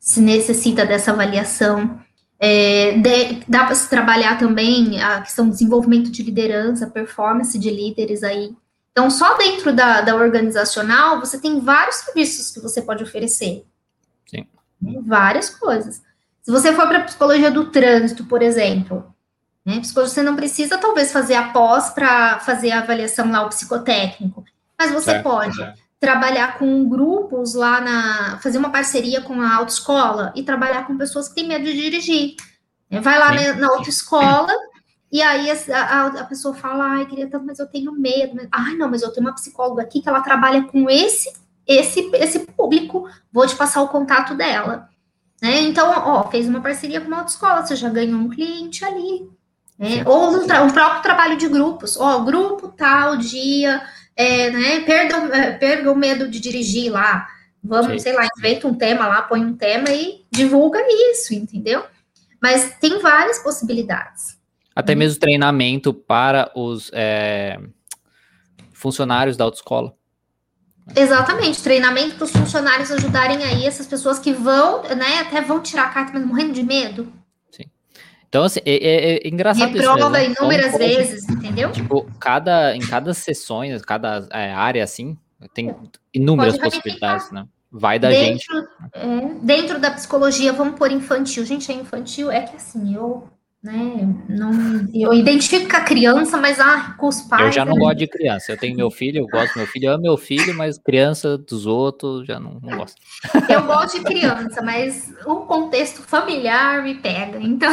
se 0.00 0.20
necessita 0.20 0.84
dessa 0.84 1.12
avaliação. 1.12 2.00
É, 2.40 2.98
de, 2.98 3.44
dá 3.46 3.64
para 3.64 3.74
se 3.74 3.88
trabalhar 3.88 4.38
também 4.38 5.00
a 5.00 5.20
questão 5.20 5.46
do 5.46 5.52
desenvolvimento 5.52 6.10
de 6.10 6.22
liderança, 6.22 6.86
performance 6.86 7.56
de 7.56 7.70
líderes 7.70 8.24
aí. 8.24 8.56
Então, 8.98 9.10
só 9.10 9.36
dentro 9.36 9.72
da, 9.72 10.00
da 10.00 10.16
organizacional, 10.16 11.20
você 11.20 11.38
tem 11.38 11.60
vários 11.60 11.98
serviços 11.98 12.50
que 12.50 12.58
você 12.58 12.82
pode 12.82 13.04
oferecer. 13.04 13.64
Sim. 14.26 14.44
Várias 15.06 15.50
coisas. 15.50 16.02
Se 16.42 16.50
você 16.50 16.72
for 16.72 16.88
para 16.88 17.04
psicologia 17.04 17.48
do 17.48 17.66
trânsito, 17.66 18.24
por 18.24 18.42
exemplo, 18.42 19.14
né, 19.64 19.80
você 19.94 20.20
não 20.20 20.34
precisa 20.34 20.78
talvez 20.78 21.12
fazer 21.12 21.36
a 21.36 21.50
pós 21.50 21.90
para 21.90 22.40
fazer 22.40 22.72
a 22.72 22.80
avaliação 22.80 23.30
lá, 23.30 23.46
o 23.46 23.50
psicotécnico, 23.50 24.44
mas 24.76 24.90
você 24.90 25.12
certo, 25.12 25.22
pode 25.22 25.74
trabalhar 26.00 26.58
com 26.58 26.88
grupos 26.88 27.54
lá 27.54 27.80
na. 27.80 28.38
fazer 28.42 28.58
uma 28.58 28.70
parceria 28.70 29.20
com 29.20 29.40
a 29.40 29.54
autoescola 29.54 30.32
e 30.34 30.42
trabalhar 30.42 30.88
com 30.88 30.98
pessoas 30.98 31.28
que 31.28 31.36
têm 31.36 31.46
medo 31.46 31.64
de 31.64 31.72
dirigir. 31.72 32.34
Vai 32.90 33.16
lá 33.16 33.32
na, 33.32 33.52
na 33.52 33.68
autoescola 33.68 34.52
e 35.10 35.22
aí 35.22 35.50
a, 35.50 35.54
a, 35.74 36.06
a, 36.06 36.24
pessoa 36.24 36.54
fala, 36.54 36.84
ai, 36.84 37.06
queria 37.06 37.28
tanto, 37.28 37.46
mas 37.46 37.58
eu 37.58 37.66
tenho 37.66 37.92
medo. 37.92 38.46
Ai, 38.52 38.74
não, 38.74 38.90
mas 38.90 39.02
eu 39.02 39.10
tenho 39.10 39.26
uma 39.26 39.34
psicóloga 39.34 39.82
aqui 39.82 40.02
que 40.02 40.08
ela 40.08 40.20
trabalha 40.20 40.64
com 40.64 40.88
esse, 40.90 41.32
esse, 41.66 42.10
esse 42.14 42.40
público, 42.40 43.08
vou 43.32 43.46
te 43.46 43.56
passar 43.56 43.80
o 43.82 43.88
contato 43.88 44.34
dela. 44.34 44.88
Né? 45.40 45.62
Então, 45.62 45.90
ó, 45.90 46.28
fez 46.30 46.46
uma 46.46 46.60
parceria 46.60 47.00
com 47.00 47.06
uma 47.06 47.20
autoescola, 47.20 47.64
você 47.64 47.74
já 47.74 47.88
ganhou 47.88 48.20
um 48.20 48.28
cliente 48.28 48.84
ali. 48.84 49.28
Né? 49.78 50.02
Ou 50.04 50.30
um, 50.30 50.42
um, 50.42 50.70
próprio 50.70 51.02
trabalho 51.02 51.36
de 51.36 51.48
grupos, 51.48 51.96
ó, 51.96 52.18
grupo 52.20 52.68
tal 52.68 53.16
dia, 53.16 53.80
é, 54.16 54.50
né? 54.50 54.80
Perda, 54.80 55.36
é, 55.36 55.52
perda 55.52 55.92
o 55.92 55.96
medo 55.96 56.28
de 56.28 56.40
dirigir 56.40 56.92
lá. 56.92 57.28
Vamos, 57.62 57.92
Sim. 57.92 57.98
sei 57.98 58.12
lá, 58.12 58.26
inventa 58.36 58.66
um 58.66 58.74
tema 58.74 59.06
lá, 59.06 59.22
põe 59.22 59.44
um 59.44 59.56
tema 59.56 59.90
e 59.90 60.24
divulga 60.30 60.80
isso, 61.12 61.32
entendeu? 61.32 61.84
Mas 62.42 62.76
tem 62.80 62.98
várias 62.98 63.38
possibilidades. 63.38 64.37
Até 64.78 64.92
uhum. 64.92 65.00
mesmo 65.00 65.18
treinamento 65.18 65.92
para 65.92 66.52
os 66.54 66.88
é, 66.94 67.58
funcionários 68.72 69.36
da 69.36 69.42
autoescola. 69.42 69.92
Exatamente, 70.94 71.60
treinamento 71.60 72.14
para 72.14 72.26
os 72.26 72.30
funcionários 72.30 72.92
ajudarem 72.92 73.42
aí 73.42 73.66
essas 73.66 73.88
pessoas 73.88 74.20
que 74.20 74.32
vão, 74.32 74.84
né, 74.84 75.18
até 75.18 75.40
vão 75.40 75.60
tirar 75.60 75.86
a 75.86 75.88
carta, 75.88 76.12
mas 76.14 76.24
morrendo 76.24 76.52
de 76.52 76.62
medo. 76.62 77.12
Sim. 77.50 77.64
Então, 78.28 78.44
assim, 78.44 78.60
é, 78.64 78.76
é, 78.76 79.16
é 79.16 79.28
engraçado 79.28 79.72
Reprova 79.72 80.22
isso. 80.22 80.30
Né? 80.30 80.36
inúmeras 80.38 80.78
vezes, 80.78 81.28
entendeu? 81.28 81.72
Tipo, 81.72 82.08
cada, 82.20 82.76
em 82.76 82.80
cada 82.80 83.12
sessões, 83.12 83.82
cada 83.82 84.28
é, 84.30 84.52
área, 84.52 84.84
assim, 84.84 85.18
tem 85.52 85.74
inúmeras 86.14 86.56
possibilidades, 86.56 87.32
né? 87.32 87.48
Vai 87.68 87.98
da 87.98 88.10
dentro, 88.10 88.54
gente. 88.54 88.68
É, 88.92 89.34
dentro 89.42 89.80
da 89.80 89.90
psicologia, 89.90 90.52
vamos 90.52 90.78
por 90.78 90.92
infantil. 90.92 91.44
Gente, 91.44 91.72
é 91.72 91.74
infantil, 91.74 92.30
é 92.30 92.42
que 92.42 92.54
assim, 92.54 92.94
eu 92.94 93.28
né? 93.62 94.14
Não, 94.28 94.52
eu 94.94 95.12
identifico 95.12 95.68
com 95.68 95.76
a 95.76 95.80
criança, 95.80 96.36
mas 96.36 96.60
ah, 96.60 96.94
com 96.96 97.08
os 97.08 97.22
pais. 97.22 97.46
Eu 97.46 97.52
já 97.52 97.64
não 97.64 97.76
é... 97.76 97.78
gosto 97.80 97.98
de 97.98 98.06
criança. 98.06 98.52
Eu 98.52 98.56
tenho 98.56 98.76
meu 98.76 98.90
filho, 98.90 99.18
eu 99.18 99.26
gosto 99.26 99.54
do 99.54 99.58
meu 99.58 99.66
filho, 99.66 99.86
eu 99.86 99.92
amo 99.94 100.02
meu 100.02 100.16
filho, 100.16 100.54
mas 100.54 100.78
criança 100.78 101.36
dos 101.36 101.66
outros 101.66 102.24
já 102.26 102.38
não, 102.38 102.60
não 102.62 102.78
gosto. 102.78 102.96
Eu 103.48 103.64
gosto 103.64 103.98
de 103.98 104.04
criança, 104.04 104.62
mas 104.62 105.12
o 105.26 105.36
contexto 105.40 106.02
familiar 106.02 106.82
me 106.84 106.94
pega. 106.94 107.38
Então, 107.40 107.72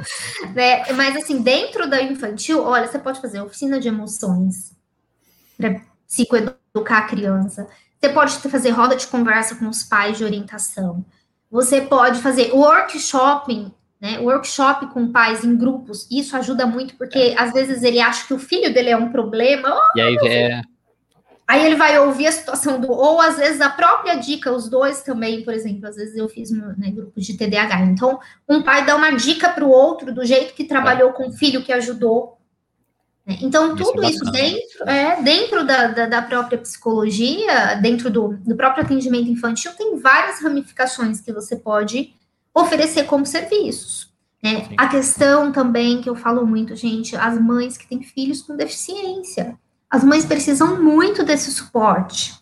né? 0.54 0.90
Mas 0.94 1.16
assim, 1.16 1.42
dentro 1.42 1.88
da 1.88 2.00
infantil, 2.00 2.62
olha, 2.62 2.86
você 2.86 2.98
pode 2.98 3.20
fazer 3.20 3.40
oficina 3.40 3.78
de 3.78 3.88
emoções 3.88 4.74
para 5.56 5.80
psicoeducar 6.06 6.98
a 6.98 7.06
criança. 7.06 7.68
Você 8.00 8.08
pode 8.08 8.38
fazer 8.38 8.70
roda 8.70 8.96
de 8.96 9.06
conversa 9.06 9.56
com 9.56 9.68
os 9.68 9.82
pais 9.82 10.16
de 10.16 10.24
orientação. 10.24 11.04
Você 11.50 11.80
pode 11.80 12.20
fazer 12.20 12.52
workshop 12.52 13.72
né? 14.00 14.18
Workshop 14.20 14.86
com 14.88 15.10
pais 15.10 15.44
em 15.44 15.56
grupos, 15.56 16.06
isso 16.10 16.36
ajuda 16.36 16.66
muito, 16.66 16.94
porque 16.96 17.18
é. 17.18 17.40
às 17.40 17.52
vezes 17.52 17.82
ele 17.82 18.00
acha 18.00 18.26
que 18.26 18.34
o 18.34 18.38
filho 18.38 18.72
dele 18.72 18.90
é 18.90 18.96
um 18.96 19.10
problema. 19.10 19.68
Oh, 19.70 19.98
e 19.98 20.00
aí 20.00 20.16
é... 20.24 20.62
Aí 21.48 21.64
ele 21.64 21.76
vai 21.76 21.98
ouvir 21.98 22.26
a 22.26 22.32
situação 22.32 22.78
do. 22.78 22.92
Ou 22.92 23.22
às 23.22 23.38
vezes 23.38 23.62
a 23.62 23.70
própria 23.70 24.16
dica, 24.16 24.52
os 24.52 24.68
dois 24.68 25.00
também, 25.00 25.42
por 25.42 25.54
exemplo, 25.54 25.88
às 25.88 25.96
vezes 25.96 26.14
eu 26.14 26.28
fiz 26.28 26.50
né, 26.50 26.90
grupo 26.90 27.18
de 27.18 27.38
TDAH. 27.38 27.86
Então, 27.86 28.20
um 28.46 28.62
pai 28.62 28.84
dá 28.84 28.94
uma 28.94 29.12
dica 29.12 29.48
para 29.48 29.64
o 29.64 29.70
outro 29.70 30.12
do 30.12 30.26
jeito 30.26 30.52
que 30.52 30.64
trabalhou 30.64 31.08
é. 31.08 31.12
com 31.14 31.28
o 31.28 31.32
filho 31.32 31.64
que 31.64 31.72
ajudou. 31.72 32.36
Né? 33.24 33.38
Então, 33.40 33.74
isso 33.74 33.92
tudo 33.92 34.04
é 34.04 34.10
isso 34.10 34.24
dentro, 34.30 34.88
é, 34.90 35.22
dentro 35.22 35.66
da, 35.66 35.86
da, 35.86 36.06
da, 36.06 36.20
própria 36.20 36.58
psicologia, 36.58 37.76
dentro 37.76 38.10
do, 38.10 38.36
do 38.36 38.54
próprio 38.54 38.84
atendimento 38.84 39.30
infantil, 39.30 39.72
tem 39.72 39.96
várias 39.96 40.42
ramificações 40.42 41.22
que 41.22 41.32
você 41.32 41.56
pode 41.56 42.14
oferecer 42.60 43.04
como 43.04 43.26
serviços. 43.26 44.08
Né? 44.42 44.68
A 44.76 44.88
questão 44.88 45.50
também 45.52 46.00
que 46.00 46.08
eu 46.08 46.14
falo 46.14 46.46
muito, 46.46 46.74
gente, 46.76 47.16
as 47.16 47.40
mães 47.40 47.76
que 47.76 47.86
têm 47.86 48.02
filhos 48.02 48.42
com 48.42 48.56
deficiência. 48.56 49.58
As 49.90 50.04
mães 50.04 50.24
precisam 50.24 50.80
muito 50.82 51.24
desse 51.24 51.50
suporte. 51.50 52.34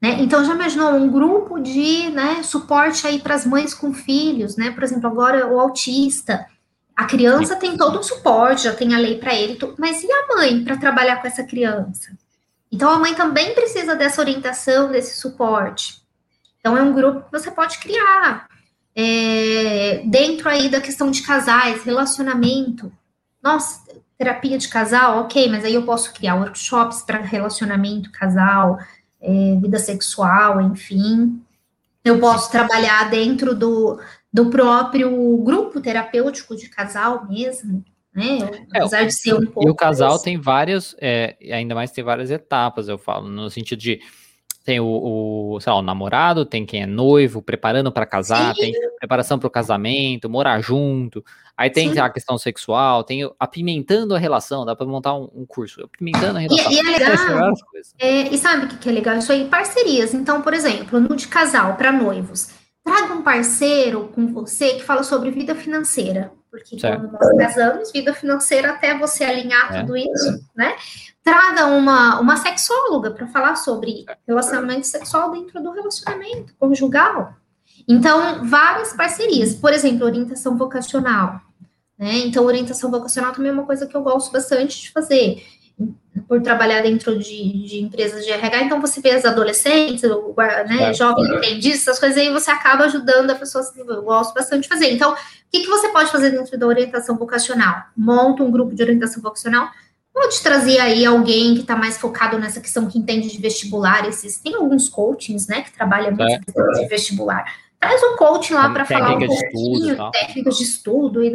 Né? 0.00 0.16
Então, 0.20 0.44
já 0.44 0.54
imaginou 0.54 0.92
um 0.92 1.10
grupo 1.10 1.58
de 1.58 2.10
né, 2.10 2.42
suporte 2.42 3.06
aí 3.06 3.18
para 3.18 3.34
as 3.34 3.46
mães 3.46 3.74
com 3.74 3.92
filhos, 3.94 4.56
né? 4.56 4.70
Por 4.70 4.82
exemplo, 4.82 5.06
agora 5.06 5.46
o 5.46 5.58
autista. 5.58 6.46
A 6.94 7.04
criança 7.04 7.56
tem 7.56 7.76
todo 7.76 7.98
um 7.98 8.02
suporte, 8.02 8.64
já 8.64 8.74
tem 8.74 8.94
a 8.94 8.98
lei 8.98 9.18
para 9.18 9.34
ele, 9.34 9.58
mas 9.78 10.02
e 10.02 10.10
a 10.10 10.34
mãe 10.34 10.64
para 10.64 10.78
trabalhar 10.78 11.20
com 11.20 11.26
essa 11.26 11.44
criança? 11.44 12.16
Então, 12.72 12.90
a 12.90 12.98
mãe 12.98 13.14
também 13.14 13.54
precisa 13.54 13.94
dessa 13.94 14.20
orientação, 14.20 14.90
desse 14.90 15.18
suporte. 15.20 16.02
Então, 16.60 16.76
é 16.76 16.82
um 16.82 16.92
grupo 16.92 17.22
que 17.22 17.32
você 17.32 17.50
pode 17.50 17.78
criar 17.78 18.48
é, 18.98 20.02
dentro 20.06 20.48
aí 20.48 20.70
da 20.70 20.80
questão 20.80 21.10
de 21.10 21.22
casais, 21.22 21.84
relacionamento. 21.84 22.90
Nossa, 23.42 23.82
terapia 24.16 24.56
de 24.56 24.68
casal, 24.68 25.20
ok, 25.20 25.48
mas 25.50 25.66
aí 25.66 25.74
eu 25.74 25.82
posso 25.82 26.14
criar 26.14 26.36
workshops 26.36 27.02
para 27.02 27.18
relacionamento, 27.18 28.10
casal, 28.10 28.78
é, 29.20 29.58
vida 29.60 29.78
sexual, 29.78 30.62
enfim. 30.62 31.42
Eu 32.02 32.18
posso 32.18 32.50
trabalhar 32.50 33.10
dentro 33.10 33.54
do, 33.54 34.00
do 34.32 34.46
próprio 34.48 35.36
grupo 35.38 35.78
terapêutico 35.80 36.56
de 36.56 36.70
casal 36.70 37.26
mesmo, 37.28 37.84
né? 38.14 38.38
É, 38.72 38.78
Apesar 38.78 39.04
de 39.04 39.12
ser 39.12 39.34
um 39.34 39.44
pouco. 39.44 39.68
E 39.68 39.70
o 39.70 39.74
casal 39.74 40.18
tem 40.18 40.40
várias, 40.40 40.96
é, 40.98 41.36
ainda 41.52 41.74
mais 41.74 41.90
tem 41.90 42.02
várias 42.02 42.30
etapas, 42.30 42.88
eu 42.88 42.96
falo, 42.96 43.28
no 43.28 43.50
sentido 43.50 43.78
de 43.78 44.00
tem 44.66 44.80
o, 44.80 44.84
o, 44.84 45.60
sei 45.60 45.72
lá, 45.72 45.78
o 45.78 45.82
namorado, 45.82 46.44
tem 46.44 46.66
quem 46.66 46.82
é 46.82 46.86
noivo, 46.86 47.40
preparando 47.40 47.92
para 47.92 48.04
casar, 48.04 48.52
Sim. 48.52 48.62
tem 48.62 48.74
preparação 48.98 49.38
para 49.38 49.46
o 49.46 49.50
casamento, 49.50 50.28
morar 50.28 50.60
junto. 50.60 51.24
Aí 51.56 51.70
tem 51.70 51.92
Sim. 51.92 52.00
a 52.00 52.10
questão 52.10 52.36
sexual, 52.36 53.04
tem 53.04 53.30
apimentando 53.38 54.12
a 54.12 54.18
relação, 54.18 54.64
dá 54.64 54.74
para 54.74 54.84
montar 54.84 55.14
um, 55.14 55.30
um, 55.32 55.46
curso, 55.46 55.84
apimentando 55.84 56.38
a 56.38 56.40
relação. 56.40 56.72
E, 56.72 56.74
e 56.74 56.78
é 56.80 56.82
legal, 56.82 57.54
é, 58.00 58.22
e 58.22 58.36
sabe 58.36 58.66
o 58.66 58.68
que, 58.68 58.76
que 58.78 58.88
é 58.88 58.92
legal? 58.92 59.16
Isso 59.16 59.30
aí, 59.30 59.44
parcerias. 59.44 60.12
Então, 60.12 60.42
por 60.42 60.52
exemplo, 60.52 60.98
no 60.98 61.14
de 61.14 61.28
casal, 61.28 61.76
para 61.76 61.92
noivos, 61.92 62.50
traga 62.84 63.14
um 63.14 63.22
parceiro 63.22 64.10
com 64.16 64.26
você 64.26 64.74
que 64.74 64.82
fala 64.82 65.04
sobre 65.04 65.30
vida 65.30 65.54
financeira. 65.54 66.32
Porque 66.50 66.76
certo. 66.76 67.02
quando 67.02 67.12
nós 67.12 67.38
casamos, 67.38 67.92
vida 67.92 68.12
financeira 68.12 68.72
até 68.72 68.98
você 68.98 69.22
alinhar 69.22 69.76
é. 69.76 69.80
tudo 69.80 69.96
isso, 69.96 70.44
né? 70.56 70.74
Traga 71.26 71.66
uma, 71.66 72.20
uma 72.20 72.36
sexóloga 72.36 73.10
para 73.10 73.26
falar 73.26 73.56
sobre 73.56 74.06
relacionamento 74.28 74.86
sexual 74.86 75.32
dentro 75.32 75.60
do 75.60 75.72
relacionamento 75.72 76.54
conjugal. 76.56 77.34
Então, 77.88 78.48
várias 78.48 78.92
parcerias, 78.92 79.52
por 79.52 79.72
exemplo, 79.72 80.06
orientação 80.06 80.56
vocacional. 80.56 81.40
Né? 81.98 82.18
Então, 82.18 82.44
orientação 82.44 82.92
vocacional 82.92 83.32
também 83.32 83.50
é 83.50 83.54
uma 83.54 83.66
coisa 83.66 83.88
que 83.88 83.96
eu 83.96 84.02
gosto 84.02 84.30
bastante 84.30 84.80
de 84.80 84.92
fazer, 84.92 85.42
por 86.28 86.40
trabalhar 86.40 86.82
dentro 86.82 87.18
de, 87.18 87.66
de 87.66 87.80
empresas 87.80 88.24
de 88.24 88.30
RH. 88.30 88.62
Então, 88.62 88.80
você 88.80 89.00
vê 89.00 89.10
as 89.10 89.24
adolescentes, 89.24 90.04
o, 90.04 90.32
né, 90.68 90.94
jovem 90.94 91.28
aprendiz, 91.28 91.82
essas 91.82 91.98
coisas 91.98 92.16
aí, 92.18 92.32
você 92.32 92.52
acaba 92.52 92.84
ajudando 92.84 93.32
a 93.32 93.34
pessoa 93.34 93.62
a 93.62 93.66
se 93.66 93.76
Eu 93.80 94.02
gosto 94.02 94.32
bastante 94.32 94.62
de 94.62 94.68
fazer. 94.68 94.92
Então, 94.92 95.12
o 95.12 95.16
que, 95.50 95.62
que 95.62 95.68
você 95.68 95.88
pode 95.88 96.12
fazer 96.12 96.30
dentro 96.30 96.56
da 96.56 96.68
orientação 96.68 97.16
vocacional? 97.16 97.82
Monta 97.96 98.44
um 98.44 98.50
grupo 98.52 98.76
de 98.76 98.82
orientação 98.84 99.20
vocacional 99.20 99.68
Pode 100.16 100.40
trazer 100.40 100.78
aí 100.78 101.04
alguém 101.04 101.54
que 101.54 101.60
está 101.60 101.76
mais 101.76 101.98
focado 101.98 102.38
nessa 102.38 102.58
questão 102.58 102.88
que 102.88 102.98
entende 102.98 103.28
de 103.28 103.36
vestibular. 103.36 104.08
Esses, 104.08 104.38
tem 104.38 104.54
alguns 104.54 104.88
coachings, 104.88 105.46
né, 105.46 105.60
que 105.60 105.70
trabalham 105.70 106.16
é. 106.18 106.38
de 106.38 106.88
vestibular. 106.88 107.44
Traz 107.78 108.02
um 108.02 108.16
coaching 108.16 108.54
lá 108.54 108.70
para 108.70 108.86
falar 108.86 109.14
um 109.14 109.26
pouquinho, 109.26 110.10
técnicas 110.12 110.56
de 110.56 110.64
estudo. 110.64 111.22
E, 111.22 111.30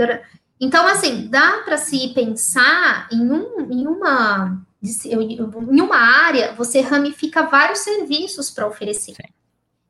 então, 0.60 0.88
assim, 0.88 1.28
dá 1.30 1.60
para 1.64 1.78
se 1.78 2.08
pensar 2.16 3.08
em, 3.12 3.22
um, 3.32 3.72
em 3.72 3.86
uma 3.86 4.60
em 4.84 5.80
uma 5.80 5.98
área, 5.98 6.54
você 6.54 6.82
ramifica 6.82 7.44
vários 7.44 7.82
serviços 7.82 8.50
para 8.50 8.66
oferecer. 8.66 9.14
Sim. 9.14 9.30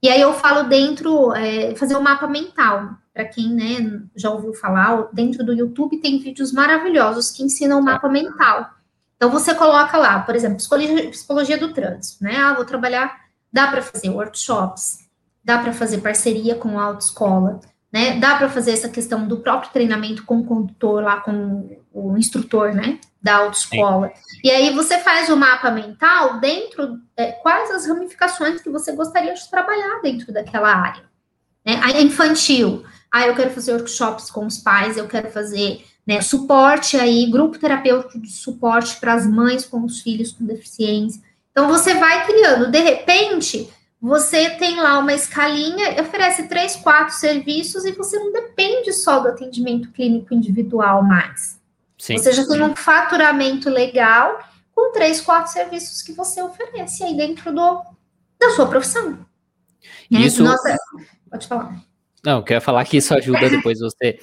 E 0.04 0.10
aí 0.10 0.20
eu 0.20 0.34
falo 0.34 0.68
dentro, 0.68 1.32
é, 1.34 1.74
fazer 1.76 1.96
um 1.96 2.02
mapa 2.02 2.28
mental. 2.28 2.90
Para 3.14 3.24
quem 3.24 3.54
né, 3.54 4.02
já 4.18 4.30
ouviu 4.30 4.54
falar, 4.54 5.08
dentro 5.14 5.46
do 5.46 5.54
YouTube 5.54 5.98
tem 6.00 6.20
vídeos 6.20 6.52
maravilhosos 6.52 7.32
que 7.32 7.42
ensinam 7.42 7.80
o 7.80 7.84
mapa 7.84 8.10
mental. 8.10 8.81
Então, 9.22 9.30
você 9.30 9.54
coloca 9.54 10.00
lá, 10.00 10.20
por 10.22 10.36
exemplo, 10.36 10.58
psicologia, 10.58 11.12
psicologia 11.12 11.56
do 11.56 11.72
trânsito, 11.72 12.24
né? 12.24 12.38
Ah, 12.38 12.56
vou 12.56 12.66
trabalhar, 12.66 13.22
dá 13.54 13.68
para 13.68 13.80
fazer 13.80 14.10
workshops, 14.10 14.98
dá 15.44 15.60
para 15.60 15.72
fazer 15.72 16.00
parceria 16.00 16.56
com 16.56 16.80
a 16.80 16.86
autoescola, 16.86 17.60
né? 17.94 18.18
Dá 18.18 18.36
para 18.36 18.50
fazer 18.50 18.72
essa 18.72 18.90
questão 18.90 19.28
do 19.28 19.38
próprio 19.38 19.72
treinamento 19.72 20.26
com 20.26 20.40
o 20.40 20.44
condutor 20.44 21.04
lá, 21.04 21.18
com 21.22 21.78
o 21.94 22.18
instrutor, 22.18 22.74
né? 22.74 22.98
Da 23.22 23.36
autoescola. 23.36 24.08
Sim. 24.08 24.40
E 24.44 24.50
aí 24.50 24.74
você 24.74 24.98
faz 24.98 25.30
o 25.30 25.38
mapa 25.38 25.70
mental 25.70 26.40
dentro, 26.40 26.98
é, 27.16 27.32
quais 27.32 27.70
as 27.70 27.86
ramificações 27.86 28.60
que 28.60 28.72
você 28.72 28.92
gostaria 28.92 29.36
de 29.36 29.52
trabalhar 29.52 30.02
dentro 30.02 30.34
daquela 30.34 30.74
área. 30.74 31.04
Né? 31.64 31.80
A 31.84 32.02
infantil, 32.02 32.84
ah, 33.12 33.28
eu 33.28 33.36
quero 33.36 33.52
fazer 33.52 33.74
workshops 33.74 34.32
com 34.32 34.48
os 34.48 34.58
pais, 34.58 34.98
eu 34.98 35.08
quero 35.08 35.30
fazer 35.30 35.86
né, 36.06 36.22
suporte 36.22 36.98
aí, 36.98 37.30
grupo 37.30 37.60
terapêutico 37.60 38.20
de 38.20 38.32
suporte 38.32 38.98
para 39.00 39.14
as 39.14 39.28
mães 39.28 39.66
com 39.66 39.84
os 39.84 40.02
filhos 40.02 40.32
com 40.32 40.46
deficiência. 40.46 41.22
Então, 41.52 41.68
você 41.68 41.94
vai 41.96 42.26
criando, 42.26 42.72
de 42.72 42.80
repente, 42.80 43.70
você 44.02 44.50
tem 44.52 44.80
lá 44.80 44.98
uma 44.98 45.14
escalinha, 45.14 46.02
oferece 46.02 46.48
três, 46.48 46.76
quatro 46.76 47.14
serviços 47.14 47.86
e 47.86 47.92
você 47.92 48.18
não 48.18 48.32
depende 48.32 48.92
só 48.94 49.20
do 49.20 49.28
atendimento 49.28 49.92
clínico 49.92 50.34
individual 50.34 51.04
mais. 51.04 51.60
Sim. 52.00 52.18
Você 52.18 52.34
já 52.34 52.48
tem 52.48 52.64
um 52.64 52.76
faturamento 52.76 53.70
legal 53.70 54.40
com 54.74 54.92
três, 54.92 55.22
quatro 55.22 55.52
serviços 55.52 56.02
que 56.02 56.14
você 56.14 56.42
oferece 56.42 57.04
aí 57.04 57.16
dentro 57.16 57.54
do, 57.54 57.84
da 58.40 58.50
sua 58.56 58.66
profissão. 58.66 59.20
Né? 60.10 60.22
Isso. 60.22 60.44
Nossa, 60.44 60.76
pode 61.30 61.48
falar. 61.48 61.76
Não, 62.26 62.38
eu 62.38 62.44
quero 62.44 62.62
falar 62.62 62.84
que 62.86 62.98
isso 62.98 63.14
ajuda 63.14 63.50
depois 63.52 63.80
você. 63.80 64.20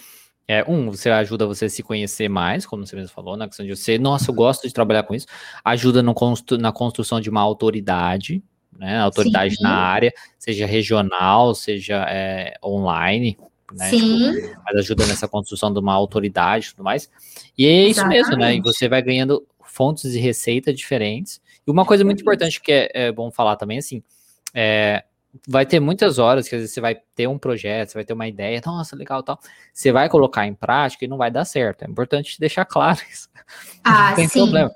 É, 0.50 0.64
um, 0.66 0.90
você 0.90 1.10
ajuda 1.10 1.46
você 1.46 1.66
a 1.66 1.70
se 1.70 1.82
conhecer 1.82 2.26
mais, 2.26 2.64
como 2.64 2.86
você 2.86 2.96
mesmo 2.96 3.14
falou, 3.14 3.36
na 3.36 3.46
questão 3.46 3.66
de 3.66 3.76
você, 3.76 3.98
nossa, 3.98 4.30
eu 4.30 4.34
gosto 4.34 4.66
de 4.66 4.72
trabalhar 4.72 5.02
com 5.02 5.14
isso. 5.14 5.26
Ajuda 5.62 6.02
constru, 6.14 6.56
na 6.56 6.72
construção 6.72 7.20
de 7.20 7.28
uma 7.28 7.42
autoridade, 7.42 8.42
né? 8.76 8.98
Autoridade 8.98 9.56
Sim. 9.56 9.62
na 9.62 9.74
área, 9.74 10.10
seja 10.38 10.64
regional, 10.64 11.54
seja 11.54 12.06
é, 12.08 12.54
online, 12.64 13.36
né? 13.74 13.90
Sim. 13.90 14.32
Tipo, 14.32 14.62
mas 14.64 14.76
ajuda 14.76 15.06
nessa 15.06 15.28
construção 15.28 15.70
de 15.70 15.80
uma 15.80 15.92
autoridade 15.92 16.68
e 16.68 16.70
tudo 16.70 16.82
mais. 16.82 17.10
E 17.56 17.66
é 17.66 17.82
isso 17.82 18.00
Exatamente. 18.00 18.16
mesmo, 18.16 18.36
né? 18.36 18.54
E 18.56 18.60
você 18.62 18.88
vai 18.88 19.02
ganhando 19.02 19.46
fontes 19.62 20.10
de 20.12 20.18
receita 20.18 20.72
diferentes. 20.72 21.42
E 21.66 21.70
uma 21.70 21.84
coisa 21.84 22.04
muito 22.06 22.22
importante 22.22 22.58
que 22.58 22.72
é, 22.72 22.90
é 22.94 23.12
bom 23.12 23.30
falar 23.30 23.56
também, 23.56 23.78
assim, 23.78 24.02
é, 24.54 25.04
vai 25.46 25.66
ter 25.66 25.80
muitas 25.80 26.18
horas 26.18 26.48
que 26.48 26.54
às 26.54 26.62
vezes 26.62 26.74
você 26.74 26.80
vai 26.80 26.96
ter 27.14 27.26
um 27.26 27.38
projeto, 27.38 27.90
você 27.90 27.98
vai 27.98 28.04
ter 28.04 28.12
uma 28.12 28.26
ideia, 28.26 28.62
nossa, 28.64 28.96
legal 28.96 29.22
tal. 29.22 29.38
Você 29.72 29.92
vai 29.92 30.08
colocar 30.08 30.46
em 30.46 30.54
prática 30.54 31.04
e 31.04 31.08
não 31.08 31.16
vai 31.16 31.30
dar 31.30 31.44
certo. 31.44 31.82
É 31.82 31.88
importante 31.88 32.38
deixar 32.40 32.64
claro 32.64 32.98
isso. 33.10 33.28
Ah, 33.82 34.10
não 34.10 34.16
tem 34.16 34.28
sim. 34.28 34.40
problema. 34.40 34.70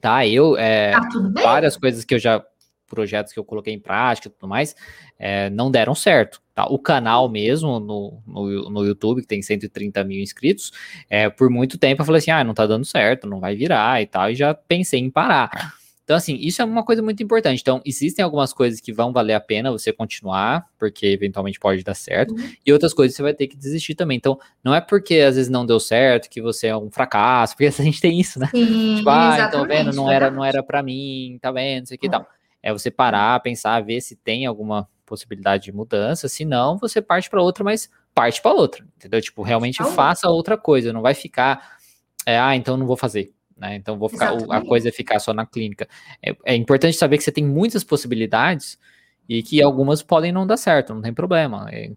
Tá, 0.00 0.26
eu, 0.26 0.56
é, 0.56 0.90
tá 0.90 1.08
várias 1.34 1.76
coisas 1.76 2.04
que 2.04 2.14
eu 2.14 2.18
já, 2.18 2.42
projetos 2.88 3.32
que 3.32 3.38
eu 3.38 3.44
coloquei 3.44 3.72
em 3.72 3.78
prática 3.78 4.26
e 4.26 4.30
tudo 4.32 4.48
mais, 4.48 4.74
é, 5.16 5.48
não 5.50 5.70
deram 5.70 5.94
certo. 5.94 6.42
Tá? 6.54 6.64
O 6.66 6.78
canal 6.78 7.28
mesmo, 7.28 7.78
no, 7.78 8.20
no, 8.26 8.70
no, 8.70 8.84
YouTube, 8.84 9.20
que 9.20 9.28
tem 9.28 9.40
130 9.40 10.02
mil 10.02 10.20
inscritos, 10.20 10.72
é, 11.08 11.30
por 11.30 11.48
muito 11.48 11.78
tempo 11.78 12.02
eu 12.02 12.06
falei 12.06 12.18
assim, 12.18 12.32
ah, 12.32 12.42
não 12.42 12.54
tá 12.54 12.66
dando 12.66 12.84
certo, 12.84 13.28
não 13.28 13.38
vai 13.38 13.54
virar 13.54 14.02
e 14.02 14.06
tal, 14.06 14.30
e 14.30 14.34
já 14.34 14.52
pensei 14.54 14.98
em 14.98 15.10
parar. 15.10 15.78
Então, 16.10 16.16
assim, 16.16 16.36
isso 16.40 16.60
é 16.60 16.64
uma 16.64 16.82
coisa 16.82 17.00
muito 17.00 17.22
importante. 17.22 17.60
Então, 17.60 17.80
existem 17.84 18.24
algumas 18.24 18.52
coisas 18.52 18.80
que 18.80 18.92
vão 18.92 19.12
valer 19.12 19.34
a 19.34 19.40
pena 19.40 19.70
você 19.70 19.92
continuar, 19.92 20.66
porque 20.76 21.06
eventualmente 21.06 21.60
pode 21.60 21.84
dar 21.84 21.94
certo, 21.94 22.34
uhum. 22.34 22.52
e 22.66 22.72
outras 22.72 22.92
coisas 22.92 23.16
você 23.16 23.22
vai 23.22 23.32
ter 23.32 23.46
que 23.46 23.56
desistir 23.56 23.94
também. 23.94 24.16
Então, 24.16 24.36
não 24.64 24.74
é 24.74 24.80
porque 24.80 25.18
às 25.18 25.36
vezes 25.36 25.48
não 25.48 25.64
deu 25.64 25.78
certo 25.78 26.28
que 26.28 26.42
você 26.42 26.66
é 26.66 26.76
um 26.76 26.90
fracasso, 26.90 27.54
porque 27.56 27.66
a 27.66 27.84
gente 27.84 28.00
tem 28.00 28.18
isso, 28.18 28.40
né? 28.40 28.48
Sim, 28.50 28.96
tipo, 28.96 29.08
ah, 29.08 29.46
então 29.46 29.64
vendo, 29.64 29.92
não 29.92 30.10
era, 30.10 30.32
não 30.32 30.44
era 30.44 30.64
para 30.64 30.82
mim, 30.82 31.38
tá 31.40 31.52
vendo, 31.52 31.84
isso 31.84 31.94
aqui 31.94 32.08
e 32.08 32.10
tal. 32.10 32.26
É 32.60 32.72
você 32.72 32.90
parar, 32.90 33.38
pensar, 33.38 33.80
ver 33.80 34.00
se 34.00 34.16
tem 34.16 34.46
alguma 34.46 34.88
possibilidade 35.06 35.62
de 35.62 35.72
mudança, 35.72 36.26
se 36.26 36.44
não, 36.44 36.76
você 36.76 37.00
parte 37.00 37.30
para 37.30 37.40
outra, 37.40 37.62
mas 37.62 37.88
parte 38.12 38.42
para 38.42 38.52
outra, 38.52 38.84
entendeu? 38.96 39.20
Tipo, 39.20 39.42
realmente 39.42 39.78
faça 39.94 40.28
outra 40.28 40.58
coisa, 40.58 40.92
não 40.92 41.02
vai 41.02 41.14
ficar, 41.14 41.76
é, 42.26 42.36
ah, 42.36 42.56
então 42.56 42.76
não 42.76 42.84
vou 42.84 42.96
fazer 42.96 43.32
né? 43.60 43.76
Então 43.76 43.98
vou 43.98 44.08
ficar, 44.08 44.32
a 44.48 44.60
coisa 44.62 44.88
é 44.88 44.92
ficar 44.92 45.18
só 45.18 45.34
na 45.34 45.44
clínica. 45.44 45.86
É, 46.22 46.34
é, 46.46 46.56
importante 46.56 46.96
saber 46.96 47.18
que 47.18 47.24
você 47.24 47.30
tem 47.30 47.44
muitas 47.44 47.84
possibilidades 47.84 48.78
e 49.28 49.42
que 49.42 49.62
algumas 49.62 50.02
podem 50.02 50.32
não 50.32 50.46
dar 50.46 50.56
certo, 50.56 50.94
não 50.94 51.02
tem 51.02 51.12
problema. 51.12 51.68
É, 51.70 51.92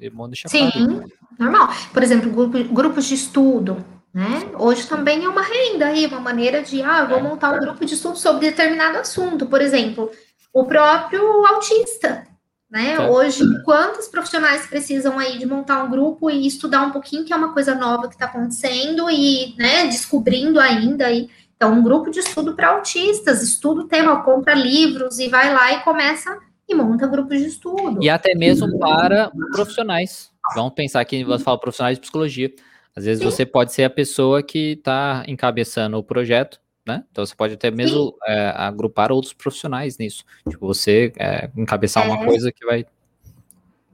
é 0.00 0.10
Sim, 0.46 0.70
claro. 0.70 1.04
normal. 1.38 1.68
Por 1.92 2.02
exemplo, 2.02 2.30
grupo, 2.30 2.62
grupos 2.72 3.06
de 3.06 3.14
estudo, 3.14 3.84
né? 4.12 4.50
Hoje 4.58 4.86
também 4.86 5.24
é 5.24 5.28
uma 5.28 5.42
renda 5.42 5.86
aí, 5.86 6.06
uma 6.06 6.20
maneira 6.20 6.62
de, 6.62 6.82
ah, 6.82 7.06
vou 7.06 7.18
é. 7.18 7.22
montar 7.22 7.52
um 7.52 7.60
grupo 7.60 7.84
de 7.84 7.94
estudo 7.94 8.16
sobre 8.18 8.50
determinado 8.50 8.98
assunto. 8.98 9.46
Por 9.46 9.62
exemplo, 9.62 10.10
o 10.52 10.64
próprio 10.64 11.22
autista, 11.46 12.27
né? 12.70 12.96
Tá. 12.96 13.10
Hoje, 13.10 13.42
quantos 13.64 14.08
profissionais 14.08 14.66
precisam 14.66 15.18
aí 15.18 15.38
de 15.38 15.46
montar 15.46 15.82
um 15.82 15.90
grupo 15.90 16.30
e 16.30 16.46
estudar 16.46 16.82
um 16.82 16.90
pouquinho, 16.90 17.24
que 17.24 17.32
é 17.32 17.36
uma 17.36 17.52
coisa 17.52 17.74
nova 17.74 18.08
que 18.08 18.14
está 18.14 18.26
acontecendo 18.26 19.10
e 19.10 19.54
né, 19.56 19.86
descobrindo 19.86 20.60
ainda. 20.60 21.10
E, 21.10 21.30
então, 21.56 21.72
um 21.72 21.82
grupo 21.82 22.10
de 22.10 22.20
estudo 22.20 22.54
para 22.54 22.68
autistas, 22.68 23.42
estuda 23.42 23.80
o 23.80 23.88
tema, 23.88 24.22
compra 24.22 24.54
livros 24.54 25.18
e 25.18 25.28
vai 25.28 25.52
lá 25.52 25.72
e 25.72 25.80
começa 25.80 26.38
e 26.68 26.74
monta 26.74 27.06
grupos 27.06 27.38
de 27.38 27.46
estudo. 27.46 27.98
E 28.02 28.10
até 28.10 28.34
mesmo 28.34 28.78
para 28.78 29.32
profissionais. 29.52 30.30
Vamos 30.54 30.74
pensar 30.74 31.04
que 31.04 31.24
você 31.24 31.42
fala 31.42 31.58
profissionais 31.58 31.96
de 31.96 32.02
psicologia. 32.02 32.52
Às 32.94 33.04
vezes 33.04 33.22
Sim. 33.22 33.30
você 33.30 33.46
pode 33.46 33.72
ser 33.72 33.84
a 33.84 33.90
pessoa 33.90 34.42
que 34.42 34.72
está 34.72 35.24
encabeçando 35.26 35.96
o 35.96 36.02
projeto 36.02 36.60
né? 36.88 37.04
Então 37.12 37.24
você 37.24 37.34
pode 37.36 37.54
até 37.54 37.70
mesmo 37.70 38.16
é, 38.26 38.52
agrupar 38.56 39.12
outros 39.12 39.34
profissionais 39.34 39.98
nisso. 39.98 40.24
Tipo, 40.48 40.66
você 40.66 41.12
é, 41.18 41.50
encabeçar 41.54 42.04
é. 42.04 42.10
uma 42.10 42.24
coisa 42.24 42.50
que 42.50 42.64
vai. 42.64 42.84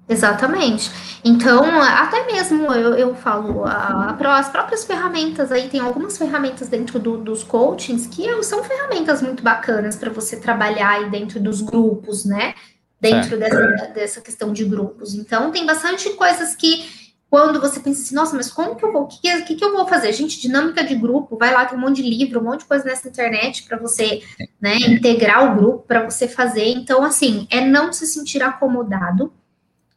Exatamente. 0.08 0.90
Então, 1.24 1.64
até 1.80 2.26
mesmo 2.26 2.72
eu, 2.72 2.94
eu 2.94 3.14
falo, 3.14 3.64
a, 3.64 4.16
as 4.38 4.48
próprias 4.50 4.84
ferramentas 4.84 5.50
aí, 5.50 5.68
tem 5.68 5.80
algumas 5.80 6.16
ferramentas 6.16 6.68
dentro 6.68 6.98
do, 6.98 7.16
dos 7.16 7.42
coachings 7.42 8.06
que 8.06 8.42
são 8.42 8.62
ferramentas 8.62 9.22
muito 9.22 9.42
bacanas 9.42 9.96
para 9.96 10.10
você 10.10 10.38
trabalhar 10.38 10.90
aí 10.90 11.10
dentro 11.10 11.40
dos 11.40 11.60
grupos, 11.62 12.24
né? 12.24 12.54
Dentro 13.00 13.38
dessa, 13.38 13.66
dessa 13.94 14.20
questão 14.20 14.52
de 14.52 14.64
grupos. 14.64 15.14
Então, 15.14 15.50
tem 15.50 15.66
bastante 15.66 16.08
coisas 16.10 16.54
que 16.54 17.03
quando 17.34 17.60
você 17.60 17.80
pensa 17.80 18.00
assim, 18.00 18.14
nossa, 18.14 18.36
mas 18.36 18.48
como 18.48 18.76
que 18.76 18.84
eu 18.84 18.92
vou, 18.92 19.02
o 19.02 19.06
que, 19.08 19.42
que, 19.42 19.56
que, 19.56 19.64
eu 19.64 19.72
vou 19.72 19.88
fazer? 19.88 20.12
Gente, 20.12 20.40
dinâmica 20.40 20.84
de 20.84 20.94
grupo, 20.94 21.36
vai 21.36 21.52
lá, 21.52 21.64
tem 21.64 21.76
um 21.76 21.80
monte 21.80 22.00
de 22.00 22.08
livro, 22.08 22.38
um 22.38 22.44
monte 22.44 22.60
de 22.60 22.66
coisa 22.66 22.84
nessa 22.84 23.08
internet 23.08 23.64
para 23.64 23.76
você, 23.76 24.22
né, 24.60 24.76
integrar 24.76 25.50
o 25.50 25.56
grupo, 25.56 25.84
para 25.84 26.08
você 26.08 26.28
fazer. 26.28 26.68
Então, 26.68 27.02
assim, 27.02 27.48
é 27.50 27.60
não 27.60 27.92
se 27.92 28.06
sentir 28.06 28.40
acomodado, 28.40 29.32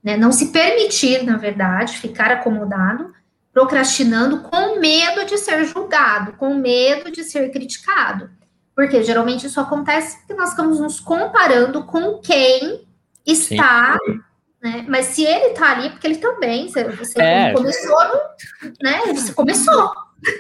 né, 0.03 0.17
não 0.17 0.31
se 0.31 0.47
permitir, 0.51 1.21
na 1.25 1.37
verdade, 1.37 1.99
ficar 1.99 2.31
acomodado, 2.31 3.13
procrastinando 3.53 4.39
com 4.39 4.79
medo 4.79 5.23
de 5.23 5.37
ser 5.37 5.63
julgado, 5.63 6.33
com 6.37 6.55
medo 6.55 7.11
de 7.11 7.23
ser 7.23 7.51
criticado. 7.51 8.31
Porque 8.75 9.03
geralmente 9.03 9.45
isso 9.45 9.61
acontece 9.61 10.17
porque 10.17 10.33
nós 10.33 10.49
estamos 10.49 10.79
nos 10.79 10.99
comparando 10.99 11.83
com 11.83 12.17
quem 12.17 12.81
está 13.27 13.95
Sim 14.03 14.26
né? 14.61 14.85
Mas 14.87 15.07
se 15.07 15.23
ele 15.23 15.53
tá 15.53 15.71
ali, 15.71 15.87
é 15.87 15.89
porque 15.89 16.07
ele 16.07 16.17
também, 16.17 16.67
você 16.69 17.21
é. 17.21 17.53
começou, 17.53 17.97
né? 18.81 19.13
Você 19.13 19.33
começou. 19.33 19.91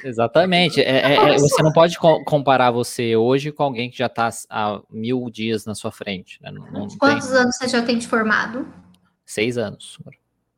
Exatamente. 0.03 0.81
É, 0.81 1.13
é, 1.13 1.37
você 1.37 1.61
não 1.61 1.71
pode 1.71 1.97
comparar 2.25 2.71
você 2.71 3.15
hoje 3.15 3.51
com 3.51 3.63
alguém 3.63 3.89
que 3.89 3.97
já 3.97 4.07
está 4.07 4.29
há 4.49 4.81
mil 4.89 5.29
dias 5.29 5.65
na 5.65 5.75
sua 5.75 5.91
frente. 5.91 6.39
Né? 6.41 6.51
Não, 6.51 6.65
não 6.71 6.87
Quantos 6.97 7.27
tem... 7.27 7.37
anos 7.37 7.55
você 7.57 7.67
já 7.67 7.81
tem 7.81 7.97
de 7.97 8.07
formado? 8.07 8.67
Seis 9.25 9.57
anos. 9.57 9.99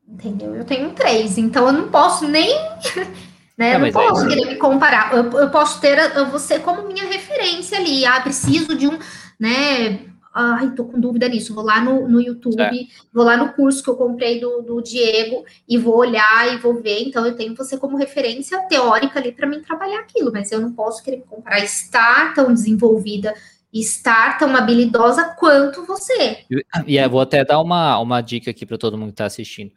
Entendeu? 0.08 0.56
Eu 0.56 0.66
tenho 0.66 0.92
três, 0.92 1.38
então 1.38 1.68
eu 1.68 1.74
não 1.74 1.90
posso 1.90 2.28
nem. 2.28 2.50
Né? 3.60 3.78
Não, 3.78 3.88
eu 3.88 3.92
não 3.94 4.02
posso 4.02 4.26
querer 4.26 4.46
me 4.46 4.56
comparar. 4.56 5.14
Eu, 5.14 5.30
eu 5.34 5.50
posso 5.50 5.82
ter 5.82 5.98
você 6.32 6.60
como 6.60 6.88
minha 6.88 7.04
referência 7.04 7.78
ali. 7.78 8.06
Ah, 8.06 8.22
preciso 8.22 8.74
de 8.74 8.88
um, 8.88 8.98
né? 9.38 10.00
Ai, 10.34 10.72
tô 10.72 10.86
com 10.86 11.00
dúvida 11.00 11.28
nisso, 11.28 11.54
vou 11.54 11.64
lá 11.64 11.82
no, 11.82 12.08
no 12.08 12.22
YouTube, 12.22 12.62
é. 12.62 12.88
vou 13.14 13.24
lá 13.24 13.36
no 13.36 13.54
curso 13.54 13.84
que 13.84 13.90
eu 13.90 13.96
comprei 13.96 14.40
do, 14.40 14.62
do 14.62 14.82
Diego 14.82 15.44
e 15.68 15.78
vou 15.78 15.98
olhar 15.98 16.54
e 16.54 16.58
vou 16.58 16.82
ver. 16.82 17.02
Então, 17.04 17.26
eu 17.26 17.36
tenho 17.36 17.56
você 17.56 17.78
como 17.78 17.98
referência 17.98 18.60
teórica 18.68 19.20
ali 19.20 19.32
para 19.32 19.48
mim 19.48 19.62
trabalhar 19.62 20.00
aquilo, 20.00 20.32
mas 20.32 20.52
eu 20.52 20.62
não 20.62 20.74
posso 20.74 21.04
querer 21.04 21.24
comprar 21.28 21.60
estar 21.60 22.34
tão 22.34 22.54
desenvolvida, 22.54 23.34
estar 23.74 24.38
tão 24.38 24.56
habilidosa 24.56 25.36
quanto 25.38 25.86
você. 25.86 26.46
E 26.86 26.98
eu 26.98 27.10
vou 27.10 27.22
até 27.22 27.44
dar 27.44 27.60
uma, 27.60 28.00
uma 28.00 28.22
dica 28.22 28.52
aqui 28.52 28.66
para 28.66 28.78
todo 28.78 28.98
mundo 28.98 29.10
que 29.10 29.14
está 29.14 29.26
assistindo. 29.26 29.72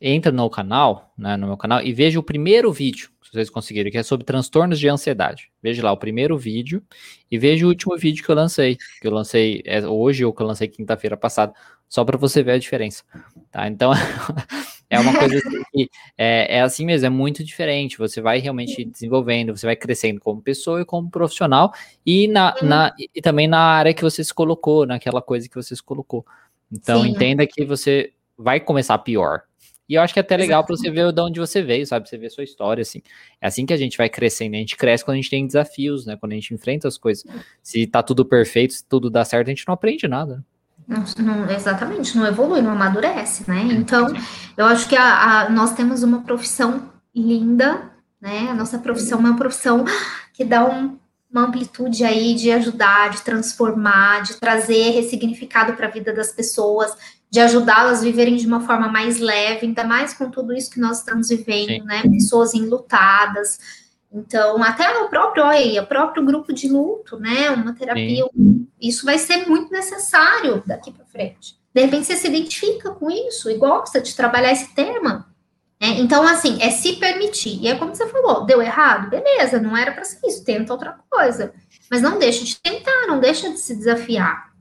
Entra 0.00 0.32
no 0.32 0.50
canal, 0.50 1.12
né, 1.16 1.36
no 1.36 1.46
meu 1.46 1.56
canal, 1.56 1.80
e 1.80 1.92
veja 1.92 2.18
o 2.18 2.22
primeiro 2.22 2.72
vídeo 2.72 3.13
vocês 3.34 3.50
conseguirem, 3.50 3.92
que 3.92 3.98
é 3.98 4.02
sobre 4.02 4.24
transtornos 4.24 4.78
de 4.78 4.88
ansiedade. 4.88 5.50
Veja 5.62 5.82
lá 5.82 5.92
o 5.92 5.96
primeiro 5.96 6.38
vídeo 6.38 6.82
e 7.30 7.38
veja 7.38 7.66
o 7.66 7.68
último 7.68 7.96
vídeo 7.96 8.24
que 8.24 8.30
eu 8.30 8.34
lancei, 8.34 8.76
que 9.00 9.06
eu 9.06 9.12
lancei 9.12 9.62
é, 9.64 9.86
hoje 9.86 10.24
ou 10.24 10.32
que 10.32 10.42
eu 10.42 10.46
lancei 10.46 10.68
quinta-feira 10.68 11.16
passada, 11.16 11.52
só 11.88 12.04
para 12.04 12.16
você 12.16 12.42
ver 12.42 12.52
a 12.52 12.58
diferença. 12.58 13.04
Tá? 13.50 13.68
Então, 13.68 13.92
é 14.90 14.98
uma 14.98 15.16
coisa 15.16 15.36
assim 15.36 15.62
que 15.72 15.90
é, 16.16 16.56
é, 16.58 16.60
assim 16.60 16.84
mesmo, 16.84 17.06
é 17.06 17.10
muito 17.10 17.44
diferente. 17.44 17.98
Você 17.98 18.20
vai 18.20 18.38
realmente 18.38 18.84
desenvolvendo, 18.84 19.56
você 19.56 19.66
vai 19.66 19.76
crescendo 19.76 20.20
como 20.20 20.42
pessoa 20.42 20.80
e 20.80 20.84
como 20.84 21.10
profissional 21.10 21.72
e, 22.04 22.28
na, 22.28 22.54
na, 22.62 22.94
e 23.14 23.20
também 23.20 23.46
na 23.46 23.60
área 23.60 23.94
que 23.94 24.02
você 24.02 24.24
se 24.24 24.32
colocou, 24.32 24.86
naquela 24.86 25.20
coisa 25.20 25.48
que 25.48 25.54
você 25.54 25.74
se 25.74 25.82
colocou. 25.82 26.24
Então, 26.72 27.02
Sim. 27.02 27.10
entenda 27.10 27.46
que 27.46 27.64
você 27.64 28.12
vai 28.36 28.58
começar 28.58 28.98
pior, 28.98 29.42
e 29.88 29.94
eu 29.94 30.02
acho 30.02 30.14
que 30.14 30.20
é 30.20 30.22
até 30.22 30.36
legal 30.36 30.64
para 30.64 30.76
você 30.76 30.90
ver 30.90 31.12
de 31.12 31.20
onde 31.20 31.38
você 31.38 31.62
veio, 31.62 31.86
sabe? 31.86 32.08
Você 32.08 32.16
ver 32.16 32.30
sua 32.30 32.42
história, 32.42 32.80
assim. 32.80 33.02
É 33.40 33.46
assim 33.46 33.66
que 33.66 33.72
a 33.72 33.76
gente 33.76 33.98
vai 33.98 34.08
crescendo. 34.08 34.54
A 34.54 34.58
gente 34.58 34.76
cresce 34.76 35.04
quando 35.04 35.16
a 35.16 35.20
gente 35.20 35.30
tem 35.30 35.46
desafios, 35.46 36.06
né? 36.06 36.16
Quando 36.16 36.32
a 36.32 36.34
gente 36.36 36.54
enfrenta 36.54 36.88
as 36.88 36.96
coisas. 36.96 37.24
Se 37.62 37.86
tá 37.86 38.02
tudo 38.02 38.24
perfeito, 38.24 38.72
se 38.72 38.84
tudo 38.84 39.10
dá 39.10 39.24
certo, 39.24 39.48
a 39.48 39.50
gente 39.50 39.66
não 39.66 39.74
aprende 39.74 40.08
nada. 40.08 40.42
Não, 40.86 41.04
não, 41.18 41.50
exatamente, 41.50 42.16
não 42.16 42.26
evolui, 42.26 42.60
não 42.60 42.72
amadurece, 42.72 43.48
né? 43.48 43.62
Então, 43.72 44.06
eu 44.56 44.66
acho 44.66 44.88
que 44.88 44.96
a, 44.96 45.42
a, 45.42 45.50
nós 45.50 45.74
temos 45.74 46.02
uma 46.02 46.22
profissão 46.22 46.90
linda, 47.14 47.90
né? 48.20 48.48
A 48.50 48.54
nossa 48.54 48.78
profissão 48.78 49.18
é 49.18 49.20
uma 49.20 49.36
profissão 49.36 49.84
que 50.32 50.44
dá 50.44 50.64
um, 50.64 50.98
uma 51.30 51.42
amplitude 51.42 52.04
aí 52.04 52.34
de 52.34 52.50
ajudar, 52.50 53.10
de 53.10 53.22
transformar, 53.22 54.22
de 54.22 54.34
trazer 54.34 54.90
ressignificado 54.90 55.74
para 55.74 55.86
a 55.86 55.90
vida 55.90 56.12
das 56.12 56.32
pessoas, 56.32 56.94
de 57.34 57.40
ajudá-las 57.40 57.98
a 57.98 58.04
viverem 58.04 58.36
de 58.36 58.46
uma 58.46 58.60
forma 58.60 58.86
mais 58.86 59.18
leve, 59.18 59.66
ainda 59.66 59.82
mais 59.82 60.14
com 60.14 60.30
tudo 60.30 60.52
isso 60.52 60.70
que 60.70 60.78
nós 60.78 60.98
estamos 60.98 61.30
vivendo, 61.30 61.66
Sim. 61.66 61.82
né? 61.82 62.02
Pessoas 62.02 62.54
enlutadas, 62.54 63.58
então, 64.12 64.62
até 64.62 64.88
o 65.00 65.08
próprio, 65.08 65.42
aí, 65.42 65.76
o 65.80 65.84
próprio 65.84 66.24
grupo 66.24 66.52
de 66.52 66.68
luto, 66.68 67.18
né? 67.18 67.50
Uma 67.50 67.74
terapia, 67.74 68.24
Sim. 68.32 68.68
isso 68.80 69.04
vai 69.04 69.18
ser 69.18 69.48
muito 69.48 69.72
necessário 69.72 70.62
daqui 70.64 70.92
para 70.92 71.04
frente. 71.06 71.58
De 71.74 71.80
repente 71.80 72.06
você 72.06 72.14
se 72.14 72.28
identifica 72.28 72.92
com 72.92 73.10
isso 73.10 73.50
e 73.50 73.58
gosta 73.58 74.00
de 74.00 74.14
trabalhar 74.14 74.52
esse 74.52 74.72
tema. 74.72 75.26
Né? 75.82 75.88
Então, 75.98 76.22
assim, 76.22 76.62
é 76.62 76.70
se 76.70 76.92
permitir. 76.92 77.58
E 77.60 77.66
é 77.66 77.74
como 77.74 77.96
você 77.96 78.06
falou, 78.06 78.46
deu 78.46 78.62
errado? 78.62 79.10
Beleza, 79.10 79.58
não 79.58 79.76
era 79.76 79.90
para 79.90 80.04
ser 80.04 80.24
isso, 80.24 80.44
tenta 80.44 80.72
outra 80.72 80.96
coisa. 81.10 81.52
Mas 81.90 82.00
não 82.00 82.16
deixa 82.16 82.44
de 82.44 82.54
tentar, 82.60 83.08
não 83.08 83.18
deixa 83.18 83.50
de 83.50 83.58
se 83.58 83.74
desafiar. 83.74 84.53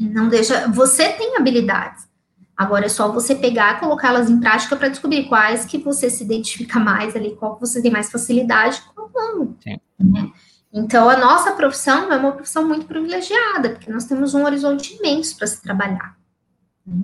Não 0.00 0.28
deixa. 0.28 0.66
Você 0.68 1.10
tem 1.10 1.36
habilidades. 1.36 2.08
Agora 2.56 2.86
é 2.86 2.88
só 2.88 3.10
você 3.12 3.34
pegar, 3.34 3.76
e 3.76 3.80
colocá-las 3.80 4.28
em 4.28 4.40
prática 4.40 4.76
para 4.76 4.88
descobrir 4.88 5.24
quais 5.28 5.64
que 5.64 5.78
você 5.78 6.10
se 6.10 6.24
identifica 6.24 6.78
mais 6.78 7.14
ali, 7.16 7.34
qual 7.36 7.54
que 7.54 7.60
você 7.60 7.80
tem 7.80 7.90
mais 7.90 8.10
facilidade, 8.10 8.82
qual 8.94 9.10
não. 9.14 9.56
Né? 9.98 10.30
Então, 10.72 11.08
a 11.08 11.16
nossa 11.16 11.52
profissão 11.52 12.12
é 12.12 12.16
uma 12.16 12.32
profissão 12.32 12.66
muito 12.66 12.86
privilegiada, 12.86 13.70
porque 13.70 13.90
nós 13.90 14.04
temos 14.04 14.34
um 14.34 14.44
horizonte 14.44 14.94
imenso 14.96 15.36
para 15.36 15.46
se 15.46 15.62
trabalhar. 15.62 16.16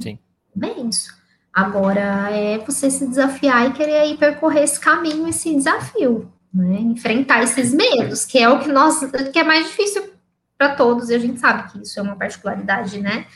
Sim. 0.01 0.19
Imenso. 0.55 1.15
Agora, 1.53 2.31
é 2.31 2.59
você 2.59 2.91
se 2.91 3.07
desafiar 3.07 3.67
e 3.67 3.73
querer 3.73 3.99
aí 3.99 4.17
percorrer 4.17 4.63
esse 4.63 4.79
caminho, 4.79 5.27
esse 5.27 5.55
desafio, 5.55 6.31
né? 6.53 6.81
Enfrentar 6.81 7.43
esses 7.43 7.73
medos, 7.73 8.27
que 8.27 8.39
é 8.39 8.49
o 8.49 8.59
que 8.61 8.69
nós, 8.71 9.01
que 9.33 9.39
é 9.39 9.43
mais 9.43 9.67
difícil 9.67 10.16
para 10.57 10.75
todos, 10.75 11.11
e 11.11 11.15
a 11.15 11.19
gente 11.19 11.39
sabe 11.39 11.71
que 11.71 11.83
isso 11.83 11.99
é 11.99 12.03
uma 12.03 12.17
particularidade, 12.17 13.01
né? 13.01 13.27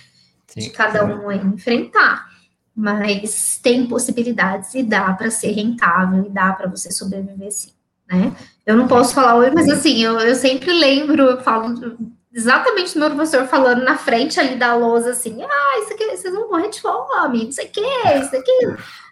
Sim. 0.50 0.60
de 0.60 0.70
cada 0.70 1.04
um 1.04 1.30
enfrentar. 1.30 2.28
Mas 2.74 3.58
tem 3.62 3.86
possibilidades 3.86 4.74
e 4.74 4.82
dá 4.82 5.12
para 5.12 5.30
ser 5.30 5.52
rentável 5.52 6.24
e 6.24 6.30
dá 6.30 6.52
para 6.52 6.68
você 6.68 6.90
sobreviver 6.90 7.52
sim. 7.52 7.72
Né? 8.10 8.34
Eu 8.66 8.76
não 8.76 8.88
posso 8.88 9.14
falar 9.14 9.36
hoje, 9.36 9.52
mas 9.54 9.68
assim, 9.68 10.02
eu, 10.02 10.18
eu 10.18 10.34
sempre 10.34 10.72
lembro, 10.72 11.22
eu 11.22 11.40
falo 11.42 11.96
exatamente 12.32 12.94
do 12.94 13.00
meu 13.00 13.10
professor 13.10 13.46
falando 13.46 13.84
na 13.84 13.96
frente 13.96 14.40
ali 14.40 14.56
da 14.56 14.74
lousa, 14.74 15.10
assim, 15.10 15.40
ah, 15.42 15.80
isso 15.82 15.92
aqui, 15.92 16.04
vocês 16.06 16.34
vão 16.34 16.48
morrer 16.48 16.70
de 16.70 16.80
fome, 16.80 17.44
não 17.44 17.52
sei 17.52 17.66
o 17.66 17.70
que, 17.70 17.80
isso 17.80 18.36
aqui, 18.36 18.66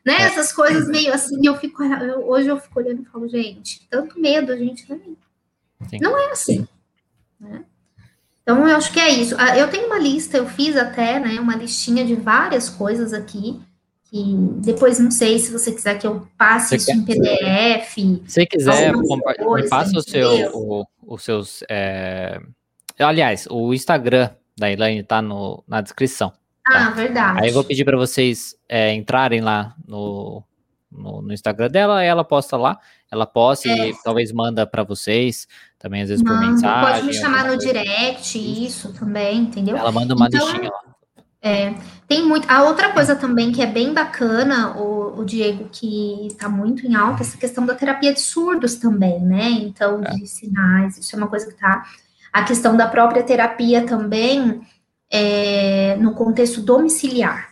né? 0.05 0.17
É. 0.19 0.23
Essas 0.23 0.53
coisas 0.53 0.89
meio 0.89 1.13
assim, 1.13 1.39
eu 1.45 1.57
fico, 1.57 1.83
eu, 1.85 2.29
hoje 2.29 2.49
eu 2.49 2.59
fico 2.59 2.81
olhando 2.81 3.03
e 3.03 3.05
falo, 3.05 3.29
gente, 3.29 3.87
tanto 3.89 4.21
medo, 4.21 4.53
a 4.53 4.57
gente 4.57 4.89
não, 4.89 5.17
não 6.01 6.19
é 6.19 6.33
assim, 6.33 6.67
né? 7.39 7.65
Então, 8.49 8.67
eu 8.67 8.77
acho 8.77 8.91
que 8.91 8.99
é 8.99 9.11
isso. 9.11 9.37
Ah, 9.39 9.59
eu 9.59 9.69
tenho 9.69 9.89
uma 9.89 9.99
lista, 9.99 10.39
eu 10.39 10.47
fiz 10.47 10.75
até, 10.75 11.21
né, 11.21 11.39
uma 11.39 11.55
listinha 11.55 12.03
de 12.03 12.15
várias 12.15 12.71
coisas 12.71 13.13
aqui, 13.13 13.61
que 14.05 14.25
depois 14.65 14.99
não 14.99 15.11
sei 15.11 15.39
se 15.39 15.53
você 15.53 15.71
quiser 15.71 15.99
que 15.99 16.07
eu 16.07 16.27
passe 16.39 16.71
você 16.71 16.77
isso 16.77 17.05
quer, 17.05 17.15
em 17.15 17.21
PDF. 17.21 18.23
Se 18.27 18.47
quiser, 18.47 18.97
me 18.97 19.69
passa 19.69 19.99
o 19.99 20.01
seu, 20.01 20.51
o, 20.57 20.87
os 21.07 21.23
seus. 21.23 21.63
É... 21.69 22.41
Aliás, 22.99 23.47
o 23.51 23.75
Instagram 23.75 24.31
da 24.57 24.73
Elaine 24.73 25.03
tá 25.03 25.21
no, 25.21 25.63
na 25.69 25.83
descrição. 25.83 26.31
Tá? 26.65 26.87
Ah, 26.87 26.91
verdade. 26.93 27.43
Aí 27.43 27.49
eu 27.49 27.55
vou 27.55 27.65
pedir 27.65 27.85
para 27.85 27.99
vocês 27.99 28.57
é, 28.67 28.95
entrarem 28.95 29.43
lá 29.43 29.75
no, 29.87 30.43
no, 30.91 31.21
no, 31.21 31.35
Instagram 31.35 31.69
dela, 31.69 32.03
ela 32.03 32.25
posta 32.25 32.57
lá. 32.57 32.79
Ela 33.13 33.27
posta 33.27 33.69
é. 33.69 33.91
e 33.91 33.95
talvez 34.03 34.33
manda 34.33 34.67
para 34.67 34.85
vocês 34.85 35.47
também, 35.79 36.03
às 36.03 36.09
vezes, 36.09 36.25
por 36.25 36.39
mensagem. 36.39 36.93
Pode 36.93 37.07
me 37.07 37.15
chamar 37.15 37.47
no 37.47 37.57
direct, 37.57 38.37
isso 38.39 38.93
também, 38.93 39.43
entendeu? 39.43 39.77
Ela 39.77 39.93
manda 39.93 40.15
uma 40.15 40.27
então, 40.27 40.45
listinha 40.45 40.71
lá. 40.71 40.89
É, 41.41 41.75
tem 42.09 42.27
muito. 42.27 42.51
A 42.51 42.65
outra 42.65 42.93
coisa 42.93 43.15
também 43.15 43.53
que 43.53 43.63
é 43.63 43.67
bem 43.67 43.95
bacana, 43.95 44.77
o, 44.77 45.21
o 45.21 45.25
Diego, 45.25 45.69
que 45.71 46.27
está 46.27 46.49
muito 46.49 46.85
em 46.85 46.97
alta, 46.97 47.23
essa 47.23 47.39
questão 47.39 47.65
da 47.65 47.77
terapia 47.77 48.13
de 48.13 48.21
surdos 48.21 48.75
também, 48.75 49.21
né? 49.21 49.51
Então, 49.51 50.03
é. 50.05 50.11
de 50.15 50.27
sinais, 50.27 50.99
isso 50.99 51.15
é 51.15 51.19
uma 51.19 51.29
coisa 51.29 51.47
que 51.47 51.53
está. 51.53 51.85
A 52.33 52.43
questão 52.43 52.77
da 52.77 52.89
própria 52.89 53.23
terapia 53.23 53.87
também 53.87 54.61
é, 55.11 55.97
no 55.97 56.13
contexto 56.13 56.61
domiciliar. 56.61 57.48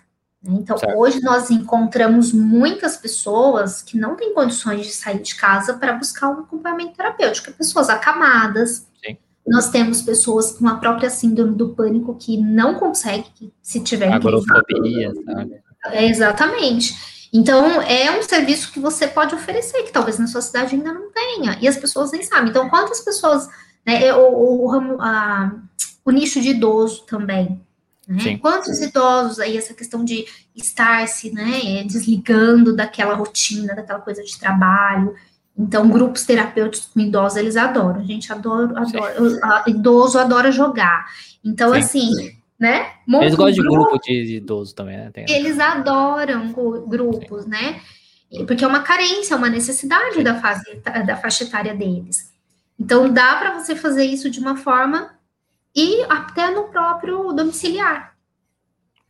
Então, 0.47 0.77
certo. 0.77 0.97
hoje 0.97 1.21
nós 1.21 1.51
encontramos 1.51 2.33
muitas 2.33 2.97
pessoas 2.97 3.83
que 3.83 3.99
não 3.99 4.15
têm 4.15 4.33
condições 4.33 4.87
de 4.87 4.93
sair 4.93 5.21
de 5.21 5.35
casa 5.35 5.75
para 5.75 5.93
buscar 5.93 6.29
um 6.29 6.41
acompanhamento 6.41 6.97
terapêutico, 6.97 7.53
pessoas 7.53 7.89
acamadas. 7.89 8.87
Sim. 9.05 9.17
Nós 9.47 9.71
temos 9.71 10.03
pessoas 10.03 10.53
com 10.53 10.69
a 10.69 10.77
própria 10.77 11.11
síndrome 11.11 11.55
do 11.55 11.71
pânico 11.71 12.17
que 12.17 12.37
não 12.37 12.75
consegue, 12.75 13.27
que 13.35 13.53
se 13.63 13.81
tiver 13.81 14.13
Agorofobia, 14.13 15.13
sabe? 15.25 15.61
É, 15.87 16.07
exatamente. 16.07 16.95
Então, 17.33 17.83
é 17.83 18.11
um 18.19 18.23
serviço 18.23 18.73
que 18.73 18.81
você 18.81 19.07
pode 19.07 19.35
oferecer, 19.35 19.83
que 19.83 19.93
talvez 19.93 20.19
na 20.19 20.27
sua 20.27 20.41
cidade 20.41 20.75
ainda 20.75 20.93
não 20.93 21.11
tenha, 21.11 21.59
e 21.61 21.69
as 21.69 21.77
pessoas 21.77 22.11
nem 22.13 22.23
sabem. 22.23 22.51
Então, 22.51 22.69
quantas 22.69 23.01
pessoas, 23.01 23.49
né, 23.85 24.13
o, 24.15 24.67
o, 24.67 25.01
a, 25.01 25.55
o 26.05 26.11
nicho 26.11 26.41
de 26.41 26.51
idoso 26.51 27.05
também, 27.05 27.61
né? 28.07 28.39
Quantos 28.39 28.81
idosos 28.81 29.41
aí, 29.41 29.57
essa 29.57 29.75
questão 29.75 30.05
de 30.05 30.25
estar 30.55 31.07
se 31.09 31.33
né, 31.33 31.83
desligando 31.85 32.75
daquela 32.75 33.15
rotina, 33.15 33.75
daquela 33.75 33.99
coisa 33.99 34.23
de 34.23 34.39
trabalho. 34.39 35.15
Então, 35.59 35.89
grupos 35.89 36.25
terapêuticos 36.25 36.89
com 36.93 37.01
idosos, 37.01 37.37
eles 37.37 37.57
adoram. 37.57 38.01
A 38.01 38.05
gente 38.05 38.33
adora, 38.33 38.79
adora 38.79 39.65
idoso 39.67 40.19
adora 40.19 40.53
jogar. 40.53 41.07
Então, 41.45 41.73
Sim. 41.73 41.79
assim, 41.79 42.11
né? 42.59 42.93
Eles 43.09 43.35
gostam 43.35 43.53
de 43.53 43.63
grupo 43.63 43.99
de 43.99 44.37
idoso 44.37 44.75
também, 44.75 44.97
né? 44.97 45.11
Tem 45.11 45.25
eles 45.29 45.59
adoram 45.59 46.53
grupos, 46.87 47.45
Sim. 47.45 47.51
né? 47.51 47.81
Porque 48.47 48.65
é 48.65 48.69
uma 48.69 48.81
carência, 48.81 49.35
é 49.35 49.37
uma 49.37 49.49
necessidade 49.49 50.23
da, 50.23 50.35
fase, 50.41 50.63
da 51.07 51.17
faixa 51.17 51.45
etária 51.45 51.75
deles. 51.75 52.31
Então, 52.79 53.11
dá 53.13 53.37
para 53.37 53.59
você 53.59 53.75
fazer 53.75 54.05
isso 54.05 54.29
de 54.31 54.39
uma 54.39 54.57
forma 54.57 55.16
e 55.77 56.03
até 56.09 56.51
no 56.51 56.65
próprio 56.65 57.33
domiciliar, 57.35 58.17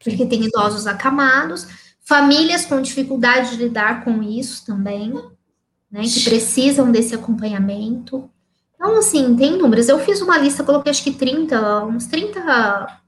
porque 0.02 0.26
tem 0.26 0.44
idosos 0.44 0.86
acamados, 0.86 1.68
famílias 2.04 2.66
com 2.66 2.82
dificuldade 2.82 3.50
de 3.50 3.62
lidar 3.62 4.04
com 4.04 4.20
isso 4.20 4.66
também, 4.66 5.14
né, 5.90 6.02
que 6.02 6.24
precisam 6.24 6.90
desse 6.90 7.14
acompanhamento. 7.14 8.28
Então, 8.74 8.98
assim, 8.98 9.34
tem 9.36 9.56
números. 9.56 9.88
Eu 9.88 9.98
fiz 10.00 10.20
uma 10.20 10.36
lista, 10.36 10.64
coloquei 10.64 10.90
acho 10.90 11.02
que 11.02 11.12
30, 11.12 11.84
uns 11.86 12.06
30, 12.06 13.00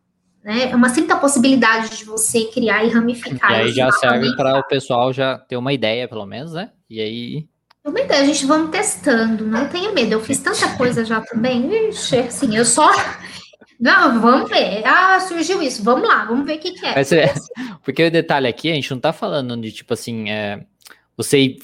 né, 0.43 0.75
umas 0.75 0.93
30 0.93 1.17
possibilidades 1.17 1.99
de 1.99 2.05
você 2.05 2.45
criar 2.45 2.85
e 2.85 2.89
ramificar. 2.89 3.51
E 3.51 3.55
aí 3.55 3.73
já 3.73 3.91
serve 3.91 4.35
para 4.37 4.59
o 4.59 4.65
pessoal 4.65 5.13
já 5.13 5.37
ter 5.37 5.57
uma 5.57 5.73
ideia, 5.73 6.09
pelo 6.09 6.25
menos, 6.25 6.53
né? 6.53 6.71
E 6.89 7.01
aí 7.01 7.49
uma 7.89 8.01
ideia, 8.01 8.23
a 8.23 8.27
gente 8.27 8.45
vamos 8.45 8.71
testando, 8.71 9.47
não 9.47 9.67
tenha 9.69 9.93
medo. 9.93 10.13
Eu 10.13 10.21
fiz 10.21 10.39
tanta 10.41 10.77
coisa 10.77 11.05
já 11.05 11.21
também, 11.23 11.89
Ixi, 11.89 12.19
assim, 12.19 12.55
eu 12.55 12.65
só 12.65 12.91
não, 13.79 14.21
vamos 14.21 14.51
ver. 14.51 14.83
Ah, 14.85 15.21
surgiu 15.21 15.63
isso. 15.63 15.83
Vamos 15.83 16.09
lá, 16.09 16.25
vamos 16.25 16.47
ver 16.47 16.57
o 16.57 16.59
que, 16.59 16.73
que 16.73 16.87
é. 16.87 16.91
é. 16.91 17.35
Porque 17.85 18.05
o 18.05 18.11
detalhe 18.11 18.47
aqui, 18.47 18.71
a 18.71 18.75
gente 18.75 18.91
não 18.91 18.99
tá 18.99 19.13
falando 19.13 19.57
de, 19.61 19.71
tipo 19.71 19.95
assim, 19.95 20.31
é, 20.31 20.65
você 21.17 21.57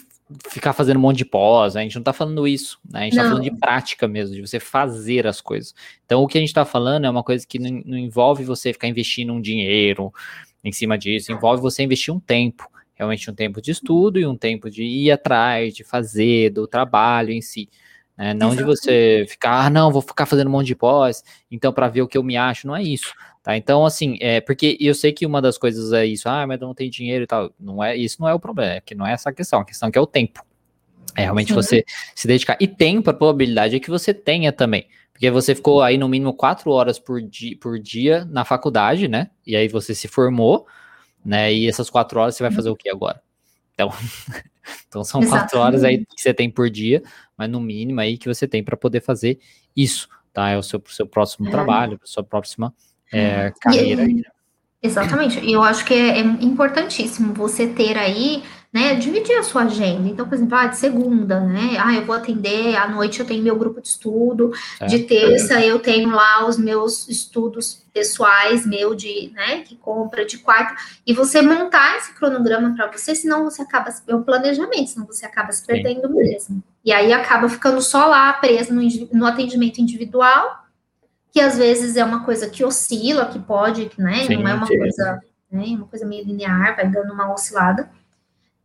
ficar 0.48 0.72
fazendo 0.72 0.96
um 0.96 1.00
monte 1.00 1.18
de 1.18 1.24
pós, 1.24 1.74
né? 1.74 1.80
a 1.80 1.84
gente 1.84 1.96
não 1.96 2.02
tá 2.02 2.12
falando 2.12 2.46
isso, 2.46 2.78
né? 2.90 3.00
A 3.00 3.04
gente 3.04 3.16
tá 3.16 3.22
não. 3.22 3.30
tá 3.30 3.36
falando 3.36 3.50
de 3.50 3.58
prática 3.58 4.08
mesmo, 4.08 4.34
de 4.34 4.40
você 4.40 4.58
fazer 4.58 5.26
as 5.26 5.40
coisas. 5.40 5.74
Então, 6.06 6.22
o 6.22 6.26
que 6.26 6.38
a 6.38 6.40
gente 6.40 6.52
tá 6.52 6.64
falando 6.64 7.04
é 7.04 7.10
uma 7.10 7.22
coisa 7.22 7.46
que 7.46 7.58
não, 7.58 7.82
não 7.84 7.98
envolve 7.98 8.44
você 8.44 8.72
ficar 8.72 8.88
investindo 8.88 9.32
um 9.32 9.40
dinheiro 9.40 10.12
em 10.62 10.72
cima 10.72 10.96
disso, 10.96 11.30
envolve 11.30 11.60
você 11.60 11.82
investir 11.82 12.12
um 12.12 12.20
tempo 12.20 12.68
realmente 12.94 13.30
um 13.30 13.34
tempo 13.34 13.60
de 13.60 13.72
estudo 13.72 14.18
e 14.18 14.26
um 14.26 14.36
tempo 14.36 14.70
de 14.70 14.84
ir 14.84 15.10
atrás, 15.10 15.74
de 15.74 15.84
fazer, 15.84 16.50
do 16.50 16.66
trabalho 16.66 17.32
em 17.32 17.42
si. 17.42 17.68
Né? 18.16 18.32
Não 18.32 18.54
de 18.54 18.62
você 18.62 19.26
ficar, 19.28 19.66
ah, 19.66 19.70
não, 19.70 19.90
vou 19.90 20.00
ficar 20.00 20.26
fazendo 20.26 20.48
um 20.48 20.50
monte 20.52 20.68
de 20.68 20.76
pós, 20.76 21.24
então 21.50 21.72
para 21.72 21.88
ver 21.88 22.02
o 22.02 22.08
que 22.08 22.16
eu 22.16 22.22
me 22.22 22.36
acho, 22.36 22.66
não 22.66 22.76
é 22.76 22.82
isso. 22.82 23.12
Tá? 23.42 23.56
Então, 23.56 23.84
assim, 23.84 24.16
é 24.20 24.40
porque 24.40 24.76
eu 24.80 24.94
sei 24.94 25.12
que 25.12 25.26
uma 25.26 25.42
das 25.42 25.58
coisas 25.58 25.92
é 25.92 26.06
isso, 26.06 26.28
ah, 26.28 26.46
mas 26.46 26.60
eu 26.60 26.66
não 26.66 26.74
tenho 26.74 26.90
dinheiro 26.90 27.24
e 27.24 27.26
tal. 27.26 27.52
Não 27.58 27.82
é, 27.82 27.96
isso 27.96 28.20
não 28.20 28.28
é 28.28 28.34
o 28.34 28.40
problema, 28.40 28.74
é 28.74 28.80
que 28.80 28.94
não 28.94 29.06
é 29.06 29.12
essa 29.12 29.32
questão, 29.32 29.60
a 29.60 29.64
questão 29.64 29.88
é 29.88 29.92
que 29.92 29.98
é 29.98 30.00
o 30.00 30.06
tempo. 30.06 30.44
É 31.16 31.22
realmente 31.22 31.48
Sim. 31.48 31.54
você 31.54 31.84
se 32.14 32.26
dedicar. 32.26 32.56
E 32.60 32.66
tempo, 32.66 33.10
a 33.10 33.14
probabilidade 33.14 33.76
é 33.76 33.80
que 33.80 33.90
você 33.90 34.12
tenha 34.12 34.52
também. 34.52 34.86
Porque 35.12 35.30
você 35.30 35.54
ficou 35.54 35.80
aí 35.80 35.96
no 35.96 36.08
mínimo 36.08 36.34
quatro 36.34 36.72
horas 36.72 36.98
por 36.98 37.22
dia, 37.22 37.56
por 37.60 37.78
dia 37.78 38.24
na 38.24 38.44
faculdade, 38.44 39.06
né? 39.06 39.30
E 39.46 39.54
aí 39.54 39.68
você 39.68 39.94
se 39.94 40.08
formou, 40.08 40.66
né? 41.24 41.52
E 41.52 41.68
essas 41.68 41.88
quatro 41.88 42.18
horas 42.18 42.34
você 42.34 42.42
vai 42.42 42.50
fazer 42.50 42.68
o 42.68 42.74
que 42.74 42.88
agora? 42.88 43.22
Então, 43.74 43.90
então 44.88 45.04
são 45.04 45.20
Exatamente. 45.20 45.50
quatro 45.50 45.58
horas 45.58 45.84
aí 45.84 45.98
que 46.06 46.20
você 46.20 46.32
tem 46.32 46.50
por 46.50 46.70
dia 46.70 47.02
mas 47.36 47.50
no 47.50 47.60
mínimo 47.60 48.00
aí 48.00 48.16
que 48.16 48.28
você 48.28 48.46
tem 48.46 48.62
para 48.62 48.76
poder 48.76 49.00
fazer 49.00 49.38
isso, 49.76 50.08
tá? 50.32 50.50
É 50.50 50.56
o 50.56 50.62
seu, 50.62 50.82
seu 50.86 51.06
próximo 51.06 51.48
é. 51.48 51.50
trabalho, 51.50 52.00
a 52.02 52.06
sua 52.06 52.22
próxima 52.22 52.72
é, 53.12 53.52
carreira. 53.60 54.04
E, 54.08 54.24
Exatamente. 54.82 55.40
E 55.40 55.52
eu 55.52 55.62
acho 55.62 55.84
que 55.84 55.94
é, 55.94 56.18
é 56.18 56.20
importantíssimo 56.20 57.32
você 57.32 57.66
ter 57.66 57.96
aí 57.96 58.44
né, 58.74 58.96
dividir 58.96 59.36
a 59.36 59.44
sua 59.44 59.62
agenda. 59.62 60.08
Então, 60.08 60.28
por 60.28 60.34
exemplo, 60.34 60.58
ah, 60.58 60.66
de 60.66 60.76
segunda, 60.76 61.38
né, 61.38 61.76
ah, 61.78 61.94
eu 61.94 62.04
vou 62.04 62.16
atender, 62.16 62.74
à 62.74 62.88
noite 62.88 63.20
eu 63.20 63.26
tenho 63.26 63.40
meu 63.40 63.54
grupo 63.54 63.80
de 63.80 63.86
estudo, 63.86 64.52
é. 64.80 64.86
de 64.86 65.04
terça 65.04 65.64
eu 65.64 65.78
tenho 65.78 66.10
lá 66.10 66.44
os 66.44 66.58
meus 66.58 67.08
estudos 67.08 67.84
pessoais, 67.92 68.66
meu 68.66 68.92
de, 68.92 69.30
né, 69.32 69.60
que 69.60 69.76
compra, 69.76 70.26
de 70.26 70.38
quarta, 70.38 70.74
e 71.06 71.14
você 71.14 71.40
montar 71.40 71.98
esse 71.98 72.14
cronograma 72.14 72.74
para 72.74 72.90
você, 72.90 73.14
senão 73.14 73.44
você 73.44 73.62
acaba, 73.62 73.94
é 74.08 74.14
um 74.16 74.24
planejamento, 74.24 74.90
senão 74.90 75.06
você 75.06 75.24
acaba 75.24 75.52
se 75.52 75.64
perdendo 75.64 76.08
Sim. 76.08 76.14
mesmo. 76.14 76.64
E 76.84 76.92
aí 76.92 77.12
acaba 77.12 77.48
ficando 77.48 77.80
só 77.80 78.06
lá 78.06 78.32
preso 78.32 78.74
no, 78.74 78.82
no 79.12 79.24
atendimento 79.24 79.80
individual, 79.80 80.64
que 81.32 81.40
às 81.40 81.56
vezes 81.56 81.96
é 81.96 82.04
uma 82.04 82.24
coisa 82.24 82.50
que 82.50 82.64
oscila, 82.64 83.26
que 83.26 83.38
pode, 83.38 83.88
né, 83.96 84.24
Sim, 84.26 84.34
não 84.34 84.48
é 84.48 84.54
uma 84.54 84.66
coisa, 84.66 85.22
né, 85.48 85.64
uma 85.68 85.86
coisa 85.86 86.04
meio 86.04 86.24
linear, 86.24 86.74
vai 86.74 86.90
dando 86.90 87.12
uma 87.12 87.32
oscilada, 87.32 87.88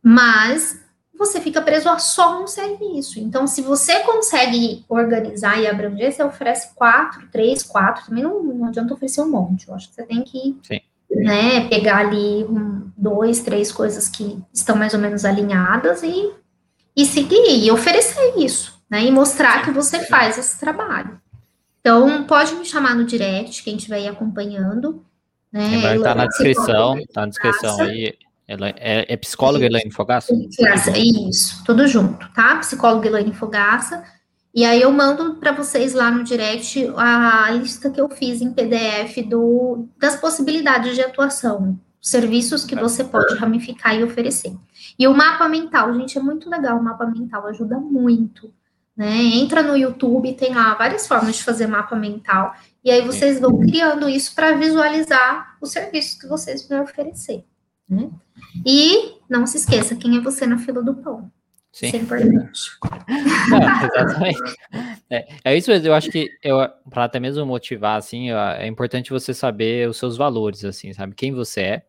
mas 0.02 0.80
você 1.20 1.38
fica 1.38 1.60
preso 1.60 1.88
a 1.88 1.98
só 1.98 2.42
um 2.42 2.46
serviço. 2.46 3.20
Então, 3.20 3.46
se 3.46 3.60
você 3.60 4.00
consegue 4.00 4.84
organizar 4.88 5.60
e 5.60 5.66
abranger, 5.66 6.10
você 6.10 6.22
oferece 6.22 6.74
quatro, 6.74 7.28
três, 7.30 7.62
quatro, 7.62 8.06
também 8.06 8.24
não, 8.24 8.42
não 8.42 8.66
adianta 8.66 8.94
oferecer 8.94 9.20
um 9.20 9.30
monte. 9.30 9.68
Eu 9.68 9.74
acho 9.74 9.90
que 9.90 9.94
você 9.96 10.02
tem 10.04 10.22
que 10.22 10.58
né, 11.10 11.68
pegar 11.68 11.98
ali 11.98 12.44
um, 12.44 12.90
dois, 12.96 13.40
três 13.42 13.70
coisas 13.70 14.08
que 14.08 14.42
estão 14.52 14.76
mais 14.76 14.94
ou 14.94 15.00
menos 15.00 15.26
alinhadas 15.26 16.02
e, 16.02 16.32
e 16.96 17.04
seguir, 17.04 17.64
e 17.64 17.70
oferecer 17.70 18.38
isso, 18.38 18.80
né? 18.88 19.04
E 19.04 19.10
mostrar 19.10 19.62
que 19.62 19.70
você 19.70 20.06
faz 20.06 20.38
esse 20.38 20.58
trabalho. 20.58 21.20
Então, 21.80 22.24
pode 22.24 22.54
me 22.54 22.64
chamar 22.64 22.94
no 22.94 23.04
direct, 23.04 23.62
quem 23.62 23.76
estiver 23.76 23.96
aí 23.96 24.08
acompanhando. 24.08 25.04
Né? 25.52 25.80
Vai 25.82 25.96
estar 25.96 26.10
tá 26.10 26.14
na 26.14 26.26
descrição, 26.26 26.98
tá 27.12 27.20
na 27.22 27.26
descrição 27.26 27.80
aí. 27.80 28.16
Ela 28.50 28.70
é, 28.70 29.12
é 29.12 29.16
psicóloga 29.16 29.64
Elaine 29.64 29.92
Fogaça? 29.92 30.34
Isso, 30.98 31.62
tudo 31.64 31.86
junto, 31.86 32.28
tá? 32.32 32.56
Psicóloga 32.56 33.06
Elaine 33.06 33.32
Fogaça. 33.32 34.02
E 34.52 34.64
aí 34.64 34.82
eu 34.82 34.90
mando 34.90 35.36
para 35.36 35.52
vocês 35.52 35.94
lá 35.94 36.10
no 36.10 36.24
direct 36.24 36.92
a 36.96 37.48
lista 37.52 37.88
que 37.90 38.00
eu 38.00 38.08
fiz 38.08 38.40
em 38.40 38.52
PDF 38.52 39.24
do, 39.24 39.86
das 39.96 40.16
possibilidades 40.16 40.96
de 40.96 41.00
atuação, 41.00 41.78
serviços 42.00 42.64
que 42.64 42.74
você 42.74 43.04
pode 43.04 43.36
ramificar 43.36 43.94
e 43.94 44.02
oferecer. 44.02 44.52
E 44.98 45.06
o 45.06 45.14
mapa 45.14 45.48
mental, 45.48 45.94
gente, 45.94 46.18
é 46.18 46.20
muito 46.20 46.50
legal, 46.50 46.76
o 46.76 46.82
mapa 46.82 47.06
mental 47.06 47.46
ajuda 47.46 47.78
muito. 47.78 48.52
Né? 48.96 49.16
Entra 49.16 49.62
no 49.62 49.76
YouTube, 49.76 50.34
tem 50.34 50.52
lá 50.52 50.74
várias 50.74 51.06
formas 51.06 51.36
de 51.36 51.44
fazer 51.44 51.68
mapa 51.68 51.94
mental, 51.94 52.52
e 52.84 52.90
aí 52.90 53.02
vocês 53.02 53.38
vão 53.38 53.60
criando 53.60 54.08
isso 54.08 54.34
para 54.34 54.54
visualizar 54.54 55.56
os 55.60 55.70
serviços 55.70 56.20
que 56.20 56.26
vocês 56.26 56.66
vão 56.66 56.82
oferecer. 56.82 57.44
Né? 57.88 58.10
E 58.64 59.16
não 59.28 59.46
se 59.46 59.58
esqueça, 59.58 59.94
quem 59.94 60.16
é 60.16 60.20
você 60.20 60.46
na 60.46 60.58
fila 60.58 60.82
do 60.82 60.94
pão? 60.94 61.30
Sim. 61.72 61.86
Isso 61.86 61.96
é 61.96 61.98
importante. 62.00 62.60
É, 63.52 63.86
exatamente. 63.86 64.56
É, 65.08 65.28
é, 65.44 65.56
isso 65.56 65.70
mesmo, 65.70 65.86
eu 65.86 65.94
acho 65.94 66.10
que 66.10 66.28
para 66.90 67.04
até 67.04 67.20
mesmo 67.20 67.46
motivar, 67.46 67.96
assim, 67.96 68.30
é 68.30 68.66
importante 68.66 69.10
você 69.10 69.32
saber 69.32 69.88
os 69.88 69.96
seus 69.96 70.16
valores, 70.16 70.64
assim, 70.64 70.92
sabe? 70.92 71.14
Quem 71.14 71.32
você 71.32 71.60
é, 71.60 71.82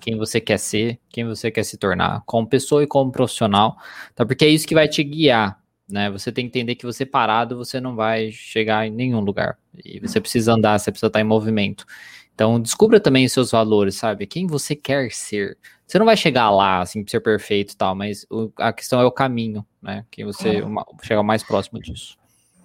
quem 0.00 0.16
você 0.16 0.40
quer 0.40 0.58
ser, 0.58 0.98
quem 1.10 1.24
você 1.24 1.50
quer 1.50 1.62
se 1.62 1.76
tornar, 1.76 2.22
como 2.26 2.46
pessoa 2.46 2.82
e 2.82 2.86
como 2.86 3.12
profissional, 3.12 3.76
tá? 4.14 4.26
Porque 4.26 4.44
é 4.44 4.48
isso 4.48 4.66
que 4.66 4.74
vai 4.74 4.88
te 4.88 5.02
guiar, 5.04 5.60
né? 5.88 6.10
Você 6.10 6.32
tem 6.32 6.48
que 6.48 6.58
entender 6.58 6.74
que 6.74 6.86
você 6.86 7.06
parado, 7.06 7.56
você 7.56 7.80
não 7.80 7.94
vai 7.94 8.32
chegar 8.32 8.86
em 8.86 8.90
nenhum 8.90 9.20
lugar. 9.20 9.56
E 9.84 10.00
você 10.00 10.20
precisa 10.20 10.54
andar, 10.54 10.78
você 10.78 10.90
precisa 10.90 11.06
estar 11.06 11.20
em 11.20 11.24
movimento. 11.24 11.86
Então, 12.34 12.60
descubra 12.60 12.98
também 12.98 13.24
os 13.24 13.32
seus 13.32 13.52
valores, 13.52 13.94
sabe? 13.94 14.26
Quem 14.26 14.46
você 14.46 14.74
quer 14.74 15.12
ser. 15.12 15.56
Você 15.86 15.98
não 15.98 16.06
vai 16.06 16.16
chegar 16.16 16.50
lá, 16.50 16.80
assim, 16.80 17.04
ser 17.06 17.20
perfeito 17.20 17.72
e 17.72 17.76
tal, 17.76 17.94
mas 17.94 18.26
o, 18.30 18.50
a 18.58 18.72
questão 18.72 19.00
é 19.00 19.04
o 19.04 19.12
caminho, 19.12 19.64
né? 19.82 20.04
Que 20.10 20.24
você 20.24 20.56
é. 20.56 20.64
uma, 20.64 20.84
chega 21.02 21.22
mais 21.22 21.42
próximo 21.42 21.80
disso. 21.80 22.16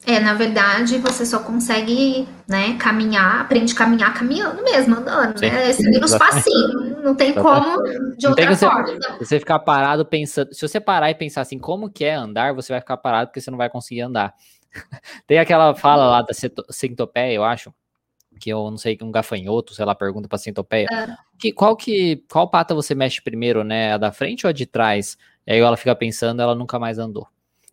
É, 0.05 0.19
na 0.19 0.33
verdade, 0.33 0.97
você 0.97 1.25
só 1.25 1.39
consegue, 1.39 2.27
né, 2.47 2.77
caminhar, 2.77 3.41
aprende 3.41 3.73
a 3.73 3.75
caminhar 3.75 4.13
caminhando 4.13 4.63
mesmo, 4.63 4.95
andando, 4.95 5.37
Sim, 5.37 5.49
né? 5.49 5.73
Seguindo 5.73 6.03
os 6.03 6.17
passinhos. 6.17 7.03
Não 7.03 7.13
tem 7.13 7.33
como 7.33 7.83
de 8.17 8.27
outra 8.27 8.47
tem 8.47 8.55
forma. 8.55 8.85
Você, 8.85 9.17
você 9.19 9.39
ficar 9.39 9.59
parado 9.59 10.05
pensando. 10.05 10.53
Se 10.53 10.67
você 10.67 10.79
parar 10.79 11.11
e 11.11 11.15
pensar 11.15 11.41
assim, 11.41 11.59
como 11.59 11.89
que 11.89 12.05
é 12.05 12.13
andar, 12.13 12.53
você 12.53 12.71
vai 12.71 12.79
ficar 12.79 12.97
parado 12.97 13.27
porque 13.27 13.41
você 13.41 13.51
não 13.51 13.57
vai 13.57 13.69
conseguir 13.69 14.01
andar. 14.01 14.33
tem 15.27 15.37
aquela 15.37 15.75
fala 15.75 16.07
lá 16.07 16.21
da 16.21 16.33
centopeia, 16.69 17.33
eu 17.33 17.43
acho, 17.43 17.73
que 18.39 18.49
eu 18.49 18.71
não 18.71 18.77
sei, 18.77 18.97
um 19.01 19.11
gafanhoto, 19.11 19.73
sei 19.73 19.85
lá, 19.85 19.93
pergunta 19.93 20.27
pra 20.27 20.37
centopeia. 20.37 20.87
É. 20.91 21.15
Que, 21.37 21.51
qual 21.51 21.75
que, 21.75 22.23
qual 22.29 22.49
pata 22.49 22.73
você 22.73 22.95
mexe 22.95 23.21
primeiro, 23.21 23.63
né? 23.63 23.93
A 23.93 23.97
da 23.97 24.11
frente 24.11 24.45
ou 24.45 24.49
a 24.49 24.53
de 24.53 24.65
trás? 24.65 25.17
E 25.45 25.51
aí 25.51 25.59
ela 25.59 25.77
fica 25.77 25.95
pensando, 25.95 26.41
ela 26.41 26.55
nunca 26.55 26.79
mais 26.79 26.97
andou. 26.97 27.27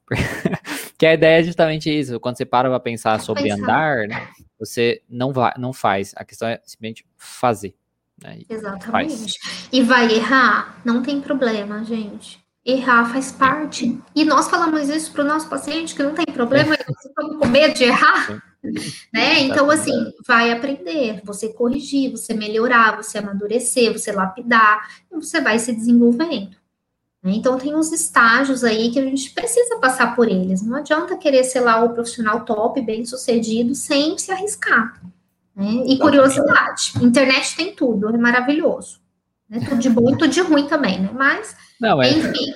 que 0.99 1.07
a 1.07 1.15
ideia 1.15 1.41
é 1.41 1.43
justamente 1.43 1.91
isso. 1.91 2.19
Quando 2.21 2.37
você 2.37 2.45
para 2.45 2.69
pra 2.69 2.81
pensar 2.81 3.21
sobre 3.21 3.45
pensar. 3.45 3.63
andar, 3.63 4.09
né, 4.09 4.29
você 4.59 5.03
não 5.09 5.33
vai, 5.33 5.53
não 5.59 5.73
faz. 5.73 6.13
A 6.17 6.25
questão 6.25 6.49
é 6.49 6.61
simplesmente 6.65 7.07
fazer. 7.17 7.75
Né? 8.23 8.41
Exatamente. 8.49 9.39
Faz. 9.39 9.69
E 9.73 9.83
vai 9.83 10.15
errar? 10.15 10.81
Não 10.85 11.03
tem 11.03 11.21
problema, 11.21 11.85
gente. 11.85 12.41
Errar 12.65 13.13
faz 13.13 13.31
parte. 13.31 14.01
E 14.15 14.25
nós 14.25 14.49
falamos 14.49 14.89
isso 14.89 15.13
para 15.13 15.23
o 15.23 15.27
nosso 15.27 15.49
paciente, 15.49 15.95
que 15.95 16.03
não 16.03 16.15
tem 16.15 16.27
problema, 16.27 16.75
e 16.75 16.79
você 16.79 17.09
fica 17.09 17.39
com 17.39 17.47
medo 17.47 17.75
de 17.75 17.85
errar. 17.85 18.43
Né? 19.13 19.41
Então, 19.41 19.71
assim, 19.71 20.13
vai 20.27 20.53
aprender, 20.53 21.21
você 21.25 21.49
corrigir, 21.49 22.11
você 22.11 22.35
melhorar, 22.35 22.97
você 22.97 23.19
amadurecer, 23.19 23.93
você 23.93 24.13
lapidar, 24.13 24.87
você 25.11 25.41
vai 25.41 25.59
se 25.59 25.73
desenvolvendo. 25.73 26.57
Né? 27.23 27.33
Então, 27.35 27.59
tem 27.59 27.75
uns 27.75 27.93
estágios 27.93 28.63
aí 28.63 28.91
que 28.91 28.99
a 28.99 29.05
gente 29.05 29.31
precisa 29.31 29.79
passar 29.79 30.15
por 30.15 30.29
eles. 30.29 30.63
Não 30.63 30.77
adianta 30.77 31.17
querer 31.17 31.45
ser 31.45 31.61
lá 31.61 31.83
o 31.83 31.95
profissional 31.95 32.45
top, 32.45 32.81
bem 32.81 33.05
sucedido, 33.05 33.75
sem 33.75 34.17
se 34.19 34.31
arriscar. 34.31 35.01
Né? 35.55 35.85
E 35.87 35.99
curiosidade. 35.99 36.93
Internet 37.03 37.57
tem 37.57 37.75
tudo, 37.75 38.15
é 38.15 38.19
maravilhoso. 38.19 39.01
Né? 39.49 39.61
Tudo 39.67 39.81
de 39.81 39.89
bom 39.89 40.11
e 40.11 40.19
tudo 40.19 40.29
de 40.29 40.41
ruim 40.41 40.67
também, 40.67 41.01
né? 41.01 41.11
Mas, 41.13 41.57
Não, 41.81 42.03
é... 42.03 42.11
enfim. 42.11 42.53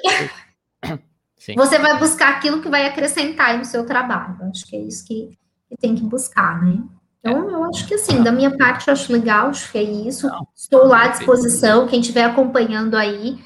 Sim. 1.41 1.55
Você 1.55 1.79
vai 1.79 1.99
buscar 1.99 2.37
aquilo 2.37 2.61
que 2.61 2.69
vai 2.69 2.87
acrescentar 2.87 3.57
no 3.57 3.65
seu 3.65 3.87
trabalho. 3.87 4.37
Acho 4.51 4.67
que 4.67 4.77
é 4.77 4.81
isso 4.81 5.07
que, 5.07 5.39
que 5.71 5.77
tem 5.77 5.95
que 5.95 6.03
buscar, 6.03 6.63
né? 6.63 6.83
Então, 7.21 7.49
é. 7.49 7.55
eu 7.55 7.65
acho 7.65 7.87
que 7.87 7.95
assim, 7.95 8.23
da 8.23 8.33
minha 8.33 8.57
parte, 8.57 8.89
eu 8.89 8.93
acho 8.93 9.13
legal, 9.13 9.49
acho 9.49 9.71
que 9.71 9.79
é 9.79 9.83
isso. 9.83 10.29
Estou 10.55 10.87
lá 10.87 11.05
à 11.05 11.09
disposição, 11.09 11.87
quem 11.87 12.01
estiver 12.01 12.25
acompanhando 12.25 12.97
aí 12.97 13.39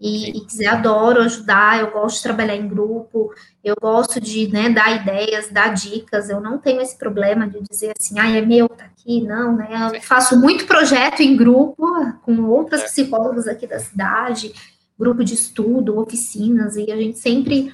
e, 0.00 0.30
e, 0.36 0.40
quiser, 0.46 0.66
adoro 0.66 1.22
ajudar, 1.22 1.80
eu 1.80 1.92
gosto 1.92 2.16
de 2.16 2.22
trabalhar 2.24 2.56
em 2.56 2.68
grupo, 2.68 3.32
eu 3.62 3.76
gosto 3.80 4.20
de 4.20 4.48
né, 4.48 4.68
dar 4.68 5.00
ideias, 5.00 5.48
dar 5.48 5.72
dicas, 5.72 6.28
eu 6.28 6.40
não 6.40 6.58
tenho 6.58 6.80
esse 6.80 6.98
problema 6.98 7.48
de 7.48 7.60
dizer 7.62 7.92
assim, 7.98 8.18
ah, 8.18 8.28
é 8.28 8.40
meu, 8.40 8.68
tá 8.68 8.84
aqui, 8.84 9.22
não, 9.22 9.56
né? 9.56 9.90
Eu 9.94 10.02
faço 10.02 10.38
muito 10.38 10.66
projeto 10.66 11.20
em 11.20 11.36
grupo 11.36 11.86
com 12.22 12.42
outras 12.46 12.82
psicólogas 12.82 13.46
aqui 13.46 13.66
da 13.66 13.78
cidade, 13.78 14.52
grupo 14.98 15.24
de 15.24 15.34
estudo, 15.34 15.98
oficinas, 15.98 16.76
e 16.76 16.90
a 16.90 16.96
gente 16.96 17.18
sempre 17.18 17.72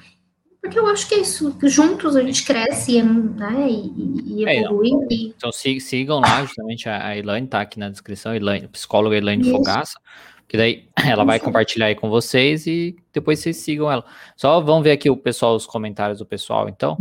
porque 0.61 0.77
eu 0.77 0.87
acho 0.87 1.07
que 1.07 1.15
é 1.15 1.19
isso, 1.19 1.55
juntos 1.63 2.15
a 2.15 2.23
gente 2.23 2.43
cresce 2.45 3.01
né, 3.01 3.67
e, 3.69 4.41
e 4.41 4.45
evolui. 4.45 4.89
É, 5.09 5.15
então, 5.37 5.51
sigam 5.51 6.19
lá, 6.19 6.43
justamente 6.43 6.89
a 6.89 7.17
Elaine 7.17 7.47
tá 7.47 7.61
aqui 7.61 7.79
na 7.79 7.89
descrição, 7.89 8.35
Elaine, 8.35 8.67
psicóloga 8.67 9.15
Elaine 9.15 9.41
isso. 9.41 9.51
Fogaça, 9.51 9.99
que 10.47 10.57
daí 10.57 10.89
ela 11.05 11.23
vai 11.23 11.39
compartilhar 11.39 11.87
aí 11.87 11.95
com 11.95 12.09
vocês 12.09 12.67
e 12.67 12.95
depois 13.13 13.39
vocês 13.39 13.57
sigam 13.57 13.89
ela. 13.91 14.03
Só 14.35 14.59
vamos 14.59 14.83
ver 14.83 14.91
aqui 14.91 15.09
o 15.09 15.15
pessoal, 15.15 15.55
os 15.55 15.65
comentários 15.65 16.19
do 16.19 16.25
pessoal, 16.25 16.67
então. 16.67 16.97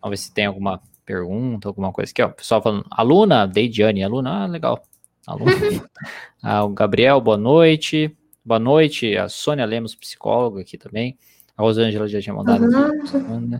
Vamos 0.00 0.10
ver 0.10 0.16
se 0.16 0.34
tem 0.34 0.46
alguma 0.46 0.80
pergunta, 1.06 1.68
alguma 1.68 1.92
coisa 1.92 2.10
aqui, 2.10 2.22
ó. 2.22 2.26
O 2.26 2.32
pessoal 2.32 2.60
falando, 2.60 2.84
aluna, 2.90 3.46
Deidiane, 3.46 4.02
aluna, 4.02 4.44
ah, 4.44 4.46
legal. 4.46 4.82
Aluna. 5.26 5.52
ah, 6.42 6.64
o 6.64 6.70
Gabriel, 6.70 7.20
boa 7.20 7.38
noite. 7.38 8.14
Boa 8.44 8.58
noite, 8.58 9.14
a 9.14 9.28
Sônia 9.28 9.66
Lemos, 9.66 9.94
psicóloga 9.94 10.62
aqui 10.62 10.78
também. 10.78 11.18
A 11.58 11.62
Rosângela 11.62 12.06
já 12.06 12.20
tinha 12.20 12.34
mandado. 12.34 12.64
Uhum. 12.64 13.58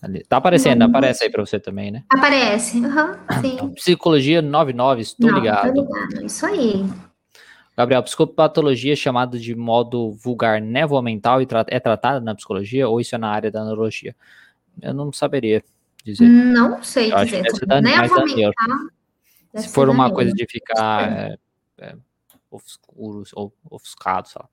Ali. 0.00 0.24
Tá 0.28 0.36
aparecendo, 0.36 0.82
uhum. 0.82 0.88
aparece 0.88 1.24
aí 1.24 1.30
para 1.30 1.44
você 1.44 1.58
também, 1.58 1.90
né? 1.90 2.04
Aparece, 2.08 2.78
uhum, 2.78 3.14
sim. 3.40 3.54
Então, 3.54 3.70
psicologia 3.70 4.40
99, 4.40 5.02
estou 5.02 5.30
Não, 5.30 5.38
ligado. 5.38 5.72
ligado. 5.72 6.24
Isso 6.24 6.46
aí. 6.46 6.86
Gabriel, 7.76 8.02
psicopatologia 8.04 8.92
é 8.92 8.96
chamada 8.96 9.38
de 9.38 9.54
modo 9.54 10.12
vulgar 10.12 10.60
névoa 10.60 11.02
mental 11.02 11.42
e 11.42 11.46
tra 11.46 11.64
é 11.68 11.80
tratada 11.80 12.20
na 12.20 12.34
psicologia 12.34 12.88
ou 12.88 13.00
isso 13.00 13.14
é 13.14 13.18
na 13.18 13.28
área 13.28 13.50
da 13.50 13.64
neurologia? 13.64 14.14
Eu 14.80 14.94
não 14.94 15.12
saberia 15.12 15.62
dizer. 16.04 16.26
Não 16.26 16.82
sei 16.82 17.12
Eu 17.12 17.24
dizer. 17.24 17.42
névoa 17.82 18.24
mental. 18.24 18.52
Se 19.56 19.68
for 19.68 19.88
uma 19.88 20.10
coisa 20.10 20.32
de 20.32 20.46
ficar 20.46 21.10
é, 21.10 21.38
é, 21.78 21.96
ou 22.94 23.52
ofuscados, 23.70 24.32
sei 24.32 24.42
lá. 24.42 24.48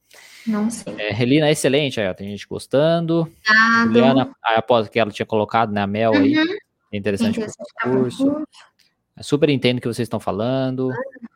Não 0.47 0.69
sei. 0.69 0.93
É, 0.97 1.11
Relina, 1.11 1.49
excelente, 1.49 1.99
aí, 1.99 2.07
ó, 2.07 2.13
tem 2.13 2.29
gente 2.29 2.47
gostando. 2.47 3.31
Ah, 3.47 3.83
Juliana, 3.85 4.35
aí, 4.43 4.55
após 4.55 4.87
que 4.87 4.99
ela 4.99 5.11
tinha 5.11 5.25
colocado, 5.25 5.71
né, 5.71 5.81
a 5.81 5.87
Mel 5.87 6.11
uhum. 6.11 6.17
aí, 6.17 6.35
é 6.91 6.97
interessante, 6.97 7.37
interessante 7.37 7.67
o 7.85 7.89
curso. 7.89 8.47
super 9.21 9.49
entendo 9.49 9.79
o 9.79 9.81
que 9.81 9.87
vocês 9.87 10.05
estão 10.05 10.19
falando. 10.19 10.91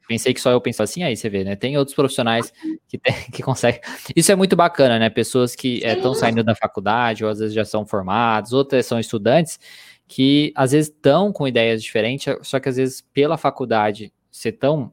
Pensei 0.08 0.34
que 0.34 0.40
só 0.40 0.52
eu 0.52 0.62
pensava 0.62 0.86
assim, 0.86 1.04
aí 1.04 1.18
você 1.18 1.30
vê, 1.30 1.44
né? 1.44 1.56
Tem 1.56 1.78
outros 1.78 1.94
profissionais 1.94 2.54
que, 2.88 2.98
tem, 2.98 3.14
que 3.34 3.44
conseguem. 3.44 3.82
Isso 4.16 4.32
é 4.32 4.36
muito 4.36 4.56
bacana, 4.56 4.98
né? 4.98 5.10
Pessoas 5.10 5.54
que 5.54 5.84
estão 5.84 6.14
é, 6.14 6.16
saindo 6.16 6.44
da 6.44 6.56
faculdade, 6.56 7.26
ou 7.26 7.30
às 7.30 7.40
vezes 7.40 7.54
já 7.54 7.66
são 7.66 7.86
formados, 7.86 8.54
outras 8.54 8.86
são 8.86 9.00
estudantes, 9.00 9.60
que 10.08 10.54
às 10.56 10.72
vezes 10.72 10.90
estão 10.90 11.34
com 11.34 11.48
ideias 11.48 11.84
diferentes, 11.84 12.34
só 12.44 12.60
que 12.60 12.70
às 12.70 12.78
vezes 12.78 13.02
pela 13.14 13.38
faculdade 13.38 14.14
ser 14.32 14.54
tão, 14.54 14.92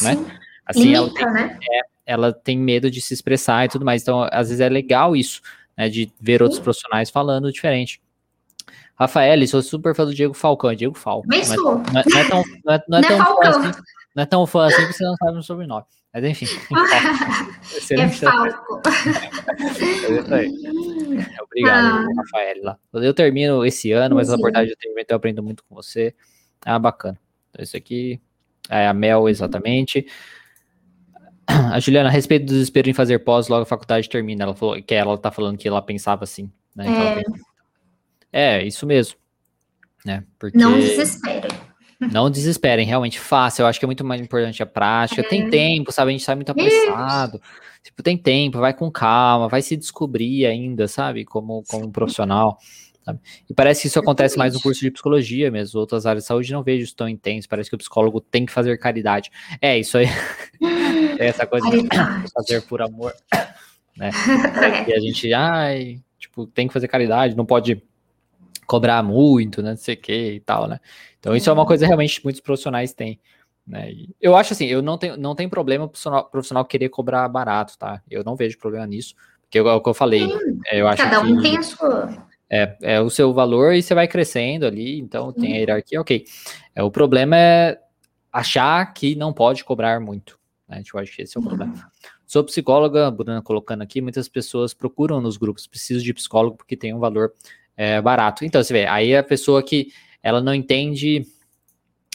né? 0.00 0.12
Assim, 0.78 0.94
ela, 0.94 1.12
tem, 1.12 1.32
né? 1.32 1.58
é, 1.70 1.80
ela 2.06 2.32
tem 2.32 2.58
medo 2.58 2.90
de 2.90 3.00
se 3.00 3.14
expressar 3.14 3.64
e 3.64 3.68
tudo 3.68 3.84
mais. 3.84 4.02
Então, 4.02 4.22
às 4.30 4.48
vezes 4.48 4.60
é 4.60 4.68
legal 4.68 5.14
isso, 5.14 5.40
né? 5.76 5.88
De 5.88 6.12
ver 6.20 6.42
outros 6.42 6.60
profissionais 6.60 7.10
falando 7.10 7.52
diferente. 7.52 8.00
Rafael, 8.94 9.46
sou 9.48 9.62
super 9.62 9.94
fã 9.94 10.04
do 10.04 10.14
Diego 10.14 10.34
Falcão, 10.34 10.70
é 10.70 10.74
Diego 10.74 10.96
Falcão. 10.96 11.28
Não 11.28 11.38
é, 11.38 11.56
não, 11.56 12.00
é, 12.00 12.04
não 12.06 12.20
é 12.20 12.28
tão, 12.28 12.44
não 12.64 12.74
é, 12.74 12.82
não 12.88 12.98
é, 12.98 13.00
é 13.00 13.08
tão 13.08 13.16
fã 13.26 13.48
assim, 13.48 13.82
não 14.14 14.22
é 14.22 14.26
tão 14.26 14.46
fã 14.46 14.66
assim 14.66 14.86
que 14.86 14.92
você 14.92 15.04
não 15.04 15.16
sabe 15.16 15.38
o 15.38 15.42
sobrenome. 15.42 15.84
Mas 16.12 16.24
enfim. 16.24 16.46
é 17.94 18.08
Falco. 18.08 18.82
Obrigado, 21.42 21.86
ah. 21.86 22.06
Rafael. 22.18 22.56
Lá. 22.62 22.78
Eu 22.92 23.14
termino 23.14 23.64
esse 23.64 23.92
ano, 23.92 24.16
mas 24.16 24.28
na 24.28 24.36
verdade 24.36 24.70
eu, 24.70 24.76
termino, 24.76 25.06
eu 25.08 25.16
aprendo 25.16 25.42
muito 25.42 25.64
com 25.64 25.74
você. 25.74 26.14
Ah, 26.64 26.78
bacana. 26.78 27.18
Então, 27.50 27.62
esse 27.62 27.76
aqui 27.76 28.20
é 28.68 28.86
a 28.86 28.92
Mel, 28.92 29.28
exatamente. 29.28 30.06
A 31.72 31.80
Juliana, 31.80 32.08
a 32.08 32.12
respeito 32.12 32.46
do 32.46 32.52
desespero 32.52 32.88
em 32.88 32.92
fazer 32.92 33.18
pós, 33.20 33.48
logo 33.48 33.62
a 33.62 33.66
faculdade 33.66 34.08
termina. 34.08 34.44
Ela 34.44 34.54
falou 34.54 34.80
que 34.82 34.94
ela 34.94 35.18
tá 35.18 35.30
falando 35.30 35.58
que 35.58 35.66
ela 35.66 35.82
pensava 35.82 36.24
assim. 36.24 36.50
Né? 36.74 36.86
É. 38.32 38.58
é, 38.58 38.66
isso 38.66 38.86
mesmo. 38.86 39.16
Né? 40.04 40.24
Porque... 40.38 40.56
Não 40.56 40.78
desesperem. 40.78 41.50
Não 42.12 42.30
desesperem, 42.30 42.84
realmente 42.84 43.20
fácil. 43.20 43.62
Eu 43.62 43.66
acho 43.68 43.78
que 43.78 43.84
é 43.84 43.86
muito 43.86 44.04
mais 44.04 44.20
importante 44.20 44.62
a 44.62 44.66
prática. 44.66 45.20
É. 45.20 45.24
Tem 45.24 45.48
tempo, 45.48 45.92
sabe? 45.92 46.08
A 46.08 46.12
gente 46.12 46.24
sai 46.24 46.34
muito 46.34 46.50
apressado. 46.50 47.40
Tipo, 47.82 48.02
tem 48.02 48.16
tempo, 48.16 48.58
vai 48.58 48.74
com 48.74 48.90
calma, 48.90 49.48
vai 49.48 49.62
se 49.62 49.76
descobrir 49.76 50.46
ainda, 50.46 50.88
sabe? 50.88 51.24
Como, 51.24 51.62
como 51.68 51.86
um 51.86 51.92
profissional. 51.92 52.58
Sabe? 53.04 53.18
E 53.50 53.54
parece 53.54 53.82
que 53.82 53.88
isso 53.88 53.98
acontece 53.98 54.38
mais 54.38 54.54
no 54.54 54.60
curso 54.60 54.80
de 54.80 54.90
psicologia 54.90 55.50
mesmo. 55.50 55.80
Outras 55.80 56.06
áreas 56.06 56.24
de 56.24 56.28
saúde 56.28 56.52
não 56.52 56.62
vejo 56.62 56.84
isso 56.84 56.94
tão 56.94 57.08
intenso. 57.08 57.48
Parece 57.48 57.68
que 57.68 57.74
o 57.74 57.78
psicólogo 57.78 58.20
tem 58.20 58.46
que 58.46 58.52
fazer 58.52 58.76
caridade. 58.78 59.30
É, 59.60 59.78
isso 59.78 59.98
aí. 59.98 60.06
é 61.18 61.26
essa 61.26 61.46
coisa 61.46 61.68
de 61.68 61.88
fazer 62.32 62.62
por 62.62 62.80
amor. 62.82 63.12
Né? 63.96 64.10
E 64.88 64.94
a 64.94 65.00
gente, 65.00 65.32
ai, 65.32 66.00
tipo, 66.18 66.46
tem 66.46 66.66
que 66.66 66.72
fazer 66.72 66.88
caridade, 66.88 67.36
não 67.36 67.44
pode 67.44 67.82
cobrar 68.66 69.02
muito, 69.02 69.62
né? 69.62 69.70
Não 69.70 69.76
sei 69.76 69.94
o 69.94 70.00
que 70.00 70.32
e 70.34 70.40
tal, 70.40 70.66
né? 70.66 70.80
Então, 71.18 71.36
isso 71.36 71.50
é 71.50 71.52
uma 71.52 71.66
coisa 71.66 71.86
realmente 71.86 72.22
muitos 72.24 72.40
profissionais 72.40 72.92
têm. 72.92 73.20
Né? 73.66 73.92
Eu 74.20 74.34
acho 74.34 74.52
assim, 74.52 74.66
eu 74.66 74.82
não 74.82 74.98
tenho, 74.98 75.16
não 75.16 75.34
tem 75.34 75.48
problema 75.48 75.86
profissional, 75.86 76.24
profissional 76.24 76.64
querer 76.64 76.88
cobrar 76.88 77.28
barato, 77.28 77.76
tá? 77.78 78.02
Eu 78.10 78.24
não 78.24 78.34
vejo 78.34 78.58
problema 78.58 78.86
nisso, 78.86 79.14
porque 79.42 79.58
é 79.58 79.62
o 79.62 79.80
que 79.80 79.88
eu 79.88 79.94
falei. 79.94 80.28
É, 80.66 80.80
eu 80.80 80.88
acho 80.88 81.02
Cada 81.02 81.20
um 81.20 81.36
que, 81.36 81.42
tem 81.42 81.58
a 81.58 81.62
sua. 81.62 82.26
É, 82.54 82.76
é 82.82 83.00
o 83.00 83.08
seu 83.08 83.32
valor 83.32 83.72
e 83.72 83.82
você 83.82 83.94
vai 83.94 84.06
crescendo 84.06 84.66
ali, 84.66 85.00
então 85.00 85.32
tem 85.32 85.54
a 85.54 85.56
hierarquia, 85.56 85.98
ok. 85.98 86.22
É, 86.74 86.82
o 86.82 86.90
problema 86.90 87.34
é 87.34 87.78
achar 88.30 88.92
que 88.92 89.14
não 89.14 89.32
pode 89.32 89.64
cobrar 89.64 89.98
muito. 90.00 90.38
Né? 90.68 90.82
Eu 90.92 91.00
acho 91.00 91.16
que 91.16 91.22
esse 91.22 91.34
é 91.34 91.40
o 91.40 91.42
problema. 91.42 91.72
Sou 92.26 92.44
psicóloga, 92.44 93.10
Bruna 93.10 93.40
colocando 93.40 93.80
aqui, 93.80 94.02
muitas 94.02 94.28
pessoas 94.28 94.74
procuram 94.74 95.18
nos 95.18 95.38
grupos, 95.38 95.66
preciso 95.66 96.04
de 96.04 96.12
psicólogo 96.12 96.56
porque 96.56 96.76
tem 96.76 96.94
um 96.94 96.98
valor 96.98 97.32
é, 97.76 98.00
barato. 98.00 98.44
Então, 98.44 98.62
você 98.62 98.72
vê, 98.72 98.86
aí 98.86 99.16
a 99.16 99.22
pessoa 99.22 99.62
que 99.62 99.88
ela 100.22 100.40
não 100.40 100.54
entende, 100.54 101.26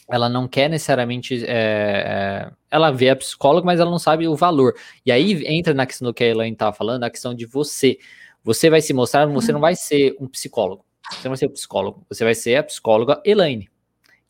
ela 0.10 0.30
não 0.30 0.48
quer 0.48 0.70
necessariamente, 0.70 1.44
é, 1.46 1.50
é, 1.50 2.52
ela 2.70 2.92
vê 2.92 3.10
a 3.10 3.16
psicóloga, 3.16 3.66
mas 3.66 3.80
ela 3.80 3.92
não 3.92 4.00
sabe 4.00 4.28
o 4.28 4.36
valor. 4.36 4.76
E 5.06 5.12
aí 5.12 5.44
entra 5.46 5.74
na 5.74 5.86
questão 5.86 6.08
do 6.08 6.14
que 6.14 6.24
a 6.24 6.28
Elaine 6.28 6.54
estava 6.54 6.76
falando, 6.76 7.04
a 7.04 7.10
questão 7.10 7.34
de 7.34 7.46
você. 7.46 7.98
Você 8.48 8.70
vai 8.70 8.80
se 8.80 8.94
mostrar, 8.94 9.26
você 9.26 9.52
não 9.52 9.60
vai 9.60 9.76
ser 9.76 10.16
um 10.22 10.26
psicólogo. 10.26 10.86
Você 11.12 11.28
não 11.28 11.32
vai 11.32 11.38
ser 11.38 11.48
um 11.48 11.52
psicólogo, 11.52 12.06
você 12.08 12.24
vai 12.24 12.34
ser 12.34 12.56
a 12.56 12.64
psicóloga 12.64 13.22
Elaine. 13.26 13.70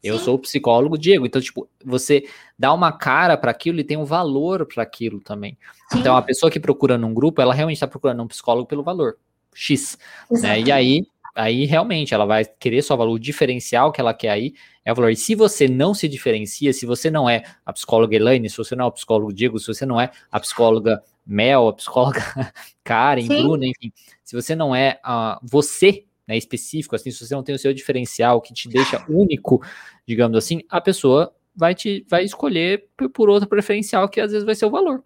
Eu 0.02 0.18
Sim. 0.18 0.26
sou 0.26 0.36
o 0.36 0.40
psicólogo 0.40 0.98
Diego. 0.98 1.24
Então, 1.24 1.40
tipo, 1.40 1.70
você 1.86 2.28
dá 2.58 2.74
uma 2.74 2.92
cara 2.92 3.38
para 3.38 3.52
aquilo 3.52 3.80
e 3.80 3.84
tem 3.84 3.96
um 3.96 4.06
valor 4.06 4.66
para 4.66 4.82
aquilo 4.82 5.22
também. 5.22 5.56
Sim. 5.92 6.00
Então, 6.00 6.18
a 6.18 6.22
pessoa 6.24 6.50
que 6.52 6.60
procura 6.60 6.98
num 6.98 7.14
grupo, 7.14 7.44
ela 7.44 7.54
realmente 7.54 7.78
está 7.78 7.88
procurando 7.88 8.24
um 8.24 8.28
psicólogo 8.28 8.68
pelo 8.68 8.82
valor 8.82 9.18
X. 9.54 10.00
Né? 10.32 10.62
E 10.62 10.72
aí, 10.72 11.06
aí 11.36 11.66
realmente 11.66 12.16
ela 12.16 12.26
vai 12.26 12.44
querer 12.44 12.82
só 12.82 12.96
valor 12.96 13.20
diferencial 13.20 13.92
que 13.92 14.02
ela 14.02 14.16
quer 14.16 14.30
aí 14.30 14.56
é 14.84 14.92
o 14.92 14.96
valor. 14.96 15.12
E 15.12 15.16
se 15.16 15.36
você 15.36 15.68
não 15.68 15.94
se 15.94 16.08
diferencia, 16.08 16.74
se 16.74 16.88
você 16.88 17.12
não 17.12 17.30
é 17.30 17.44
a 17.64 17.72
psicóloga 17.72 18.16
Elaine, 18.16 18.50
se 18.50 18.58
você 18.58 18.76
não 18.76 18.86
é 18.86 18.88
o 18.88 18.92
psicólogo 18.92 19.32
Diego, 19.32 19.60
se 19.60 19.68
você 19.68 19.86
não 19.86 20.02
é 20.02 20.10
a 20.32 20.40
psicóloga 20.40 21.04
Mel, 21.28 21.68
a 21.68 21.74
psicóloga 21.74 22.22
Karen, 22.84 23.22
Sim. 23.22 23.42
Bruna, 23.42 23.66
enfim, 23.66 23.92
se 24.24 24.36
você 24.36 24.56
não 24.56 24.74
é 24.74 25.00
uh, 25.06 25.38
você, 25.44 26.06
né, 26.26 26.38
específico, 26.38 26.96
assim, 26.96 27.12
se 27.12 27.26
você 27.26 27.36
não 27.36 27.44
tem 27.44 27.54
o 27.54 27.60
seu 27.60 27.74
diferencial 27.74 28.42
que 28.42 28.54
te 28.54 28.70
deixa 28.70 29.04
único, 29.10 29.62
digamos 30.08 30.38
assim, 30.38 30.62
a 30.70 30.80
pessoa 30.80 31.34
vai 31.56 31.76
te 31.76 32.06
vai 32.08 32.24
escolher 32.24 32.88
por, 32.96 33.10
por 33.10 33.30
outro 33.30 33.50
preferencial 33.50 34.08
que 34.08 34.22
às 34.22 34.32
vezes 34.32 34.46
vai 34.46 34.56
ser 34.56 34.66
o 34.66 34.72
valor. 34.72 35.04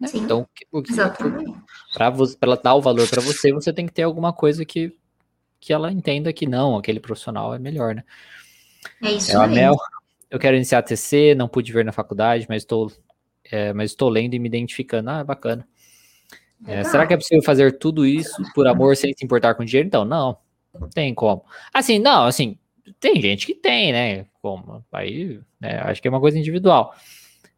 Né? 0.00 0.08
Então, 0.14 0.48
para 1.92 2.12
ela 2.40 2.56
dar 2.56 2.74
o 2.74 2.80
valor 2.80 3.08
para 3.08 3.20
você, 3.20 3.52
você 3.52 3.72
tem 3.72 3.86
que 3.86 3.92
ter 3.92 4.02
alguma 4.02 4.32
coisa 4.32 4.64
que 4.64 4.94
que 5.58 5.74
ela 5.74 5.92
entenda 5.92 6.32
que 6.32 6.46
não, 6.46 6.78
aquele 6.78 6.98
profissional 6.98 7.54
é 7.54 7.58
melhor, 7.58 7.94
né? 7.94 8.02
É 9.02 9.12
isso 9.12 9.36
é, 9.36 9.46
Mel, 9.46 9.76
eu 10.30 10.38
quero 10.38 10.56
iniciar 10.56 10.78
a 10.78 10.82
TC, 10.82 11.34
não 11.34 11.46
pude 11.46 11.70
ver 11.70 11.84
na 11.84 11.92
faculdade, 11.92 12.46
mas 12.48 12.62
estou, 12.62 12.90
é, 13.50 13.72
mas 13.72 13.90
estou 13.90 14.08
lendo 14.08 14.34
e 14.34 14.38
me 14.38 14.48
identificando. 14.48 15.10
Ah, 15.10 15.24
bacana. 15.24 15.66
É, 16.66 16.84
será 16.84 17.06
que 17.06 17.14
é 17.14 17.16
possível 17.16 17.42
fazer 17.42 17.78
tudo 17.78 18.04
isso 18.04 18.42
por 18.54 18.66
amor 18.66 18.96
sem 18.96 19.12
se 19.16 19.24
importar 19.24 19.54
com 19.54 19.64
dinheiro? 19.64 19.86
Então, 19.86 20.04
não, 20.04 20.36
não 20.78 20.88
tem 20.88 21.14
como. 21.14 21.44
Assim, 21.72 21.98
não, 21.98 22.24
assim, 22.24 22.58
tem 22.98 23.20
gente 23.20 23.46
que 23.46 23.54
tem, 23.54 23.92
né? 23.92 24.26
Como? 24.42 24.84
Aí, 24.92 25.40
né, 25.58 25.80
acho 25.84 26.02
que 26.02 26.08
é 26.08 26.10
uma 26.10 26.20
coisa 26.20 26.38
individual. 26.38 26.94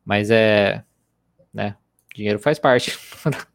Mas 0.04 0.30
é, 0.30 0.84
né? 1.52 1.76
Dinheiro 2.14 2.38
faz 2.38 2.58
parte. 2.58 2.96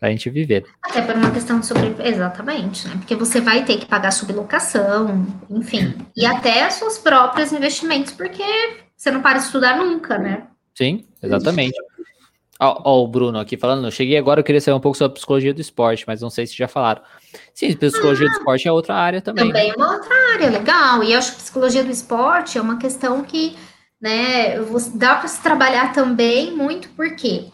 a 0.00 0.10
gente 0.10 0.28
viver. 0.30 0.64
Até 0.82 1.00
por 1.00 1.14
uma 1.14 1.30
questão 1.30 1.60
de 1.60 1.66
sobre... 1.66 1.94
Exatamente, 2.04 2.88
né? 2.88 2.96
Porque 2.96 3.14
você 3.14 3.40
vai 3.40 3.64
ter 3.64 3.78
que 3.78 3.86
pagar 3.86 4.10
sublocação, 4.10 5.24
enfim, 5.48 5.94
e 6.16 6.26
até 6.26 6.68
seus 6.70 6.98
próprios 6.98 7.52
investimentos, 7.52 8.12
porque 8.12 8.42
você 8.96 9.12
não 9.12 9.22
para 9.22 9.38
de 9.38 9.44
estudar 9.44 9.76
nunca, 9.76 10.18
né? 10.18 10.48
Sim, 10.74 11.06
exatamente. 11.22 11.76
Ó, 12.60 12.80
ó, 12.84 13.02
o 13.02 13.08
Bruno 13.08 13.38
aqui 13.38 13.56
falando, 13.56 13.86
eu 13.86 13.90
cheguei 13.90 14.16
agora, 14.16 14.40
eu 14.40 14.44
queria 14.44 14.60
saber 14.60 14.76
um 14.76 14.80
pouco 14.80 14.96
sobre 14.96 15.12
a 15.12 15.14
psicologia 15.14 15.52
do 15.52 15.60
esporte, 15.60 16.04
mas 16.06 16.20
não 16.20 16.30
sei 16.30 16.46
se 16.46 16.56
já 16.56 16.68
falaram. 16.68 17.02
Sim, 17.52 17.74
psicologia 17.74 18.26
ah, 18.26 18.30
do 18.30 18.36
esporte 18.38 18.68
é 18.68 18.72
outra 18.72 18.94
área 18.94 19.20
também. 19.20 19.48
Também 19.48 19.70
é 19.70 19.74
uma 19.74 19.94
outra 19.94 20.14
área, 20.34 20.48
legal. 20.48 21.02
E 21.02 21.12
eu 21.12 21.18
acho 21.18 21.32
que 21.32 21.38
psicologia 21.38 21.82
do 21.82 21.90
esporte 21.90 22.56
é 22.56 22.60
uma 22.60 22.78
questão 22.78 23.22
que, 23.24 23.56
né, 24.00 24.60
dá 24.94 25.16
para 25.16 25.26
se 25.26 25.42
trabalhar 25.42 25.92
também 25.92 26.54
muito, 26.54 26.88
porque 26.90 27.46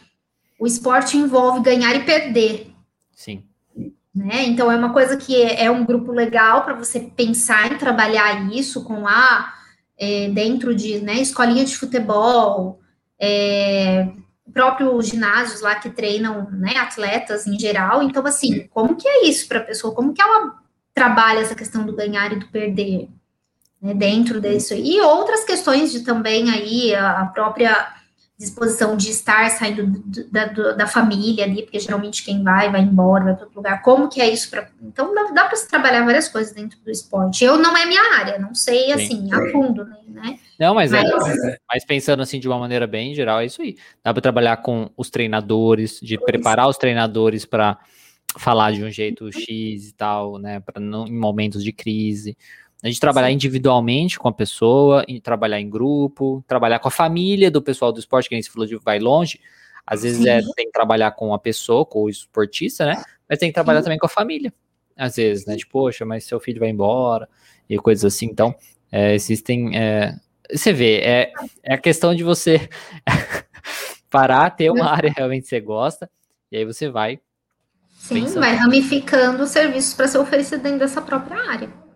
o 0.60 0.66
esporte 0.66 1.16
envolve 1.16 1.60
ganhar 1.60 1.94
e 1.94 2.04
perder. 2.04 2.70
Sim. 3.14 3.44
Né? 4.14 4.44
Então 4.44 4.70
é 4.70 4.76
uma 4.76 4.92
coisa 4.92 5.16
que 5.16 5.40
é, 5.40 5.64
é 5.64 5.70
um 5.70 5.86
grupo 5.86 6.12
legal 6.12 6.64
para 6.64 6.74
você 6.74 7.00
pensar 7.00 7.72
em 7.72 7.78
trabalhar 7.78 8.52
isso 8.52 8.84
com 8.84 9.06
a 9.06 9.54
é, 9.96 10.28
dentro 10.28 10.74
de 10.74 10.98
né, 10.98 11.14
escolinha 11.14 11.64
de 11.64 11.76
futebol, 11.76 12.80
é, 13.20 14.08
próprio 14.52 15.00
ginásios 15.02 15.60
lá 15.60 15.76
que 15.76 15.90
treinam 15.90 16.50
né, 16.50 16.76
atletas 16.76 17.46
em 17.46 17.58
geral. 17.58 18.02
Então, 18.02 18.26
assim, 18.26 18.66
como 18.68 18.96
que 18.96 19.06
é 19.06 19.26
isso 19.26 19.46
para 19.46 19.58
a 19.58 19.64
pessoa? 19.64 19.94
Como 19.94 20.12
que 20.12 20.20
ela 20.20 20.54
trabalha 20.92 21.40
essa 21.40 21.54
questão 21.54 21.86
do 21.86 21.94
ganhar 21.94 22.32
e 22.32 22.40
do 22.40 22.48
perder 22.48 23.08
né, 23.80 23.94
dentro 23.94 24.40
disso? 24.40 24.74
E 24.74 25.00
outras 25.00 25.44
questões 25.44 25.92
de 25.92 26.00
também 26.00 26.50
aí 26.50 26.94
a 26.94 27.26
própria 27.26 27.97
disposição 28.38 28.96
de 28.96 29.10
estar 29.10 29.50
saindo 29.50 29.84
do, 29.84 30.30
da, 30.30 30.44
do, 30.46 30.76
da 30.76 30.86
família 30.86 31.44
ali, 31.44 31.62
porque 31.62 31.80
geralmente 31.80 32.24
quem 32.24 32.42
vai, 32.44 32.70
vai 32.70 32.80
embora, 32.80 33.24
vai 33.24 33.34
para 33.34 33.44
outro 33.44 33.56
lugar. 33.58 33.82
Como 33.82 34.08
que 34.08 34.20
é 34.20 34.30
isso? 34.30 34.48
Pra, 34.48 34.68
então, 34.80 35.12
dá, 35.12 35.24
dá 35.32 35.44
para 35.46 35.56
se 35.56 35.68
trabalhar 35.68 36.04
várias 36.04 36.28
coisas 36.28 36.54
dentro 36.54 36.78
do 36.78 36.90
esporte. 36.90 37.44
Eu 37.44 37.58
não 37.58 37.76
é 37.76 37.84
minha 37.84 38.16
área, 38.16 38.38
não 38.38 38.54
sei, 38.54 38.92
assim, 38.92 39.28
a 39.32 39.50
fundo, 39.50 39.84
né? 40.06 40.38
Não, 40.58 40.72
mas, 40.72 40.92
é, 40.92 41.02
mas, 41.02 41.44
é, 41.44 41.58
mas 41.68 41.84
pensando 41.84 42.22
assim 42.22 42.38
de 42.38 42.46
uma 42.46 42.58
maneira 42.58 42.86
bem 42.86 43.12
geral, 43.12 43.40
é 43.40 43.46
isso 43.46 43.60
aí. 43.60 43.76
Dá 44.04 44.12
para 44.12 44.22
trabalhar 44.22 44.58
com 44.58 44.88
os 44.96 45.10
treinadores, 45.10 45.98
de 46.00 46.16
preparar 46.16 46.68
os 46.68 46.78
treinadores 46.78 47.44
para 47.44 47.76
falar 48.36 48.70
de 48.70 48.84
um 48.84 48.90
jeito 48.90 49.32
X 49.32 49.88
e 49.88 49.94
tal, 49.94 50.38
né? 50.38 50.60
Para 50.60 50.80
não 50.80 51.08
em 51.08 51.18
momentos 51.18 51.64
de 51.64 51.72
crise 51.72 52.36
a 52.82 52.86
gente 52.86 53.00
trabalhar 53.00 53.28
Sim. 53.28 53.34
individualmente 53.34 54.18
com 54.18 54.28
a 54.28 54.32
pessoa, 54.32 55.04
trabalhar 55.22 55.60
em 55.60 55.68
grupo, 55.68 56.44
trabalhar 56.46 56.78
com 56.78 56.88
a 56.88 56.90
família 56.90 57.50
do 57.50 57.60
pessoal 57.60 57.92
do 57.92 57.98
esporte, 57.98 58.28
que 58.28 58.34
a 58.34 58.38
gente 58.38 58.50
falou 58.50 58.66
de 58.66 58.76
vai 58.76 58.98
longe. 58.98 59.40
Às 59.86 60.02
vezes 60.02 60.24
é, 60.26 60.40
tem 60.54 60.66
que 60.66 60.72
trabalhar 60.72 61.12
com 61.12 61.32
a 61.32 61.38
pessoa, 61.38 61.84
com 61.84 62.02
o 62.02 62.10
esportista, 62.10 62.86
né? 62.86 63.02
Mas 63.28 63.38
tem 63.38 63.48
que 63.48 63.54
trabalhar 63.54 63.80
Sim. 63.80 63.84
também 63.84 63.98
com 63.98 64.06
a 64.06 64.10
família. 64.10 64.52
Às 64.96 65.16
vezes, 65.16 65.46
né? 65.46 65.56
Tipo, 65.56 65.72
poxa, 65.72 66.04
mas 66.04 66.24
seu 66.24 66.38
filho 66.38 66.60
vai 66.60 66.68
embora 66.68 67.28
e 67.68 67.78
coisas 67.78 68.04
assim. 68.04 68.26
Então, 68.26 68.54
é, 68.92 69.14
existem 69.14 69.76
é, 69.76 70.14
você 70.50 70.72
vê, 70.72 70.98
é, 70.98 71.32
é 71.62 71.74
a 71.74 71.78
questão 71.78 72.14
de 72.14 72.24
você 72.24 72.68
parar, 74.08 74.50
ter 74.50 74.70
uma 74.70 74.90
área 74.90 75.12
realmente 75.14 75.42
que 75.42 75.48
você 75.48 75.60
gosta, 75.60 76.10
e 76.50 76.56
aí 76.56 76.64
você 76.64 76.88
vai. 76.88 77.20
Sim, 77.98 78.22
pensando. 78.22 78.40
vai 78.40 78.54
ramificando 78.54 79.42
os 79.42 79.50
serviços 79.50 79.92
para 79.92 80.08
ser 80.08 80.18
oferecido 80.18 80.62
dentro 80.62 80.78
dessa 80.78 81.02
própria 81.02 81.36
área. 81.36 81.87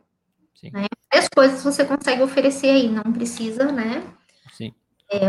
Sim. 0.63 0.71
Né? 0.73 0.87
As 1.13 1.29
coisas 1.29 1.63
você 1.63 1.85
consegue 1.85 2.23
oferecer 2.23 2.69
aí, 2.69 2.89
não 2.89 3.13
precisa, 3.13 3.71
né? 3.73 4.03
Sim. 4.53 4.73
É, 5.11 5.29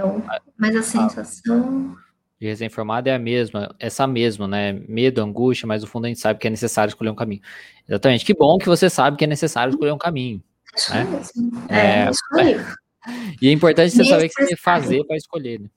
mas 0.58 0.76
a 0.76 0.84
sensação. 0.84 1.96
De 2.40 2.48
recém-formado 2.48 3.10
é 3.10 3.16
a 3.16 3.20
mesma, 3.20 3.74
essa 3.80 4.06
mesma, 4.06 4.48
né? 4.48 4.74
Medo, 4.88 5.22
angústia, 5.22 5.66
mas 5.66 5.82
no 5.82 5.88
fundo 5.88 6.06
a 6.06 6.08
gente 6.10 6.20
sabe 6.20 6.40
que 6.40 6.48
é 6.48 6.50
necessário 6.50 6.90
escolher 6.90 7.10
um 7.10 7.16
caminho. 7.16 7.42
Exatamente. 7.88 8.26
Que 8.26 8.34
bom 8.34 8.58
que 8.58 8.68
você 8.68 8.90
sabe 8.90 9.18
que 9.18 9.24
é 9.24 9.28
necessário 9.28 9.72
escolher 9.72 9.92
um 9.92 9.98
caminho. 9.98 10.42
Isso 10.76 10.94
né? 10.94 11.08
É, 11.70 11.78
é, 11.78 12.10
isso 12.10 12.22
aí. 12.36 12.56
E 13.42 13.50
é 13.50 13.52
importante 13.52 13.92
você 13.92 14.06
saber 14.06 14.28
o 14.28 14.48
que 14.48 14.56
fazer 14.56 15.04
para 15.04 15.18
escolher, 15.18 15.60
né? 15.60 15.68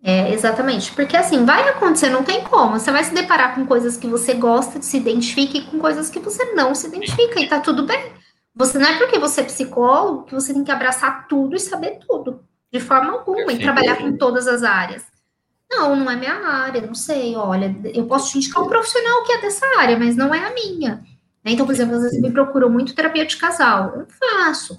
É, 0.00 0.32
exatamente, 0.32 0.92
porque 0.92 1.16
assim, 1.16 1.44
vai 1.44 1.68
acontecer, 1.68 2.08
não 2.08 2.22
tem 2.22 2.42
como. 2.44 2.78
Você 2.78 2.92
vai 2.92 3.02
se 3.02 3.12
deparar 3.12 3.56
com 3.56 3.66
coisas 3.66 3.96
que 3.96 4.06
você 4.06 4.34
gosta, 4.34 4.80
se 4.80 4.96
identifique 4.96 5.58
e 5.58 5.64
com 5.64 5.80
coisas 5.80 6.08
que 6.08 6.20
você 6.20 6.54
não 6.54 6.72
se 6.72 6.86
identifica, 6.86 7.40
e 7.40 7.48
tá 7.48 7.58
tudo 7.58 7.84
bem. 7.84 8.12
Você 8.54 8.78
não 8.78 8.86
é 8.86 8.98
porque 8.98 9.18
você 9.18 9.40
é 9.40 9.44
psicólogo 9.44 10.24
que 10.24 10.34
você 10.34 10.52
tem 10.52 10.64
que 10.64 10.70
abraçar 10.70 11.26
tudo 11.26 11.56
e 11.56 11.60
saber 11.60 11.98
tudo, 12.06 12.44
de 12.72 12.80
forma 12.80 13.12
alguma, 13.12 13.52
e 13.52 13.58
trabalhar 13.58 13.96
com 13.96 14.16
todas 14.16 14.46
as 14.46 14.62
áreas. 14.62 15.04
Não, 15.70 15.96
não 15.96 16.10
é 16.10 16.16
minha 16.16 16.34
área, 16.34 16.82
não 16.82 16.94
sei. 16.94 17.34
Olha, 17.34 17.74
eu 17.94 18.06
posso 18.06 18.30
te 18.30 18.38
indicar 18.38 18.62
um 18.62 18.68
profissional 18.68 19.24
que 19.24 19.32
é 19.32 19.40
dessa 19.40 19.64
área, 19.78 19.98
mas 19.98 20.16
não 20.16 20.34
é 20.34 20.44
a 20.44 20.52
minha. 20.52 21.02
Então, 21.44 21.64
por 21.64 21.72
exemplo, 21.72 21.96
às 21.96 22.02
vezes 22.02 22.20
me 22.20 22.30
procuram 22.30 22.68
muito 22.68 22.94
terapia 22.94 23.26
de 23.26 23.36
casal. 23.36 23.94
Eu 23.96 24.06
faço 24.06 24.78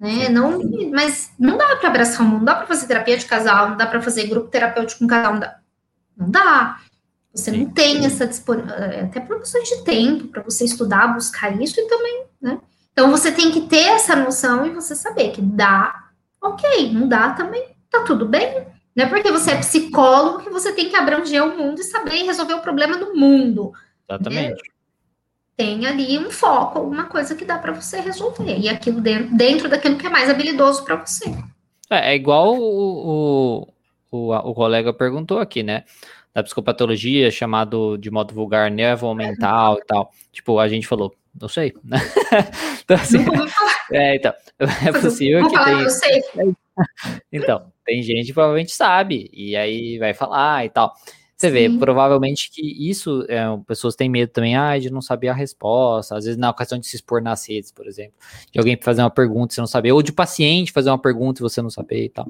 né? 0.00 0.30
Não, 0.30 0.58
mas 0.90 1.30
não 1.38 1.58
dá 1.58 1.76
para 1.76 1.90
abraçar 1.90 2.22
o 2.22 2.24
mundo, 2.24 2.38
não 2.38 2.44
dá 2.46 2.54
para 2.54 2.66
fazer 2.66 2.86
terapia 2.86 3.18
de 3.18 3.26
casal, 3.26 3.68
não 3.68 3.76
dá 3.76 3.86
para 3.86 4.00
fazer 4.00 4.26
grupo 4.26 4.48
terapêutico 4.48 5.00
com 5.00 5.06
casal, 5.06 5.34
não 5.34 5.40
dá. 5.40 5.60
Não 6.16 6.30
dá. 6.30 6.80
Você 7.34 7.50
não 7.52 7.70
tem 7.70 8.04
essa 8.06 8.26
disponibilidade, 8.26 8.94
é, 8.94 9.00
até 9.02 9.20
por 9.20 9.38
questões 9.38 9.68
de 9.68 9.84
tempo, 9.84 10.28
para 10.28 10.42
você 10.42 10.64
estudar, 10.64 11.08
buscar 11.08 11.60
isso 11.60 11.78
e 11.78 11.86
também, 11.86 12.24
né? 12.40 12.58
Então 13.00 13.10
você 13.10 13.32
tem 13.32 13.50
que 13.50 13.62
ter 13.62 13.86
essa 13.94 14.14
noção 14.14 14.66
e 14.66 14.74
você 14.74 14.94
saber 14.94 15.30
que 15.30 15.40
dá, 15.40 16.10
ok, 16.38 16.92
não 16.92 17.08
dá 17.08 17.30
também, 17.30 17.64
tá 17.88 18.04
tudo 18.04 18.26
bem. 18.26 18.66
Não 18.94 19.06
é 19.06 19.08
porque 19.08 19.32
você 19.32 19.52
é 19.52 19.56
psicólogo 19.56 20.44
que 20.44 20.50
você 20.50 20.70
tem 20.74 20.90
que 20.90 20.96
abranger 20.96 21.42
o 21.42 21.56
mundo 21.56 21.80
e 21.80 21.84
saber 21.84 22.24
resolver 22.24 22.52
o 22.52 22.60
problema 22.60 22.98
do 22.98 23.14
mundo. 23.14 23.72
Exatamente. 24.06 24.50
Né? 24.50 24.70
tem 25.56 25.86
ali 25.86 26.18
um 26.18 26.30
foco, 26.30 26.78
alguma 26.78 27.04
coisa 27.04 27.34
que 27.34 27.44
dá 27.44 27.58
para 27.58 27.72
você 27.72 28.00
resolver. 28.00 28.58
E 28.58 28.68
aquilo 28.68 29.00
dentro, 29.00 29.34
dentro 29.34 29.68
daquilo 29.68 29.96
que 29.96 30.06
é 30.06 30.10
mais 30.10 30.28
habilidoso 30.28 30.84
para 30.84 30.96
você. 30.96 31.24
É, 31.88 32.12
é 32.12 32.14
igual 32.14 32.54
o, 32.54 33.62
o, 33.62 33.68
o, 34.10 34.34
o, 34.34 34.54
colega 34.54 34.92
perguntou 34.92 35.38
aqui, 35.38 35.62
né? 35.62 35.84
Da 36.34 36.42
psicopatologia, 36.42 37.30
chamado 37.30 37.96
de 37.96 38.10
modo 38.10 38.34
vulgar 38.34 38.70
nervo 38.70 39.14
mental 39.14 39.78
e 39.78 39.84
tal. 39.86 40.10
Tipo, 40.32 40.58
a 40.58 40.68
gente 40.68 40.86
falou, 40.86 41.14
não 41.38 41.48
sei. 41.48 41.72
então, 42.84 42.96
assim, 42.96 43.18
é, 43.92 44.16
então, 44.16 44.32
é 44.58 44.92
possível 44.92 45.48
que 45.48 45.64
tenha. 45.64 45.86
Então, 47.32 47.72
tem 47.84 48.02
gente 48.02 48.26
que 48.26 48.32
provavelmente 48.32 48.72
sabe, 48.72 49.30
e 49.32 49.56
aí 49.56 49.98
vai 49.98 50.14
falar 50.14 50.64
e 50.64 50.70
tal. 50.70 50.94
Você 51.36 51.50
vê, 51.50 51.70
Sim. 51.70 51.78
provavelmente 51.78 52.50
que 52.50 52.60
isso, 52.90 53.24
é, 53.26 53.40
pessoas 53.66 53.96
têm 53.96 54.10
medo 54.10 54.30
também, 54.30 54.56
ah, 54.56 54.78
de 54.78 54.90
não 54.90 55.00
saber 55.00 55.28
a 55.28 55.32
resposta, 55.32 56.14
às 56.14 56.24
vezes 56.24 56.38
na 56.38 56.50
ocasião 56.50 56.78
de 56.78 56.86
se 56.86 56.96
expor 56.96 57.22
nas 57.22 57.48
redes, 57.48 57.72
por 57.72 57.86
exemplo, 57.86 58.12
de 58.52 58.58
alguém 58.58 58.78
fazer 58.78 59.00
uma 59.00 59.10
pergunta 59.10 59.52
e 59.52 59.54
você 59.54 59.60
não 59.62 59.66
saber, 59.66 59.92
ou 59.92 60.02
de 60.02 60.12
paciente 60.12 60.70
fazer 60.70 60.90
uma 60.90 60.98
pergunta 60.98 61.40
e 61.40 61.42
você 61.42 61.62
não 61.62 61.70
saber 61.70 62.04
e 62.04 62.08
tal. 62.10 62.28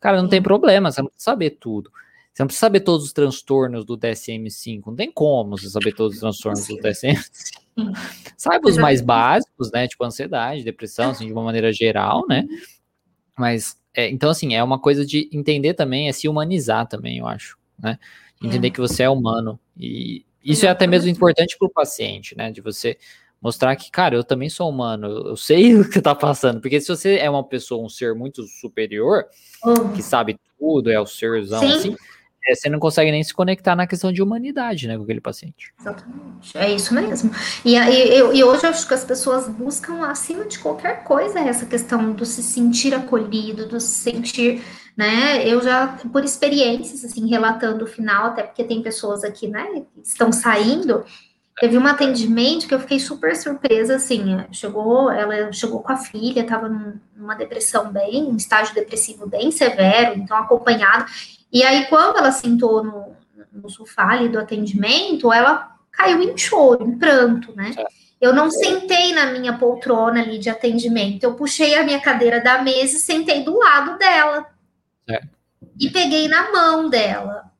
Cara, 0.00 0.20
não 0.20 0.28
tem 0.28 0.42
problema, 0.42 0.90
você 0.90 1.00
não 1.00 1.08
precisa 1.08 1.30
saber 1.30 1.50
tudo. 1.50 1.88
Você 2.34 2.42
não 2.42 2.46
precisa 2.48 2.66
saber 2.66 2.80
todos 2.80 3.06
os 3.06 3.12
transtornos 3.12 3.84
do 3.84 3.96
DSM-5, 3.96 4.82
não 4.86 4.96
tem 4.96 5.12
como 5.12 5.56
você 5.56 5.68
saber 5.70 5.92
todos 5.92 6.14
os 6.14 6.20
transtornos 6.20 6.66
do 6.66 6.78
DSM-5. 6.78 7.67
Saiba 8.36 8.68
os 8.68 8.76
mais 8.76 9.00
básicos, 9.00 9.70
né, 9.72 9.86
tipo 9.86 10.04
ansiedade, 10.04 10.64
depressão, 10.64 11.10
assim, 11.10 11.26
de 11.26 11.32
uma 11.32 11.42
maneira 11.42 11.72
geral, 11.72 12.26
né, 12.28 12.46
mas, 13.36 13.76
é, 13.94 14.08
então, 14.08 14.30
assim, 14.30 14.54
é 14.54 14.62
uma 14.62 14.78
coisa 14.78 15.04
de 15.06 15.28
entender 15.32 15.74
também, 15.74 16.08
é 16.08 16.12
se 16.12 16.28
humanizar 16.28 16.86
também, 16.86 17.18
eu 17.18 17.26
acho, 17.26 17.56
né, 17.78 17.98
entender 18.42 18.68
é. 18.68 18.70
que 18.70 18.80
você 18.80 19.04
é 19.04 19.10
humano. 19.10 19.58
E 19.76 20.24
isso 20.44 20.66
é 20.66 20.68
até 20.68 20.86
mesmo 20.86 21.10
importante 21.10 21.56
para 21.58 21.66
o 21.66 21.70
paciente, 21.70 22.36
né? 22.36 22.50
De 22.50 22.60
você 22.60 22.96
mostrar 23.40 23.74
que, 23.76 23.90
cara, 23.90 24.16
eu 24.16 24.24
também 24.24 24.48
sou 24.48 24.68
humano, 24.68 25.06
eu 25.28 25.36
sei 25.36 25.74
o 25.76 25.84
que 25.84 25.92
você 25.92 26.02
tá 26.02 26.14
passando. 26.14 26.60
Porque 26.60 26.80
se 26.80 26.88
você 26.88 27.16
é 27.16 27.28
uma 27.28 27.44
pessoa, 27.44 27.84
um 27.84 27.88
ser 27.88 28.14
muito 28.14 28.42
superior, 28.44 29.26
uhum. 29.64 29.92
que 29.92 30.02
sabe 30.02 30.38
tudo, 30.58 30.90
é 30.90 31.00
o 31.00 31.06
serzão 31.06 31.60
Sim. 31.60 31.72
assim, 31.72 31.96
é, 32.48 32.54
você 32.54 32.68
não 32.68 32.78
consegue 32.78 33.10
nem 33.10 33.22
se 33.22 33.34
conectar 33.34 33.76
na 33.76 33.86
questão 33.86 34.12
de 34.12 34.22
humanidade, 34.22 34.88
né, 34.88 34.96
com 34.96 35.02
aquele 35.02 35.20
paciente. 35.20 35.72
Exatamente, 35.78 36.56
é 36.56 36.72
isso 36.72 36.94
mesmo. 36.94 37.30
E, 37.64 37.76
e, 37.76 38.18
e 38.18 38.44
hoje 38.44 38.64
eu 38.64 38.70
acho 38.70 38.88
que 38.88 38.94
as 38.94 39.04
pessoas 39.04 39.48
buscam, 39.48 40.04
acima 40.04 40.44
de 40.44 40.58
qualquer 40.58 41.04
coisa, 41.04 41.40
essa 41.40 41.66
questão 41.66 42.12
do 42.12 42.24
se 42.24 42.42
sentir 42.42 42.94
acolhido, 42.94 43.66
do 43.66 43.80
se 43.80 44.10
sentir 44.10 44.62
né? 44.98 45.46
Eu 45.46 45.62
já, 45.62 45.96
por 46.12 46.24
experiências, 46.24 47.04
assim, 47.04 47.28
relatando 47.28 47.84
o 47.84 47.86
final, 47.86 48.26
até 48.26 48.42
porque 48.42 48.64
tem 48.64 48.82
pessoas 48.82 49.22
aqui, 49.22 49.46
né, 49.46 49.64
que 49.94 50.00
estão 50.02 50.32
saindo, 50.32 51.04
teve 51.60 51.78
um 51.78 51.86
atendimento 51.86 52.66
que 52.66 52.74
eu 52.74 52.80
fiquei 52.80 52.98
super 52.98 53.36
surpresa, 53.36 53.94
assim, 53.94 54.44
chegou, 54.50 55.08
ela 55.08 55.52
chegou 55.52 55.80
com 55.80 55.92
a 55.92 55.96
filha, 55.96 56.40
estava 56.40 56.68
numa 57.16 57.36
depressão 57.36 57.92
bem, 57.92 58.24
um 58.24 58.36
estágio 58.36 58.74
depressivo 58.74 59.24
bem 59.24 59.52
severo, 59.52 60.18
então 60.18 60.36
acompanhada, 60.36 61.06
e 61.52 61.62
aí 61.62 61.86
quando 61.86 62.18
ela 62.18 62.32
sentou 62.32 62.82
no, 62.82 63.16
no 63.52 63.70
sofá 63.70 64.12
ali 64.12 64.28
do 64.28 64.38
atendimento, 64.38 65.32
ela 65.32 65.76
caiu 65.90 66.22
em 66.22 66.36
choro, 66.36 66.86
em 66.86 66.98
pranto, 66.98 67.54
né? 67.56 67.72
Eu 68.20 68.34
não 68.34 68.50
sentei 68.50 69.12
na 69.12 69.26
minha 69.26 69.56
poltrona 69.56 70.20
ali 70.20 70.38
de 70.38 70.50
atendimento, 70.50 71.22
eu 71.22 71.34
puxei 71.34 71.76
a 71.76 71.84
minha 71.84 72.00
cadeira 72.00 72.40
da 72.40 72.62
mesa 72.62 72.96
e 72.96 73.00
sentei 73.00 73.44
do 73.44 73.56
lado 73.56 73.96
dela. 73.96 74.46
É. 75.08 75.20
E 75.78 75.88
peguei 75.90 76.26
na 76.26 76.50
mão 76.50 76.88
dela. 76.88 77.52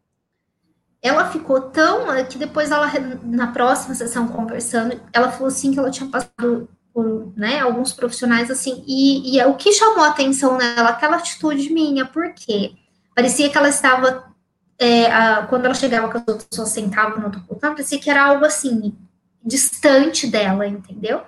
Ela 1.01 1.31
ficou 1.31 1.61
tão 1.61 2.07
que 2.29 2.37
depois 2.37 2.73
ela 2.73 2.91
na 3.23 3.49
próxima 3.49 3.95
sessão 3.95 4.27
conversando, 4.27 5.01
ela 5.13 5.31
falou 5.31 5.47
assim 5.47 5.73
que 5.73 5.79
ela 5.79 5.91
tinha 5.91 6.11
passado 6.11 6.69
por, 6.93 7.33
né, 7.37 7.61
alguns 7.61 7.93
profissionais 7.93 8.51
assim 8.51 8.83
e, 8.85 9.37
e 9.37 9.45
o 9.45 9.55
que 9.55 9.73
chamou 9.73 10.03
a 10.03 10.09
atenção 10.09 10.59
nela 10.59 10.89
aquela 10.89 11.17
atitude 11.17 11.73
minha, 11.73 12.05
porque 12.05 12.73
parecia 13.19 13.51
que 13.51 13.59
ela 13.59 13.69
estava 13.69 14.33
é, 14.79 15.11
a, 15.11 15.47
quando 15.49 15.65
ela 15.65 15.75
chegava 15.75 16.09
com 16.09 16.19
as 16.19 16.29
outras 16.29 16.45
pessoas 16.45 16.69
sentavam 16.69 17.19
no 17.19 17.25
outro 17.25 17.41
poltrona, 17.41 17.75
parecia 17.75 17.99
que 17.99 18.09
era 18.09 18.25
algo 18.25 18.45
assim 18.45 18.97
distante 19.45 20.27
dela, 20.29 20.67
entendeu? 20.67 21.23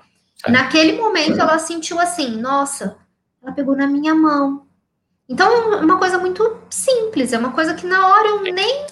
É. 0.46 0.52
Naquele 0.52 0.92
momento 0.92 1.40
ela 1.40 1.58
sentiu 1.58 1.98
assim, 1.98 2.40
nossa, 2.40 2.96
ela 3.42 3.52
pegou 3.52 3.74
na 3.74 3.88
minha 3.88 4.14
mão, 4.14 4.68
então, 5.30 5.74
é 5.74 5.76
uma 5.76 5.96
coisa 5.96 6.18
muito 6.18 6.60
simples, 6.68 7.32
é 7.32 7.38
uma 7.38 7.52
coisa 7.52 7.72
que 7.74 7.86
na 7.86 8.08
hora 8.08 8.28
eu 8.30 8.42
nem. 8.42 8.84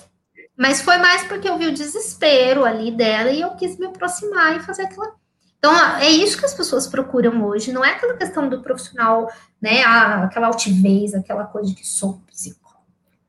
Mas 0.57 0.81
foi 0.81 0.97
mais 0.97 1.25
porque 1.25 1.49
eu 1.49 1.59
vi 1.59 1.67
o 1.67 1.75
desespero 1.75 2.65
ali 2.65 2.93
dela 2.93 3.31
e 3.31 3.41
eu 3.41 3.51
quis 3.57 3.77
me 3.77 3.87
aproximar 3.87 4.57
e 4.57 4.61
fazer 4.61 4.83
aquela. 4.83 5.15
Então, 5.59 5.73
é 5.97 6.09
isso 6.09 6.39
que 6.39 6.45
as 6.45 6.55
pessoas 6.55 6.87
procuram 6.87 7.45
hoje, 7.45 7.73
não 7.73 7.85
é 7.85 7.91
aquela 7.91 8.17
questão 8.17 8.49
do 8.49 8.63
profissional, 8.63 9.29
né? 9.61 9.83
aquela 9.83 10.47
altivez, 10.47 11.13
aquela 11.13 11.45
coisa 11.45 11.69
de 11.69 11.75
que 11.75 11.85
sou 11.85 12.23
psicólogo. 12.29 12.68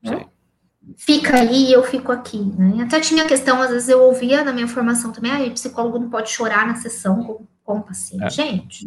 Né? 0.02 0.26
Fica 0.96 1.36
aí 1.36 1.66
e 1.68 1.72
eu 1.72 1.82
fico 1.82 2.10
aqui, 2.10 2.38
né? 2.38 2.84
Até 2.84 3.00
tinha 3.00 3.26
questão, 3.26 3.60
às 3.60 3.70
vezes 3.70 3.88
eu 3.88 4.02
ouvia 4.02 4.42
na 4.42 4.52
minha 4.52 4.66
formação 4.66 5.12
também, 5.12 5.30
ah, 5.30 5.50
psicólogo 5.50 5.98
não 5.98 6.10
pode 6.10 6.30
chorar 6.30 6.66
na 6.66 6.74
sessão 6.76 7.22
com, 7.22 7.46
com 7.62 7.78
o 7.78 7.82
paciente. 7.82 8.24
É. 8.24 8.30
Gente, 8.30 8.86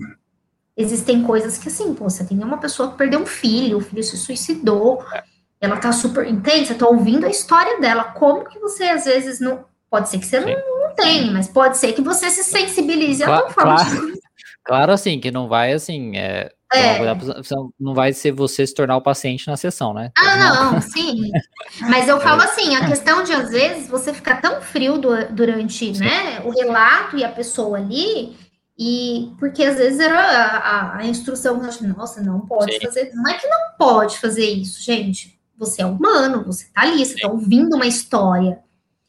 Existem 0.75 1.21
coisas 1.21 1.57
que, 1.57 1.67
assim, 1.67 1.93
pô, 1.93 2.05
você 2.09 2.25
tem 2.25 2.39
uma 2.43 2.57
pessoa 2.57 2.91
que 2.91 2.97
perdeu 2.97 3.19
um 3.19 3.25
filho, 3.27 3.77
o 3.77 3.81
filho 3.81 4.03
se 4.03 4.17
suicidou, 4.17 5.05
é. 5.13 5.23
ela 5.61 5.77
tá 5.77 5.91
super 5.91 6.27
intensa, 6.27 6.73
tá 6.73 6.87
ouvindo 6.87 7.27
a 7.27 7.29
história 7.29 7.79
dela. 7.79 8.05
Como 8.05 8.43
que 8.49 8.57
você, 8.59 8.85
às 8.85 9.05
vezes, 9.05 9.39
não. 9.39 9.65
Pode 9.87 10.09
ser 10.09 10.17
que 10.17 10.25
você 10.25 10.39
não, 10.39 10.47
não 10.49 10.95
tenha, 10.95 11.31
mas 11.31 11.47
pode 11.47 11.77
ser 11.77 11.93
que 11.93 12.01
você 12.01 12.31
se 12.31 12.43
sensibilize 12.43 13.23
claro, 13.23 13.41
a 13.41 13.45
tua 13.45 13.53
forma. 13.53 13.75
Claro, 13.75 14.13
claro, 14.63 14.91
assim, 14.91 15.19
que 15.19 15.29
não 15.29 15.47
vai, 15.47 15.73
assim. 15.73 16.17
É, 16.17 16.51
é. 16.73 16.99
Não 17.79 17.93
vai 17.93 18.13
ser 18.13 18.31
você 18.31 18.65
se 18.65 18.73
tornar 18.73 18.97
o 18.97 19.01
paciente 19.01 19.47
na 19.47 19.55
sessão, 19.55 19.93
né? 19.93 20.11
Ah, 20.17 20.37
não, 20.37 20.81
sim. 20.81 21.31
Mas 21.81 22.07
eu 22.07 22.19
falo 22.19 22.41
assim, 22.41 22.75
a 22.75 22.87
questão 22.87 23.23
de 23.23 23.33
às 23.33 23.51
vezes 23.51 23.87
você 23.87 24.13
ficar 24.13 24.41
tão 24.41 24.61
frio 24.61 24.97
do, 24.97 25.25
durante, 25.31 25.91
né, 25.99 26.41
o 26.43 26.49
relato 26.49 27.17
e 27.17 27.23
a 27.23 27.29
pessoa 27.29 27.77
ali, 27.77 28.35
e 28.77 29.31
porque 29.39 29.63
às 29.63 29.77
vezes 29.77 29.99
era 29.99 30.19
a, 30.19 30.57
a, 30.57 30.97
a 30.97 31.05
instrução, 31.05 31.61
nossa, 31.95 32.21
não 32.21 32.41
pode 32.41 32.73
Sim. 32.73 32.81
fazer. 32.81 33.11
Não 33.13 33.29
é 33.29 33.35
que 33.35 33.47
não 33.47 33.77
pode 33.77 34.19
fazer 34.19 34.45
isso, 34.45 34.81
gente. 34.81 35.39
Você 35.57 35.81
é 35.81 35.85
humano, 35.85 36.43
você 36.43 36.65
tá 36.73 36.81
ali, 36.81 37.05
você 37.05 37.19
tá 37.19 37.27
ouvindo 37.27 37.75
uma 37.75 37.85
história, 37.85 38.59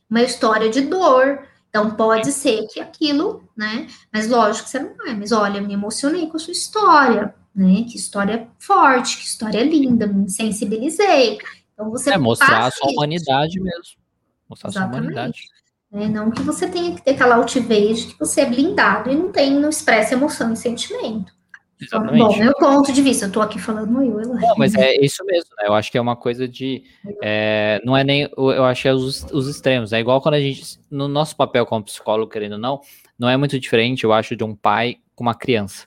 uma 0.09 0.23
história 0.23 0.69
de 0.69 0.83
dor. 0.83 1.47
Então 1.69 1.91
pode 1.91 2.31
ser 2.31 2.67
que 2.69 2.79
aquilo, 2.79 3.43
né? 3.57 3.89
Mas 4.13 4.29
lógico 4.29 4.65
que 4.65 4.71
você 4.71 4.79
não 4.79 4.95
vai. 4.97 5.15
Mas 5.15 5.33
olha, 5.33 5.61
me 5.61 5.75
emocionei 5.75 6.29
com 6.29 6.37
a 6.37 6.41
sua 6.41 6.53
história. 6.53 7.35
Né? 7.55 7.85
Que 7.89 7.97
história 7.97 8.49
forte, 8.59 9.19
que 9.19 9.25
história 9.25 9.63
linda, 9.63 10.07
me 10.07 10.29
sensibilizei. 10.31 11.39
Então 11.73 11.91
você 11.91 12.15
é 12.15 12.19
mostrar 12.19 12.67
a 12.67 12.71
sua 12.71 12.89
isso. 12.89 12.97
humanidade 12.97 13.61
mesmo. 13.61 13.97
Mostrar 14.49 14.71
Exatamente. 14.71 14.97
a 14.97 14.99
sua 14.99 15.01
humanidade. 15.01 15.43
É, 15.93 16.09
não 16.09 16.31
que 16.31 16.43
você 16.43 16.69
tenha 16.69 16.93
que 16.95 17.03
ter 17.03 17.13
aquela 17.13 17.37
altivez 17.37 18.01
de 18.01 18.07
que 18.09 18.19
você 18.19 18.41
é 18.41 18.47
blindado 18.47 19.11
e 19.11 19.15
não 19.15 19.31
tem, 19.31 19.53
não 19.53 19.69
expressa 19.69 20.15
emoção 20.15 20.53
e 20.53 20.57
sentimento. 20.57 21.33
Exatamente. 21.81 22.19
Bom, 22.19 22.37
meu 22.37 22.55
ponto 22.55 22.93
de 22.93 23.03
vista, 23.03 23.27
eu 23.27 23.33
tô 23.33 23.41
aqui 23.41 23.61
falando 23.61 24.03
eu, 24.03 24.21
eu 24.21 24.29
Não, 24.35 24.55
mas 24.57 24.75
é 24.75 24.97
isso 25.05 25.25
mesmo, 25.25 25.51
né? 25.59 25.67
Eu 25.67 25.75
acho 25.75 25.91
que 25.91 25.99
é 25.99 26.01
uma 26.01 26.17
coisa 26.17 26.49
de. 26.49 26.85
É, 27.23 27.81
não 27.85 27.97
é 27.97 28.03
nem. 28.03 28.29
Eu 28.37 28.65
acho 28.65 28.83
que 28.83 28.89
é 28.89 28.95
os, 28.95 29.25
os 29.33 29.49
extremos. 29.49 29.93
É 29.93 30.01
igual 30.01 30.21
quando 30.21 30.35
a 30.35 30.41
gente. 30.41 30.81
No 30.91 31.09
nosso 31.09 31.37
papel 31.37 31.67
como 31.67 31.85
psicólogo, 31.85 32.31
querendo 32.31 32.53
ou 32.53 32.59
não, 32.59 32.81
não 33.19 33.29
é 33.29 33.37
muito 33.37 33.59
diferente, 33.59 34.05
eu 34.05 34.13
acho, 34.13 34.37
de 34.37 34.45
um 34.45 34.55
pai 34.55 34.99
com 35.15 35.25
uma 35.25 35.35
criança. 35.35 35.87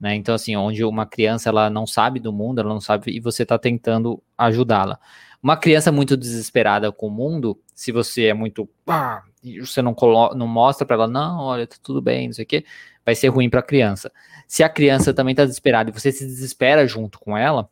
Né? 0.00 0.14
Então, 0.14 0.34
assim, 0.34 0.54
onde 0.56 0.84
uma 0.84 1.06
criança 1.06 1.48
ela 1.48 1.70
não 1.70 1.86
sabe 1.86 2.20
do 2.20 2.32
mundo, 2.32 2.60
ela 2.60 2.68
não 2.68 2.80
sabe, 2.80 3.10
e 3.10 3.20
você 3.20 3.42
está 3.42 3.58
tentando 3.58 4.22
ajudá-la. 4.36 4.98
Uma 5.42 5.56
criança 5.56 5.92
muito 5.92 6.16
desesperada 6.16 6.90
com 6.90 7.06
o 7.06 7.10
mundo, 7.10 7.58
se 7.74 7.92
você 7.92 8.26
é 8.26 8.34
muito. 8.34 8.68
Ah, 8.86 9.22
você 9.60 9.80
não, 9.80 9.94
coloca, 9.94 10.34
não 10.34 10.46
mostra 10.46 10.86
para 10.86 10.96
ela, 10.96 11.06
não, 11.06 11.40
olha, 11.40 11.66
tá 11.66 11.76
tudo 11.82 12.02
bem, 12.02 12.28
não 12.28 12.34
sei 12.34 12.44
o 12.44 12.48
quê, 12.48 12.64
vai 13.04 13.14
ser 13.14 13.28
ruim 13.28 13.48
para 13.48 13.60
a 13.60 13.62
criança. 13.62 14.10
Se 14.48 14.62
a 14.62 14.68
criança 14.68 15.14
também 15.14 15.32
está 15.32 15.44
desesperada 15.44 15.90
e 15.90 15.92
você 15.92 16.10
se 16.10 16.26
desespera 16.26 16.86
junto 16.86 17.18
com 17.18 17.36
ela, 17.36 17.68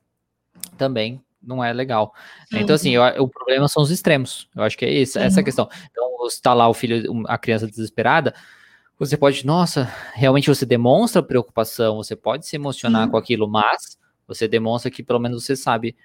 também 0.79 1.21
não 1.43 1.63
é 1.63 1.73
legal. 1.73 2.15
Sim. 2.51 2.61
Então, 2.61 2.75
assim, 2.75 2.93
eu, 2.93 3.03
o 3.23 3.29
problema 3.29 3.69
são 3.69 3.83
os 3.83 3.91
extremos. 3.91 4.49
Eu 4.55 4.63
acho 4.63 4.79
que 4.79 4.85
é 4.85 4.91
isso, 4.91 5.19
essa 5.19 5.41
a 5.41 5.45
questão. 5.45 5.69
Então, 5.91 6.27
está 6.27 6.55
lá 6.55 6.69
o 6.69 6.75
filho, 6.75 7.25
a 7.27 7.37
criança 7.37 7.67
desesperada, 7.67 8.35
você 8.99 9.17
pode, 9.17 9.45
nossa, 9.45 9.91
realmente 10.15 10.49
você 10.49 10.65
demonstra 10.65 11.23
preocupação, 11.23 11.97
você 11.97 12.15
pode 12.15 12.47
se 12.47 12.57
emocionar 12.57 13.09
com 13.11 13.17
aquilo, 13.17 13.49
mas 13.49 13.99
você 14.27 14.47
demonstra 14.47 14.91
que 14.91 15.03
pelo 15.03 15.19
menos 15.19 15.45
você 15.45 15.57
sabe, 15.57 15.97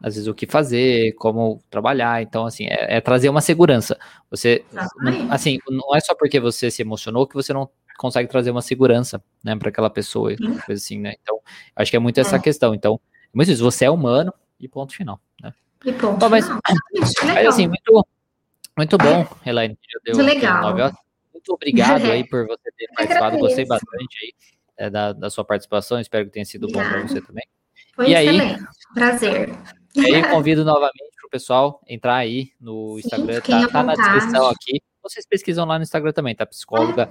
às 0.00 0.14
vezes, 0.14 0.28
o 0.28 0.34
que 0.34 0.46
fazer, 0.46 1.12
como 1.14 1.60
trabalhar. 1.70 2.22
Então, 2.22 2.46
assim, 2.46 2.66
é, 2.66 2.96
é 2.96 3.00
trazer 3.00 3.28
uma 3.28 3.40
segurança. 3.40 3.98
Você, 4.30 4.64
assim, 5.30 5.58
não 5.68 5.94
é 5.94 6.00
só 6.00 6.14
porque 6.14 6.38
você 6.38 6.70
se 6.70 6.82
emocionou 6.82 7.26
que 7.26 7.34
você 7.34 7.52
não 7.52 7.68
consegue 7.98 8.28
trazer 8.28 8.50
uma 8.50 8.62
segurança, 8.62 9.22
né, 9.42 9.56
para 9.56 9.70
aquela 9.70 9.88
pessoa, 9.88 10.30
coisa 10.36 10.82
assim, 10.82 11.00
né? 11.00 11.14
Então, 11.22 11.40
acho 11.74 11.90
que 11.90 11.96
é 11.96 12.00
muito 12.00 12.20
essa 12.20 12.36
é. 12.36 12.38
questão. 12.38 12.74
Então, 12.74 13.00
muito 13.32 13.50
isso, 13.50 13.64
você 13.64 13.86
é 13.86 13.90
humano 13.90 14.32
e 14.60 14.68
ponto 14.68 14.94
final, 14.94 15.18
né? 15.42 15.52
E 15.84 15.92
ponto 15.92 16.18
Bom, 16.18 16.28
mas, 16.28 16.44
final. 16.44 16.60
mas, 17.24 17.46
assim, 17.46 17.66
muito, 17.66 18.06
muito 18.76 18.98
bom, 18.98 19.26
Elaine. 19.44 19.78
Deu, 20.04 20.14
muito 20.14 20.34
legal. 20.34 20.92
Muito 21.46 21.54
obrigado 21.54 22.04
aí 22.04 22.24
por 22.28 22.46
você 22.46 22.70
ter 22.76 22.88
participado, 22.94 23.38
gostei 23.38 23.64
bastante 23.64 24.18
aí 24.22 24.32
é, 24.76 24.90
da, 24.90 25.12
da 25.12 25.30
sua 25.30 25.44
participação, 25.44 26.00
espero 26.00 26.26
que 26.26 26.32
tenha 26.32 26.44
sido 26.44 26.66
bom 26.68 26.80
para 26.80 27.02
você 27.02 27.20
também. 27.20 27.46
Foi 27.94 28.10
e 28.10 28.14
excelente, 28.14 28.54
aí, 28.54 28.66
prazer. 28.94 29.58
E 29.94 30.14
aí, 30.14 30.22
convido 30.30 30.64
novamente 30.64 31.14
para 31.16 31.26
o 31.26 31.30
pessoal 31.30 31.80
entrar 31.88 32.16
aí 32.16 32.50
no 32.60 32.98
Instagram, 32.98 33.40
tá, 33.40 33.68
tá 33.68 33.82
na 33.82 33.94
descrição 33.94 34.48
aqui. 34.48 34.82
Vocês 35.02 35.24
pesquisam 35.24 35.64
lá 35.64 35.78
no 35.78 35.84
Instagram 35.84 36.12
também, 36.12 36.34
tá? 36.34 36.44
Psicóloga 36.44 37.10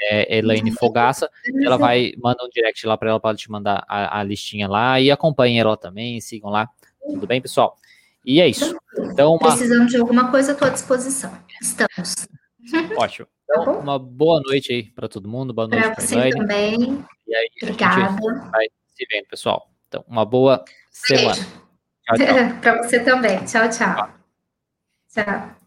é, 0.00 0.38
Elaine 0.38 0.72
Fogaça. 0.72 1.30
Ela 1.62 1.76
vai, 1.76 2.14
manda 2.16 2.42
um 2.42 2.48
direct 2.48 2.86
lá 2.86 2.96
para 2.96 3.10
ela, 3.10 3.20
pode 3.20 3.38
te 3.38 3.50
mandar 3.50 3.84
a, 3.86 4.20
a, 4.20 4.22
listinha 4.22 4.66
lá 4.66 4.98
e 4.98 5.10
acompanhem 5.10 5.60
ela 5.60 5.76
também, 5.76 6.20
sigam 6.20 6.50
lá. 6.50 6.68
Tudo 7.06 7.26
bem, 7.26 7.40
pessoal? 7.40 7.76
E 8.24 8.40
é 8.40 8.48
isso. 8.48 8.74
Então, 8.98 9.34
uma... 9.34 9.54
Precisando 9.54 9.86
de 9.86 9.98
alguma 9.98 10.30
coisa, 10.30 10.52
estou 10.52 10.66
à 10.66 10.70
disposição. 10.70 11.30
Estamos. 11.60 12.26
Ótimo. 12.98 13.26
Então, 13.44 13.64
tá 13.64 13.70
uma 13.72 13.98
boa 13.98 14.40
noite 14.46 14.72
aí 14.72 14.82
para 14.84 15.08
todo 15.08 15.28
mundo. 15.28 15.52
Boa 15.52 15.68
noite 15.68 15.90
para 15.90 16.00
você 16.00 16.14
Elaine. 16.14 16.38
também. 16.38 17.04
E 17.26 17.34
aí, 17.34 17.48
Obrigada. 17.62 18.16
vai 18.50 18.66
se 18.88 19.06
vendo, 19.10 19.26
pessoal. 19.26 19.70
Então, 19.88 20.04
uma 20.08 20.24
boa 20.24 20.64
semana. 20.90 21.36
para 22.60 22.82
você 22.82 23.00
também. 23.00 23.44
Tchau, 23.44 23.68
tchau. 23.68 24.08
Tchau. 25.12 25.24
tchau. 25.24 25.63